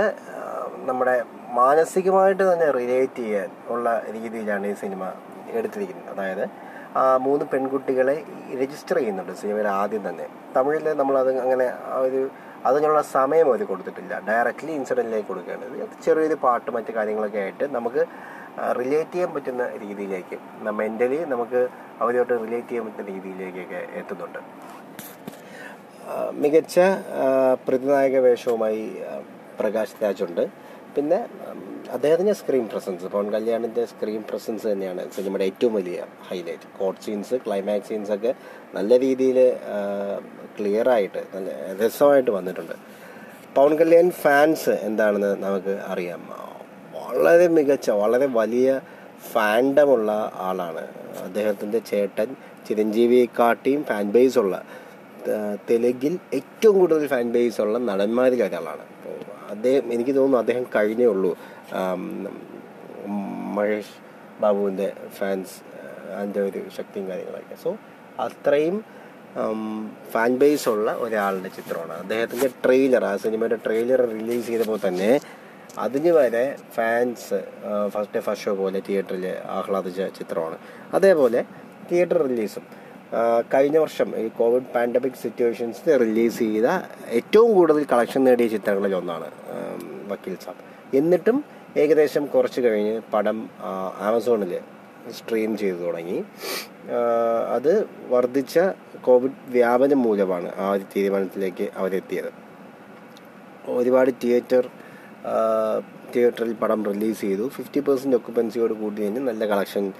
[0.88, 1.16] നമ്മുടെ
[1.58, 3.86] മാനസികമായിട്ട് തന്നെ റിലേറ്റ് ചെയ്യാൻ ഉള്ള
[4.16, 5.04] രീതിയിലാണ് ഈ സിനിമ
[5.58, 6.10] എടുത്തിരിക്കുന്നത്.
[6.14, 6.44] അതായത്
[7.00, 8.14] ആ മൂന്ന് പെൺകുട്ടികളെ
[8.60, 10.26] രജിസ്റ്റർ ചെയ്യുന്നുണ്ട് സിനിമയിൽ ആദ്യം തന്നെ.
[10.54, 11.66] തമിഴിൽ നമ്മളത് അങ്ങനെ
[12.04, 12.20] ഒരു
[12.68, 14.14] അതിനുള്ള സമയം അവർ കൊടുത്തിട്ടില്ല.
[14.28, 18.04] ഡയറക്റ്റ്ലി ഇൻസിഡന്റിലേക്ക് കൊടുക്കേണ്ടത് ചെറിയൊരു പാട്ട് മറ്റു കാര്യങ്ങളൊക്കെ ആയിട്ട് നമുക്ക്
[18.78, 20.36] റിലേറ്റ് ചെയ്യാൻ പറ്റുന്ന രീതിയിലേക്ക്
[20.80, 21.60] മെന്റലി നമുക്ക്
[22.04, 24.40] അവരോട്ട് റിലേറ്റ് ചെയ്യാൻ പറ്റുന്ന രീതിയിലേക്കൊക്കെ എത്തുന്നുണ്ട്.
[26.32, 26.78] മികച്ച
[27.68, 28.96] പ്രതിനായക വേഷവുമായി
[29.60, 30.46] പ്രകാശ് രാജുണ്ട്
[30.96, 31.26] പിന്നെ
[31.92, 37.88] അദ്ദേഹത്തിന്റെ സ്ക്രീൻ പ്രസൻസ് പവൻ കല്യാണിന്റെ സ്ക്രീൻ പ്രസൻസ് തന്നെയാണ് സിനിമയുടെ ഏറ്റവും വലിയ highlight court scenes climax
[37.88, 38.34] scenes ഒക്കെ
[38.74, 39.38] നല്ല രീതിയിൽ
[40.58, 41.48] ക്ലിയറായിട്ട് നല്ല
[41.84, 42.72] രസമായിട്ട് വന്നിട്ടുണ്ട്.
[43.56, 46.22] പവൻ കല്യാൺ ഫാൻസ് എന്താണെന്ന് നമുക്ക് അറിയാം.
[46.94, 48.80] വളരെ മികച്ച വളരെ വലിയ
[49.32, 50.88] ഫാൻഡമുള്ള ആളാണ്.
[51.24, 52.36] അദ്ദേഹത്തിന്റെ ചേട്ടൻ
[52.68, 54.64] ചിരഞ്ജീവിയെക്കാട്ടിയും ഫാൻ ബേസ് ഉള്ള
[55.70, 58.84] തെലുങ്കിൽ ഏറ്റവും കൂടുതൽ ഫാൻ ബേസ് ഉള്ള നടന്മാരിൽ ഒരാളാണ്.
[58.96, 59.16] അപ്പോൾ
[59.50, 61.32] അദ്ദേഹം എനിക്ക് തോന്നുന്നു അദ്ദേഹം കഴിഞ്ഞേ ഉള്ളൂ.
[63.56, 63.94] മഹേഷ്
[64.40, 65.56] ബാബുവിന്റെ ഫാൻസ്
[66.16, 67.56] അതിന്റെ ഒരു ശക്തിയും കാര്യങ്ങളൊക്കെ.
[67.64, 67.76] സോ
[68.26, 68.84] അത്രയും
[70.12, 71.94] ഫാൻ ബേസ് ഉള്ള ഒരാളുടെ ചിത്രമാണ്.
[72.02, 75.20] അദ്ദേഹത്തിന്റെ ട്രെയിലർ ആ സിനിമയുടെ ട്രെയിലർ റിലീസ് ചെയ്തപ്പോൾ തന്നെ
[75.78, 77.34] അതിന് വരെ fans
[77.88, 80.58] first day first show പോലെ തിയേറ്ററിൽ ആഹ്ലാദിച്ച ചിത്രമാണ്.
[80.94, 81.44] അതേപോലെ
[81.90, 82.64] തിയേറ്റർ റിലീസും
[83.54, 86.66] കഴിഞ്ഞ വർഷം ഈ കോവിഡ് പാൻഡമിക് സിറ്റുവേഷൻസിൽ റിലീസ് ചെയ്ത
[87.08, 89.30] ഏറ്റവും കൂടുതൽ കളക്ഷൻ നേടിയ ചിത്രങ്ങളിൽ ഒന്നാണ്
[90.08, 90.96] വക്കീൽ സാബ്.
[90.96, 91.44] എന്നിട്ടും
[91.76, 93.50] ഏകദേശം കുറച്ച് കഴിഞ്ഞ് പടം
[93.98, 94.60] ആമസോണിൽ
[95.10, 96.24] സ്ട്രീം ചെയ്തു തുടങ്ങി.
[97.56, 98.58] അത് വർദ്ധിച്ച
[99.04, 102.30] കോവിഡ് വ്യാപനം മൂലമാണ് ആ ഒരു തീരുമാനത്തിലേക്ക് അവരെത്തിയത്.
[103.68, 104.70] ഒരുപാട് തിയേറ്റർ
[106.14, 107.48] തിയേറ്ററിൽ പടം റിലീസ് ചെയ്തു.
[107.48, 109.92] ഫിഫ്റ്റി പെർസെന്റ് ഒക്കുപ്പൻസിയോട് കൂടി കഴിഞ്ഞ് നല്ല കളക്ഷൻ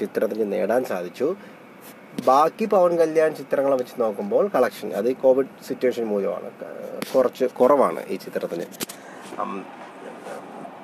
[0.00, 1.36] ചിത്രത്തിന് നേടാൻ സാധിച്ചു.
[2.20, 6.50] ബാക്കി പവൻ കല്യാൺ ചിത്രങ്ങളെ വെച്ച് നോക്കുമ്പോൾ കളക്ഷൻ അത് കോവിഡ് സിറ്റുവേഷൻ മൂലമാണ്.
[7.14, 8.64] കുറച്ച് കുറവാണ് ഈ ചിത്രത്തിന്.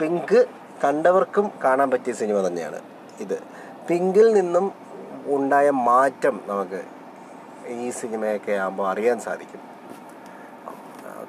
[0.00, 0.46] പിങ്ക്
[0.84, 2.80] കണ്ടവർക്കും കാണാൻ പറ്റിയ സിനിമ തന്നെയാണ്
[3.20, 3.42] ഇത്.
[3.88, 4.72] പിങ്കിൽ നിന്നും
[5.26, 6.82] ഉണ്ടായ മാറ്റം നമുക്ക്
[7.66, 9.60] ഈ സിനിമയൊക്കെ ആകുമ്പോൾ അറിയാൻ സാധിക്കും.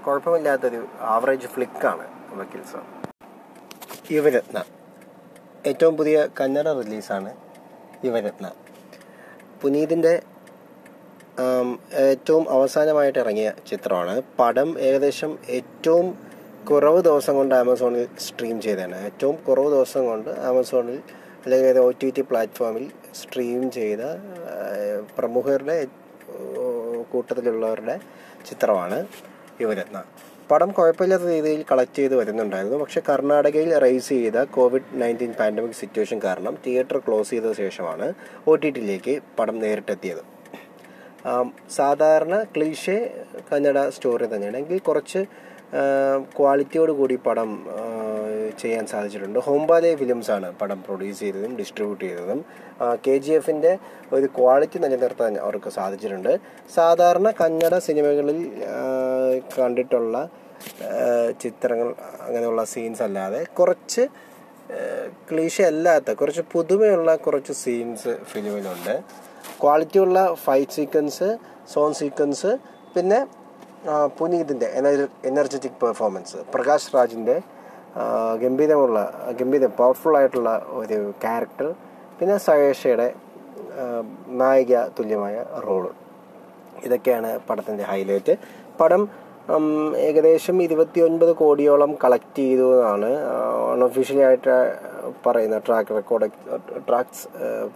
[0.05, 2.83] കുഴപ്പമില്ലാത്തൊരു ആവറേജ് ഫ്ലിക്കാണ് വക്കീൽ സാർ.
[4.11, 4.63] യുവരത്ന.
[5.67, 7.33] ഏറ്റവും പുതിയ കന്നഡ റിലീസാണ്
[8.05, 8.51] യുവരത്ന.
[9.61, 10.13] പുനീതിന്റെ
[12.05, 14.21] ഏറ്റവും അവസാനമായിട്ട് ഇറങ്ങിയ ചിത്രമാണ്.
[14.39, 16.07] പടം ഏകദേശം ഏറ്റവും
[16.69, 18.97] കുറവ് ദിവസം കൊണ്ട് ആമസോണിൽ സ്ട്രീം ചെയ്തതാണ്.
[19.05, 20.99] ഏറ്റവും കുറവ് ദിവസം കൊണ്ട് ആമസോണിൽ
[21.43, 22.85] അല്ലെങ്കിൽ ഒ ടി ടി പ്ലാറ്റ്ഫോമിൽ
[23.15, 24.01] സ്ട്രീം ചെയ്ത
[25.17, 25.77] പ്രമുഖരുടെ
[27.11, 27.95] കൂട്ടത്തിലുള്ളവരുടെ
[28.49, 28.97] ചിത്രമാണ്
[29.61, 29.97] യുവരത്ന.
[30.51, 32.77] പടം കുഴപ്പമില്ലാത്ത രീതിയിൽ കളക്ട് ചെയ്ത് വരുന്നുണ്ടായിരുന്നു.
[32.77, 38.07] പക്ഷേ കർണാടകയിൽ റൈസ് ചെയ്ത കോവിഡ് നയന്റീൻ പാൻഡമിക് സിറ്റുവേഷൻ കാരണം തിയേറ്റർ ക്ലോസ് ചെയ്ത ശേഷമാണ്
[38.47, 40.23] ഒ ടി ടിയിലേക്ക് പടം നേരിട്ടെത്തിയത്.
[41.77, 42.97] സാധാരണ ക്ലീഷെ
[43.51, 44.57] കന്നഡ സ്റ്റോറി തന്നെയാണ്.
[44.57, 45.21] എങ്കിൽ കുറച്ച്
[46.37, 47.49] ക്വാളിറ്റിയോട് കൂടി പടം
[48.61, 49.39] ചെയ്യാൻ സാധിച്ചിട്ടുണ്ട്.
[49.39, 52.39] ഹോംബാലെ ഫിലിംസ് ആണ് പടം പ്രൊഡ്യൂസ് ചെയ്തതും ഡിസ്ട്രിബ്യൂട്ട് ചെയ്തതും.
[53.05, 53.71] കെ ജി എഫിന്റെ
[54.13, 56.31] ഒരു ക്വാളിറ്റി നിലനിർത്താൻ അവർക്ക് സാധിച്ചിട്ടുണ്ട്.
[56.75, 58.39] സാധാരണ കന്നഡ സിനിമകളിൽ
[59.57, 60.15] കണ്ടിട്ടുള്ള
[61.43, 61.89] ചിത്രങ്ങൾ
[62.27, 64.03] അങ്ങനെയുള്ള സീൻസ് അല്ലാതെ കുറച്ച്
[65.29, 68.95] ക്ലീഷ അല്ലാത്ത കുറച്ച് പുതുമയുള്ള കുറച്ച് സീൻസ് ഫിലിമിലുണ്ട്
[69.61, 71.29] ക്വാളിറ്റിയുള്ള ഫൈറ്റ് സീക്വൻസ്
[71.73, 72.51] സോങ് സീക്വൻസ്
[72.95, 73.19] പിന്നെ
[73.87, 74.09] ആ,
[74.63, 76.37] എനർജ എനർജറ്റിക് പെർഫോമൻസ്.
[76.53, 77.41] പ്രകാശ് രാജിന്റെ
[78.41, 78.97] ഗംഭീരമുള്ള
[79.39, 81.75] ഗംഭീര പവർഫുൾ ആയിട്ടുള്ള ഒരു ക്യാരക്ടർ
[82.19, 83.13] പിന്നെ സയേഷയുടെ
[84.27, 85.91] നായിക തുല്യമായ റോൾ.
[86.83, 88.35] ഇതൊക്കെയാണ് പടത്തിന്റെ ഹൈലൈറ്റ്.
[88.79, 89.09] പടം
[89.97, 93.09] ഏകദേശം ഇരുപത്തി ഒൻപത് കോടിയോളം കളക്ട് ചെയ്തു എന്നാണ്
[93.73, 94.75] അൺഒഫീഷ്യലി ആയിട്ട്
[95.25, 96.29] പറയുന്ന ട്രാക്ക് റെക്കോർഡ്
[96.87, 97.27] ട്രാക്സ്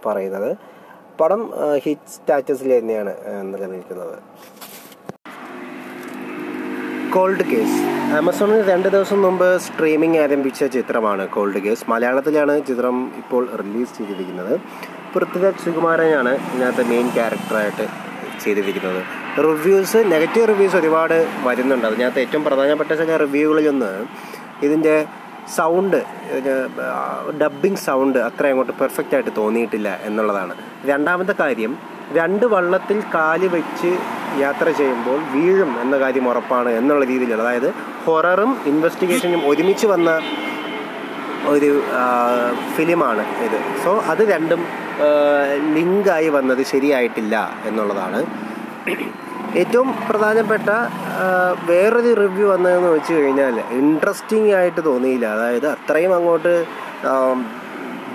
[0.06, 0.56] പറയുന്നത്.
[1.20, 3.14] പടം ഹിറ്റ് സ്റ്റാറ്റസിൽ തന്നെയാണ്
[3.54, 4.18] നിലനിൽക്കുന്നത്.
[7.14, 7.76] കോൾഡ് കേസ്
[8.18, 14.54] ആമസോണിൽ രണ്ട് ദിവസം മുമ്പ് സ്ട്രീമിംഗ് ആരംഭിച്ച ചിത്രമാണ് കോൾഡ് കേസ് മലയാളത്തിലാണ് ചിത്രം ഇപ്പോൾ റിലീസ് ചെയ്തിരിക്കുന്നത്.
[15.14, 17.86] പൃഥ്വിരാജ് സുകുമാരനാണ് ഇതിനകത്ത് മെയിൻ ക്യാരക്ടറായിട്ട്
[18.44, 19.00] ചെയ്തിരിക്കുന്നത്.
[19.38, 21.86] റിവ്യൂസ് നെഗറ്റീവ് റിവ്യൂസ് ഒരുപാട് വരുന്നുണ്ട്.
[21.86, 23.92] അതിനകത്ത് ഏറ്റവും പ്രധാനപ്പെട്ട ചില റിവ്യൂകളിലൊന്ന്
[24.66, 24.96] ഇതിന്റെ
[25.56, 25.98] സൗണ്ട്
[27.42, 30.54] ഡബ്ബിംഗ് സൗണ്ട് അത്ര അങ്ങോട്ട് പെർഫെക്റ്റ് ആയിട്ട് തോന്നിയിട്ടില്ല എന്നുള്ളതാണ്.
[30.92, 31.72] രണ്ടാമത്തെ കാര്യം
[32.18, 33.90] രണ്ട് വള്ളത്തിൽ കാൽ വെച്ച്
[34.44, 37.68] യാത്ര ചെയ്യുമ്പോൾ വീഴും എന്ന കാര്യം ഉറപ്പാണ് എന്നുള്ള രീതിയിൽ അതായത്
[38.06, 40.10] ഹൊററും ഇൻവെസ്റ്റിഗേഷനും ഒരുമിച്ച് വന്ന
[41.52, 41.70] ഒരു
[42.76, 43.58] ഫിലിമാണ് ഇത്.
[43.84, 44.60] സോ അത് രണ്ടും
[45.76, 47.36] ലിങ്കായി വന്നത് ശരിയായിട്ടില്ല
[47.66, 48.20] എന്നുള്ളതാണ്.
[49.60, 50.70] ഏറ്റവും പ്രധാനപ്പെട്ട
[51.70, 55.26] വേറൊരു റിവ്യൂ വന്നതെന്ന് വെച്ച് കഴിഞ്ഞാൽ ഇൻട്രസ്റ്റിംഗ് ആയിട്ട് തോന്നിയില്ല.
[55.36, 56.54] അതായത് അത്രയും അങ്ങോട്ട്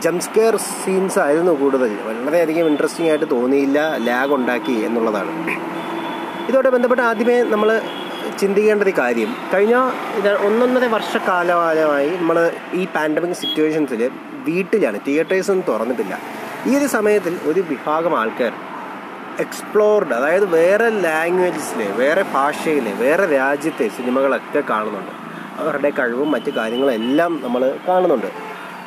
[0.03, 1.91] ജംസ്കെയർ സീൻസ് ആയിരുന്നു കൂടുതൽ.
[2.07, 5.33] വളരെയധികം ഇൻട്രസ്റ്റിംഗ് ആയിട്ട് തോന്നിയില്ല ലാഗ് ഉണ്ടാക്കി എന്നുള്ളതാണ്.
[6.49, 7.69] ഇതോടെ ബന്ധപ്പെട്ട് ആദ്യമേ നമ്മൾ
[8.41, 9.31] ചിന്തിക്കേണ്ട കാര്യം.
[9.53, 9.75] കഴിഞ്ഞ
[10.47, 12.37] ഒന്നൊന്നര വർഷക്കാലമായി നമ്മൾ
[12.79, 14.01] ഈ പാൻഡമിക് സിറ്റുവേഷൻസിൽ
[14.47, 16.15] വീട്ടിലാണ് തിയേറ്റേഴ്സ് ഒന്നും തുറന്നിട്ടില്ല.
[16.69, 18.53] ഈ ഒരു സമയത്തിൽ ഒരു വിഭാഗം ആൾക്കാർ
[19.39, 25.13] എക്സ്പ്ലോർഡ് അതായത് വേറെ ലാംഗ്വേജസിലെ വേറെ ഭാഷയിലെ വേറെ രാജ്യത്തെ സിനിമകളൊക്കെ കാണുന്നുണ്ട്.
[25.59, 28.27] അവരുടെ കഴിവും മറ്റു കാര്യങ്ങളെല്ലാം നമ്മൾ കാണുന്നുണ്ട്.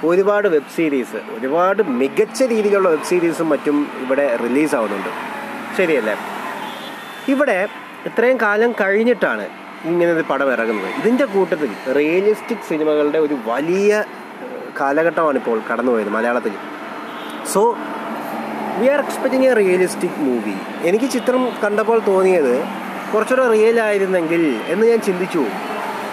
[0.04, 5.08] ഒരുപാട് വെബ് സീരീസ് ഒരുപാട് മികച്ച രീതിയിലുള്ള വെബ് സീരീസും മറ്റും ഇവിടെ റിലീസാവുന്നുണ്ട്
[5.78, 6.14] ശരിയല്ലേ?
[7.28, 7.68] ഇവിടെ
[8.06, 9.44] ഇത്രയും കാലം കഴിഞ്ഞിട്ടാണ്
[9.84, 10.90] ഇങ്ങനെ ഒരു പടം ഇറങ്ങുന്നത്.
[10.94, 14.04] ഇതിന്റെ കൂട്ടത്തിൽ റിയലിസ്റ്റിക് സിനിമകളുടെ ഒരു വലിയ
[14.80, 15.60] കാലഘട്ടമാണ് ഇപ്പോൾ
[16.08, 16.54] മലയാളത്തിൽ.
[17.54, 17.76] So
[18.80, 20.54] we are expecting a realistic movie
[20.88, 22.54] എനിക്ക് ചിത്രം കണ്ടപ്പോൾ തോന്നിയത്
[23.12, 25.42] കുറച്ചുകൂടെ റിയൽ ആയിരുന്നെങ്കിൽ എന്ന് ഞാൻ ചിന്തിച്ചു.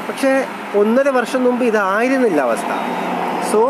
[0.07, 0.31] പക്ഷേ
[0.79, 2.71] ഒന്നര വർഷം മുമ്പ് ഇതായിരുന്നില്ല അവസ്ഥ.
[3.51, 3.61] സോ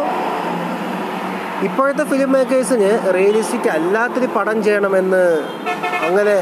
[1.68, 5.24] ഇപ്പോഴത്തെ ഫിലിം മേക്കേഴ്സിന് റിയലിസ്റ്റിക് അല്ലാത്തൊരു പടം ചെയ്യണമെന്ന്
[6.08, 6.36] അങ്ങനെ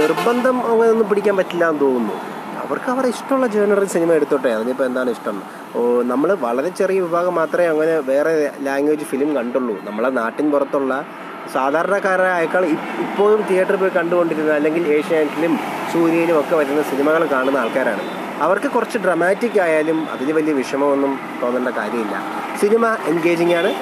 [0.00, 2.16] നിർബന്ധം അങ്ങനെ ഒന്നും പിടിക്കാൻ പറ്റില്ല എന്ന് തോന്നുന്നു.
[2.64, 4.48] അവർക്ക് അവരുടെ ഇഷ്ടമുള്ള ജേണറിൽ സിനിമ എടുത്തോട്ടെ.
[4.48, 5.42] അതിനിപ്പോൾ എന്താണ് ഇഷ്ടം?
[5.76, 9.84] ഓ നമ്മൾ വളരെ ചെറിയ വിഭാഗം മാത്രമേ അങ്ങനെ വേറെ ലാംഗ്വേജ് ഫിലിം കണ്ടുള്ളൂ.
[9.84, 11.04] നമ്മളെ നാട്ടിൻ പുറത്തുള്ള
[11.52, 15.58] സാധാരണക്കാരായ അയക്കാൾ ഇപ്പോഴും തിയേറ്ററിൽ പോയി കണ്ടുകൊണ്ടിരുന്ന അല്ലെങ്കിൽ ഏഷ്യാനെറ്റിലും
[15.92, 18.00] സൂര്യയിലും ഒക്കെ വരുന്ന സിനിമകൾ കാണുന്ന ആൾക്കാരാണ്.
[18.42, 22.22] അവർക്ക് കുറച്ച് ഡ്രമാറ്റിക് ആയാലും അതിൽ വലിയ വിഷമമൊന്നും തോന്നേണ്ട കാര്യമില്ല.
[22.60, 23.74] സിനിമ എൻഗേജിങ് ആണ്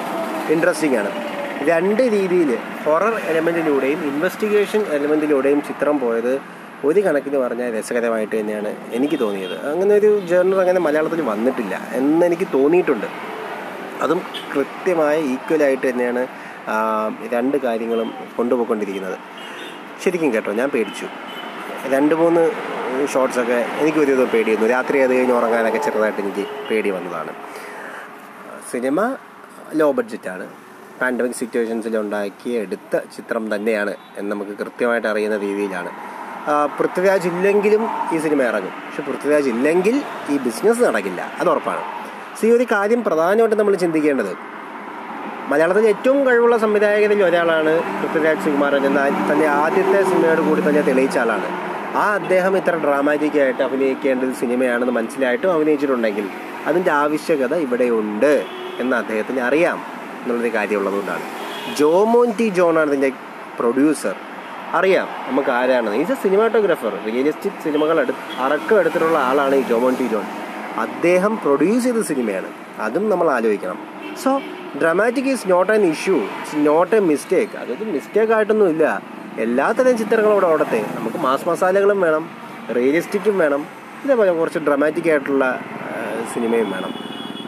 [0.49, 1.11] ഇൻട്രസ്റ്റിംഗ് ആണ്.
[1.63, 9.55] രണ്ട് രീതിയിൽ ഹൊറർ എലമെന്റിലൂടെയും ഇൻവെസ്റ്റിഗേഷൻ എലമെന്റിലൂടെയും ചിത്രം പോയത് ഒരു കണക്കിന് പറഞ്ഞാൽ രസകരമായിട്ട് തന്നെയാണ് എനിക്ക് തോന്നിയത്.
[9.71, 13.07] അങ്ങനെ ഒരു ജേർണൽ അങ്ങനെ മലയാളത്തിൽ വന്നിട്ടില്ല എന്നെനിക്ക് തോന്നിയിട്ടുണ്ട്.
[14.03, 14.19] അതും
[14.53, 16.21] കൃത്യമായ ഈക്വലായിട്ട് തന്നെയാണ്
[17.35, 19.17] രണ്ട് കാര്യങ്ങളും കൊണ്ടുപോയിക്കൊണ്ടിരിക്കുന്നത്.
[20.03, 21.07] ശരിക്കും കേട്ടോ ഞാൻ പേടിച്ചു.
[21.93, 22.41] രണ്ട് മൂന്ന്
[23.13, 27.31] ഷോർട്ട്സൊക്കെ എനിക്ക് ഒരു പേടി വന്നു രാത്രി അത് കഴിഞ്ഞ് ഉറങ്ങാനൊക്കെ ചെറുതായിട്ട് എനിക്ക് പേടി വന്നതാണ്.
[28.71, 28.99] സിനിമ
[29.79, 30.45] ലോ ബഡ്ജറ്റാണ്
[30.99, 35.91] പാൻഡമിക് സിറ്റുവേഷൻസിൽ ഉണ്ടാക്കി എടുത്ത ചിത്രം തന്നെയാണ് എന്ന് നമുക്ക് കൃത്യമായിട്ട് അറിയുന്ന രീതിയിലാണ്.
[36.77, 38.71] പൃഥ്വിരാജ് ഇല്ലെങ്കിലും ഈ സിനിമ ഇറങ്ങും.
[38.85, 41.21] പക്ഷെ പൃഥ്വിരാജ് ഇല്ലെങ്കിൽ ഈ ബിസിനസ് നടക്കില്ല.
[41.39, 41.83] അത് ഉറപ്പാണ്.
[42.41, 44.33] സി ഒരു കാര്യം പ്രധാനമായിട്ടും നമ്മൾ ചിന്തിക്കേണ്ടത്
[45.51, 51.47] മലയാളത്തിലെ ഏറ്റവും കഴിവുള്ള സംവിധായകരിൽ ഒരാളാണ് പൃഥ്വിരാജ് സുകുമാരൻ എന്ന തന്റെ ആദ്യത്തെ സിനിമയോട് കൂടി തന്നെ തെളിയിച്ച ആളാണ്.
[51.95, 56.29] ആ അദ്ദേഹം ഇത്ര ഡ്രാമാറ്റിക് ആയിട്ട് അഭിനയിക്കേണ്ട ഒരു സിനിമയാണെന്ന് മനസ്സിലായിട്ടും അഭിനയിച്ചിട്ടുണ്ടെങ്കിൽ
[56.67, 58.43] അതിന്റെ ആവശ്യകത ഇവിടെ ഉണ്ട്
[58.79, 59.79] എന്ന് അദ്ദേഹത്തിന് അറിയാം
[60.23, 61.25] എന്നുള്ളൊരു കാര്യമുള്ളതുകൊണ്ടാണ്.
[61.79, 63.11] ജോമോൻ ടി ജോണാണ് ഇതിന്റെ
[63.59, 64.15] പ്രൊഡ്യൂസർ
[64.77, 65.97] അറിയാം നമുക്ക് ആരാണെന്ന്.
[66.03, 68.13] ഈസ് എ സിനിമാറ്റോഗ്രാഫർ റിയലിസ്റ്റിക് സിനിമകൾ എടു
[68.45, 70.07] അറക്കം എടുത്തിട്ടുള്ള ആളാണ് ഈ ജോമോൻ ടി.
[70.13, 70.25] ജോൺ.
[70.85, 72.49] അദ്ദേഹം പ്രൊഡ്യൂസ് ചെയ്ത സിനിമയാണ്
[72.85, 73.79] അതും നമ്മൾ ആലോചിക്കണം.
[74.23, 74.31] So
[74.81, 78.85] dramatic is not an issue it's not a mistake അതൊരു മിസ്റ്റേക്ക് ആയിട്ടൊന്നും ഇല്ല.
[79.45, 82.29] എല്ലാത്തരം ചിത്രങ്ങളും ഇവിടെ ഓടത്തെ നമുക്ക് മാസ് മസാലകളും വേണം.
[82.77, 83.61] റിയലിസ്റ്റിക്കും വേണം.
[84.05, 85.45] ഇതേപോലെ കുറച്ച് ഡ്രാമാറ്റിക് ആയിട്ടുള്ള
[86.33, 86.93] സിനിമയും വേണം.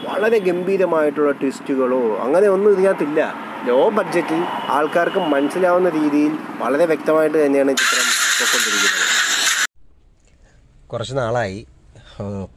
[0.08, 3.34] വളരെ ഗംഭീരമായിട്ടുള്ള ട്വിസ്റ്റുകളോ അങ്ങനെ ഒന്നും ഇതിനകത്തില്ല.
[3.68, 9.68] ലോ ബഡ്ജറ്റിൽ ആൾക്കാർക്ക് മനസ്സിലാവുന്ന രീതിയിൽ വളരെ വ്യക്തമായിട്ട് തന്നെയാണ് ചിത്രം പോയിക്കൊണ്ടിരിക്കുന്നത്.
[10.88, 11.66] കുറച്ച് നാളായി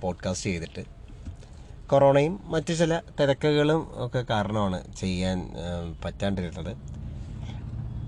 [0.01, 0.85] പോഡ്കാസ്റ്റ് ചെയ്തിട്ട്.
[1.89, 5.49] കൊറോണയും മറ്റു ചില തിരക്കുകളും ഒക്കെ കാരണമാണ് ചെയ്യാൻ
[6.05, 6.77] പറ്റാണ്ടിരുന്നത്.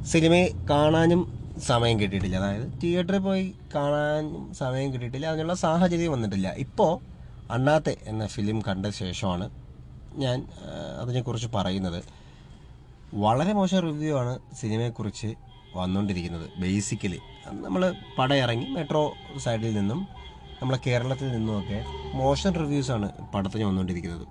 [0.06, 2.38] സിനിമയെ കാണാനും സമയം കിട്ടിയിട്ടില്ല.
[2.38, 5.28] അതായത് തിയേറ്ററിൽ പോയി കാണാനും സമയം കിട്ടിയിട്ടില്ല.
[5.28, 6.54] അതിനുള്ള സാഹചര്യം വന്നിട്ടില്ല.
[6.58, 7.11] ഇപ്പോൾ
[7.52, 9.45] അണ്ണാത്തെ എന്ന ഫിലിം കണ്ട ശേഷമാണ്
[10.16, 10.38] ഞാൻ
[11.02, 12.02] അതിനെക്കുറിച്ച് പറയുന്നത്.
[13.14, 15.30] വളരെ മോശം റിവ്യൂ ആണ് സിനിമയെക്കുറിച്ച്
[15.76, 17.20] വന്നുകൊണ്ടിരിക്കുന്നത് ബേസിക്കലി
[17.66, 17.82] നമ്മൾ
[18.18, 19.04] പടം ഇറങ്ങി മെട്രോ
[19.45, 20.02] സൈഡിൽ നിന്നും
[20.62, 21.80] നമ്മളെ കേരളത്തിൽ നിന്നുമൊക്കെ
[22.18, 24.26] മോശം റിവ്യൂസാണ് പടത്തിന് വന്നുകൊണ്ടിരിക്കുന്നത്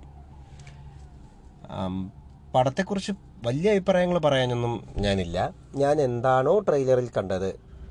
[2.55, 3.11] പടത്തെക്കുറിച്ച്
[3.45, 5.37] വലിയ അഭിപ്രായങ്ങൾ പറയാനൊന്നും ഞാനില്ല.
[5.75, 7.49] ഞാൻ എന്താണോ ട്രെയിലറിൽ കണ്ടത്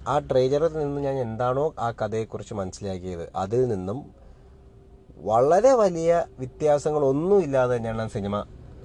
[0.09, 3.99] ആ ട്രെയിലറിൽ നിന്ന് ഞാൻ എന്താണോ ആ കഥയെക്കുറിച്ച് മനസ്സിലാക്കിയത് അതിൽ നിന്നും
[5.21, 8.37] വളരെ വലിയ വ്യത്യാസങ്ങളൊന്നും ഇല്ലാതെ തന്നെയാണ് സിനിമ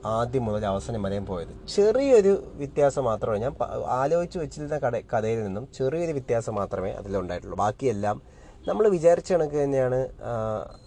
[0.06, 1.68] ആദ്യം മുതൽ അവസാനം വരെയും പോയത്.
[1.76, 3.54] ചെറിയൊരു വ്യത്യാസം മാത്രമേ ഞാൻ
[3.86, 7.58] ആലോചിച്ച് വെച്ചിരുന്ന കട കഥയിൽ നിന്നും ചെറിയൊരു വ്യത്യാസം മാത്രമേ അതിലുണ്ടായിട്ടുള്ളൂ.
[7.58, 8.22] ബാക്കിയെല്ലാം
[8.68, 10.10] നമ്മൾ വിചാരിച്ച കണക്ക് തന്നെയാണ്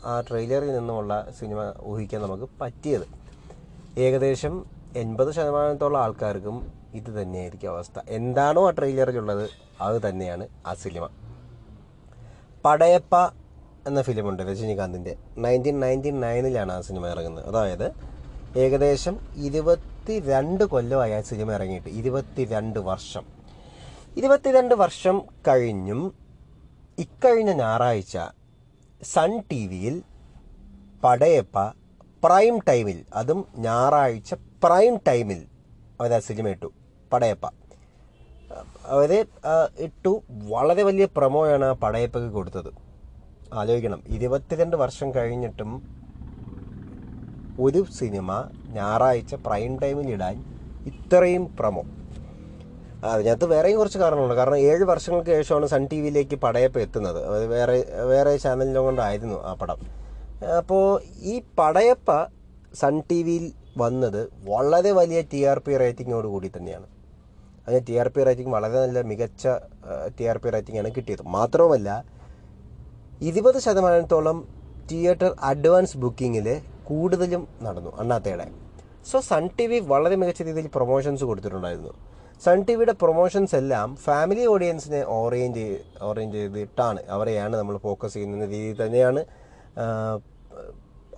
[0.05, 3.07] ആ ട്രെയിലറിൽ നിന്നുമുള്ള സിനിമ ഊഹിക്കാൻ നമുക്ക് പറ്റിയത്.
[3.99, 7.99] ഏകദേശം എൺപത് ശതമാനത്തോളം ആൾക്കാർക്കും ഇത് തന്നെയായിരിക്കും അവസ്ഥ.
[8.09, 11.09] എന്താണോ ആ ട്രെയിലറിലുള്ളത് അത് തന്നെയാണ് ആ സിനിമ.
[12.65, 13.15] പടയപ്പ
[13.89, 15.17] എന്ന ഫിലിമുണ്ട് രജനീകാന്തിന്റെ.
[15.39, 17.49] നയന്റീൻ നയന്റി നയനിലാണ് ആ സിനിമ ഇറങ്ങുന്നത്.
[17.49, 17.93] അതായത്
[18.57, 21.89] ഏകദേശം ഇരുപത്തി രണ്ട് കൊല്ലമായി ആ സിനിമ ഇറങ്ങിയിട്ട്.
[21.89, 23.25] ഇരുപത്തി രണ്ട് വർഷം.
[24.17, 26.15] ഇരുപത്തിരണ്ട് വർഷം കഴിഞ്ഞും
[26.99, 28.19] ഇക്കഴിഞ്ഞ ഞായറാഴ്ച
[29.03, 30.03] സൺ ടി വിയിൽ
[31.05, 31.69] പടയപ്പ
[32.25, 35.47] പ്രൈം ടൈമിൽ അതും ഞായറാഴ്ച പ്രൈം ടൈമിൽ
[36.01, 36.73] അവർ ആ സിനിമ ഇട്ടു.
[37.13, 37.47] പടയപ്പ.
[38.85, 39.27] അവർ
[39.79, 40.23] ഇട്ടു.
[40.31, 42.88] വളരെ വലിയ പ്രമോയാണ് ആ പടയപ്പയ്ക്ക് കൊടുത്തത്.
[43.53, 44.03] ആലോചിക്കണം.
[44.09, 45.71] ഇരുപത്തിരണ്ട് വർഷം കഴിഞ്ഞിട്ടും
[47.61, 48.31] ഒരു സിനിമ
[48.71, 50.37] ഞായറാഴ്ച പ്രൈം ടൈമിൽ ഇടാൻ
[50.87, 51.83] ഇത്രയും പ്രമോ.
[53.05, 54.35] അതിനകത്ത് വേറെയും കുറച്ച് കാരണങ്ങളുണ്ട്.
[54.35, 57.25] കാരണം ഏഴ് വർഷങ്ങൾക്ക് ശേഷമാണ് സൺ ടി വിയിലേക്ക് പടയപ്പ് എത്തുന്നത്.
[57.25, 59.81] അത് വേറെ വേറെ ചാനലിലും കൊണ്ടായിരുന്നു ആ പടം.
[60.57, 62.25] അപ്പോൾ ഈ പടയപ്പ
[62.75, 66.87] സൺ ടി വിയിൽ വന്നത് വളരെ വലിയ ടി ആർ പി റേറ്റിങ്ങോട് കൂടി തന്നെയാണ്.
[67.69, 69.47] അതിന് ടി ആർ പി റേറ്റിംഗ് വളരെ നല്ല മികച്ച
[70.19, 71.23] ടി ആർ പി റേറ്റിംഗ് ആണ് കിട്ടിയത്.
[71.23, 72.18] മാത്രവുമല്ല
[73.27, 74.39] ഇരുപത് ശതമാനത്തോളം
[74.91, 76.47] തിയേറ്റർ അഡ്വാൻസ് ബുക്കിങ്ങിൽ
[76.89, 78.47] കൂടുതലും നടന്നു അണ്ണാത്തയുടെ.
[79.11, 81.93] സോ സൺ ടി വി വളരെ മികച്ച രീതിയിൽ പ്രൊമോഷൻസ് കൊടുത്തിട്ടുണ്ടായിരുന്നു.
[82.45, 85.65] സൺ ടി വിയുടെ പ്രൊമോഷൻസ് എല്ലാം ഫാമിലി ഓഡിയൻസിനെ ഓറിയന്റ്
[86.09, 87.01] ഓറിയന്റ് ചെയ്തിട്ടാണ്.
[87.15, 89.21] അവരെയാണ് നമ്മൾ ഫോക്കസ് ചെയ്യുന്ന രീതിയിൽ തന്നെയാണ്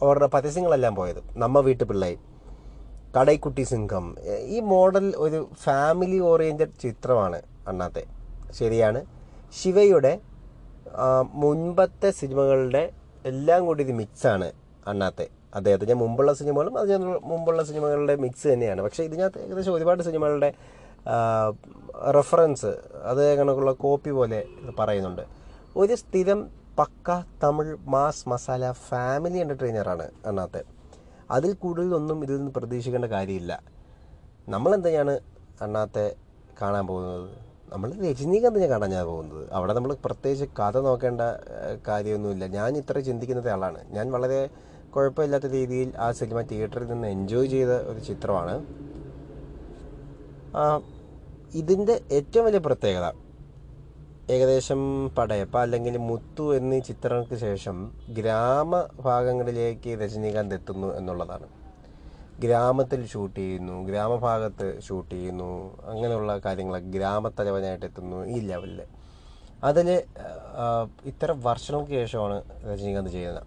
[0.02, 1.20] അവരുടെ പരസ്യങ്ങളെല്ലാം പോയത്.
[1.42, 2.12] നമ്മ വീട്ടു പിള്ളൈ
[3.16, 4.16] കടൈക്കുട്ടി സിംഹം
[4.56, 7.38] ഈ മോഡൽ ഒരു ഫാമിലി ഓറിയന്റഡ് ചിത്രമാണ്
[7.68, 8.04] അണ്ണാത്തെ.
[8.58, 9.00] ശരിയാണ്.
[9.60, 10.12] ശിവയുടെ
[11.32, 12.92] മുൻപത്തെ സിനിമകളുടെ
[13.24, 14.52] എല്ലാം കൂടി ഇത് മിക്സാണ്
[14.86, 18.82] അണ്ണാത്തെ അദ്ദേഹത്തിന് മുമ്പുള്ള സിനിമകളും അതിന് മുമ്പുള്ള സിനിമകളുടെ മിക്സ് തന്നെയാണ്.
[18.82, 20.54] പക്ഷേ ഇതിനകത്ത് ഏകദേശം ഒരുപാട് സിനിമകളുടെ
[22.16, 24.46] റെഫറൻസ് അതേ കണക്കുള്ള കോപ്പി പോലെ
[24.78, 25.22] പറയുന്നുണ്ട്.
[25.76, 30.62] ഒരു സ്ഥിരം പക്ക തമിഴ് മാസ് മസാല ഫാമിലി എന്റർടൈനറാണ് അണ്ണാത്തെ
[31.30, 33.62] അതിൽ കൂടുതലൊന്നും ഇതിൽ നിന്ന് പ്രതീക്ഷിക്കേണ്ട കാര്യമില്ല.
[34.48, 35.20] നമ്മളെന്തെയാണ്
[35.62, 36.14] അണ്ണാത്തെ
[36.62, 37.49] കാണാൻ പോകുന്നത്?
[37.72, 39.52] നമ്മൾ രജനീകാന്തിനെ കാണാൻ ഞാൻ പോകുന്നത്.
[39.52, 41.20] അവിടെ നമ്മൾ പ്രത്യേകിച്ച് കഥ നോക്കേണ്ട
[41.88, 42.46] കാര്യമൊന്നുമില്ല.
[42.46, 43.80] ഞാൻ ഇത്ര ചിന്തിക്കുന്ന ആളാണ്.
[43.96, 44.40] ഞാൻ വളരെ
[44.94, 48.54] കുഴപ്പമില്ലാത്ത രീതിയിൽ ആ സിനിമ തിയേറ്ററിൽ നിന്ന് എൻജോയ് ചെയ്ത ഒരു ചിത്രമാണ്.
[51.54, 53.06] ഇതിന്റെ ഏറ്റവും വലിയ പ്രത്യേകത
[54.34, 54.80] ഏകദേശം
[55.18, 57.76] പടയപ്പ അല്ലെങ്കിൽ മുത്തു എന്നീ ചിത്രങ്ങൾക്ക് ശേഷം
[58.18, 61.46] ഗ്രാമഭാഗങ്ങളിലേക്ക് രജനീകാന്ത് എത്തുന്നു എന്നുള്ളതാണ്.
[62.44, 65.50] ഗ്രാമത്തിൽ ഷൂട്ട് ചെയ്യുന്നു ഗ്രാമഭാഗത്ത് ഷൂട്ട് ചെയ്യുന്നു
[65.84, 68.80] അങ്ങനെയുള്ള കാര്യങ്ങളൊക്കെ ഗ്രാമത്തലവനായിട്ട് എത്തുന്നു ഈ ലെവലിൽ
[69.64, 69.88] അതിൽ
[71.04, 73.46] ഇത്ര വർഷങ്ങൾക്ക് ശേഷമാണ് രജനീകാന്ത് ചെയ്യുന്നത്.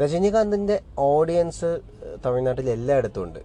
[0.00, 1.70] രജനീകാന്തിന്റെ ഓഡിയൻസ്
[2.26, 3.40] തമിഴ്നാട്ടിൽ എല്ലായിടത്തും ഉണ്ട്.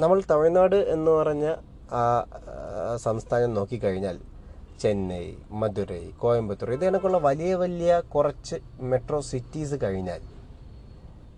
[0.00, 1.46] നമ്മൾ തമിഴ്നാട് എന്ന് പറഞ്ഞ
[2.96, 4.16] സംസ്ഥാനം നോക്കിക്കഴിഞ്ഞാൽ
[4.80, 10.22] ചെന്നൈ മധുരൈ കോയമ്പത്തൂർ ഇത് കണക്കുള്ള വലിയ വലിയ കുറച്ച് മെട്രോ സിറ്റീസ് കഴിഞ്ഞാൽ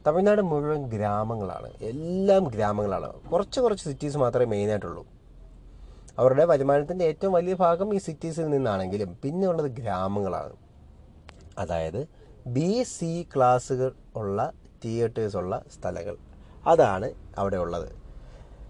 [0.06, 1.68] തമിഴ്നാട് മുഴുവൻ ഗ്രാമങ്ങളാണ്.
[1.80, 3.08] എല്ലാം ഗ്രാമങ്ങളാണ്.
[3.32, 5.06] കുറച്ച് കുറച്ച് സിറ്റീസ് മാത്രമേ മെയിനായിട്ടുള്ളൂ
[6.18, 10.54] അവരുടെ വരുമാനത്തിന്റെ ഏറ്റവും വലിയ ഭാഗം ഈ സിറ്റീസിൽ നിന്നാണെങ്കിലും പിന്നെയുള്ളത് ഗ്രാമങ്ങളാണ്.
[11.58, 12.00] അതായത്
[12.46, 14.52] ബി സി ക്ലാസ്സുകൾ ഉള്ള
[14.84, 16.16] തിയേറ്റേഴ്സ് ഉള്ള സ്ഥലങ്ങൾ.
[16.66, 17.88] അതാണ് അവിടെ ഉള്ളത്.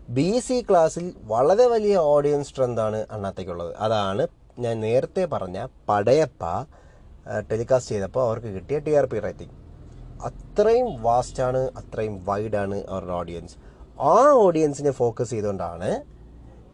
[0.08, 4.26] ബി സി ക്ലാസ്സിൽ വളരെ വലിയ ഓഡിയൻസ് സ്ട്രെങ്താണ് അണ്ണാത്തേക്കുള്ളത് അതാണ്
[4.58, 6.42] ഞാൻ നേരത്തെ പറഞ്ഞ പടയപ്പ
[7.50, 9.65] ടെലികാസ്റ്റ് ചെയ്തപ്പോൾ അവർക്ക് കിട്ടിയ ടി ആർ പി റേറ്റിംഗ്
[10.24, 13.56] അത്രയും വാസ്റ്റാണ് അത്രയും വൈഡാണ് അവരുടെ ഓഡിയൻസ്
[14.00, 16.04] ആ ഓഡിയൻസിനെ ഫോക്കസ് ചെയ്തുകൊണ്ടാണ്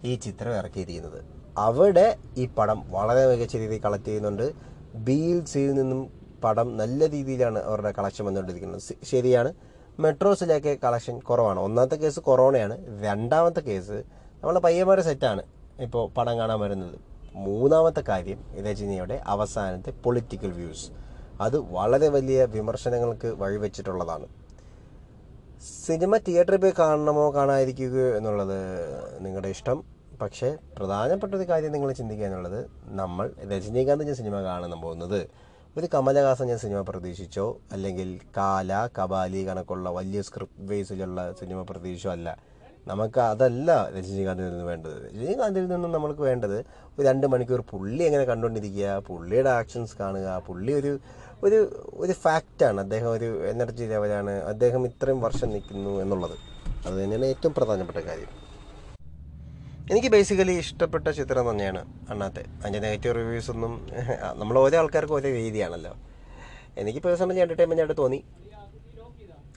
[0.04, 1.24] ഈ ചിത്രം ഇറക്കിയിരിക്കുന്നത്.
[1.58, 4.52] അവിടെ ഈ പടം വളരെ മികച്ച രീതിയിൽ കളക്ട് ചെയ്യുന്നുണ്ട്.
[4.94, 6.10] ബിയിൽ സീൽ നിന്നും
[6.44, 8.82] പടം നല്ല രീതിയിലാണ് അവരുടെ കളക്ഷൻ വന്നുകൊണ്ടിരിക്കുന്നത്.
[9.04, 9.54] ശരിയാണ്.
[10.00, 11.60] മെട്രോസിലേക്ക് കളക്ഷൻ കുറവാണ്.
[11.60, 14.04] ഒന്നാമത്തെ കേസ് കൊറോണയാണ് രണ്ടാമത്തെ കേസ്
[14.40, 15.42] നമ്മളെ പയ്യന്മാരെ സെറ്റാണ്
[15.80, 16.98] ഇപ്പോൾ പടം കാണാൻ വരുന്നത്.
[17.34, 21.01] മൂന്നാമത്തെ കാര്യം രജനിയുടെ അവസാനത്തെ പൊളിറ്റിക്കൽ വ്യൂസ്
[21.42, 24.26] അത് വളരെ വലിയ വിമർശനങ്ങൾക്ക് വഴിവെച്ചിട്ടുള്ളതാണ്.
[25.86, 28.58] സിനിമ തിയേറ്ററിൽ പോയി കാണണമോ കാണാതിരിക്കുകയോ എന്നുള്ളത്
[29.24, 29.84] നിങ്ങളുടെ ഇഷ്ടം.
[30.22, 35.20] പക്ഷേ പ്രധാനപ്പെട്ട ഒരു കാര്യം നിങ്ങൾ ചിന്തിക്കുക എന്നുള്ളത് നമ്മൾ ഞാൻ സിനിമ കാണാൻ പോകുന്നത്.
[35.76, 37.58] ഒരു കമലഹാസൻ ഞാൻ സിനിമ പ്രതീക്ഷിച്ചോ?
[37.72, 42.38] അല്ലെങ്കിൽ കാല കബാലി കണക്കുള്ള വലിയ സ്ക്രിപ്റ്റ് ബേസിലുള്ള സിനിമ പ്രതീക്ഷിച്ചോ അല്ല.
[42.86, 45.14] നമുക്ക് അതല്ല രജനീകാന്തിൽ നിന്ന് വേണ്ടത്.
[45.14, 46.58] രജനീകാന്തിൽ നിന്നും നമ്മൾക്ക് വേണ്ടത്
[46.98, 50.98] ഒരു രണ്ട് മണിക്കൂർ പുള്ളി എങ്ങനെ കണ്ടുകൊണ്ടിരിക്കുക പുള്ളിയുടെ ആക്ഷൻസ് കാണുക പുള്ളി ഒരു
[51.46, 51.58] ഒരു
[52.02, 56.36] ഒരു ഫാക്റ്റാണ് അദ്ദേഹം ഒരു എനർജി ലെവലാണ് അദ്ദേഹം ഇത്രയും വർഷം നിൽക്കുന്നു എന്നുള്ളത്.
[56.86, 58.30] അത് തന്നെയാണ് ഏറ്റവും പ്രധാനപ്പെട്ട കാര്യം.
[59.90, 61.80] എനിക്ക് ബേസിക്കലി ഇഷ്ടപ്പെട്ട ചിത്രം തന്നെയാണ്
[62.12, 62.44] അണ്ണാത്തെ.
[62.60, 63.72] അതിന്റെ നെഗറ്റീവ് റിവ്യൂസ് ഒന്നും
[64.40, 65.92] നമ്മൾ ഓരോ ആൾക്കാർക്കും ഓരോ രീതിയാണല്ലോ.
[66.82, 68.20] എനിക്ക് പേഴ്സണലി എന്റർടൈൻമെന്റ് ആയിട്ട് തോന്നി.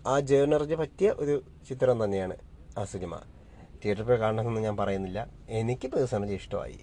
[0.08, 1.36] ആ ജേണറിന് പറ്റിയ ഒരു
[1.70, 2.36] ചിത്രം തന്നെയാണ്
[2.78, 3.14] ആ സിനിമ
[3.82, 5.20] തിയേറ്ററിൽ പോയി കാണണമെന്ന് ഞാൻ പറയുന്നില്ല.
[5.60, 6.80] എനിക്ക് പേഴ്സണലി ഇഷ്ടമായി.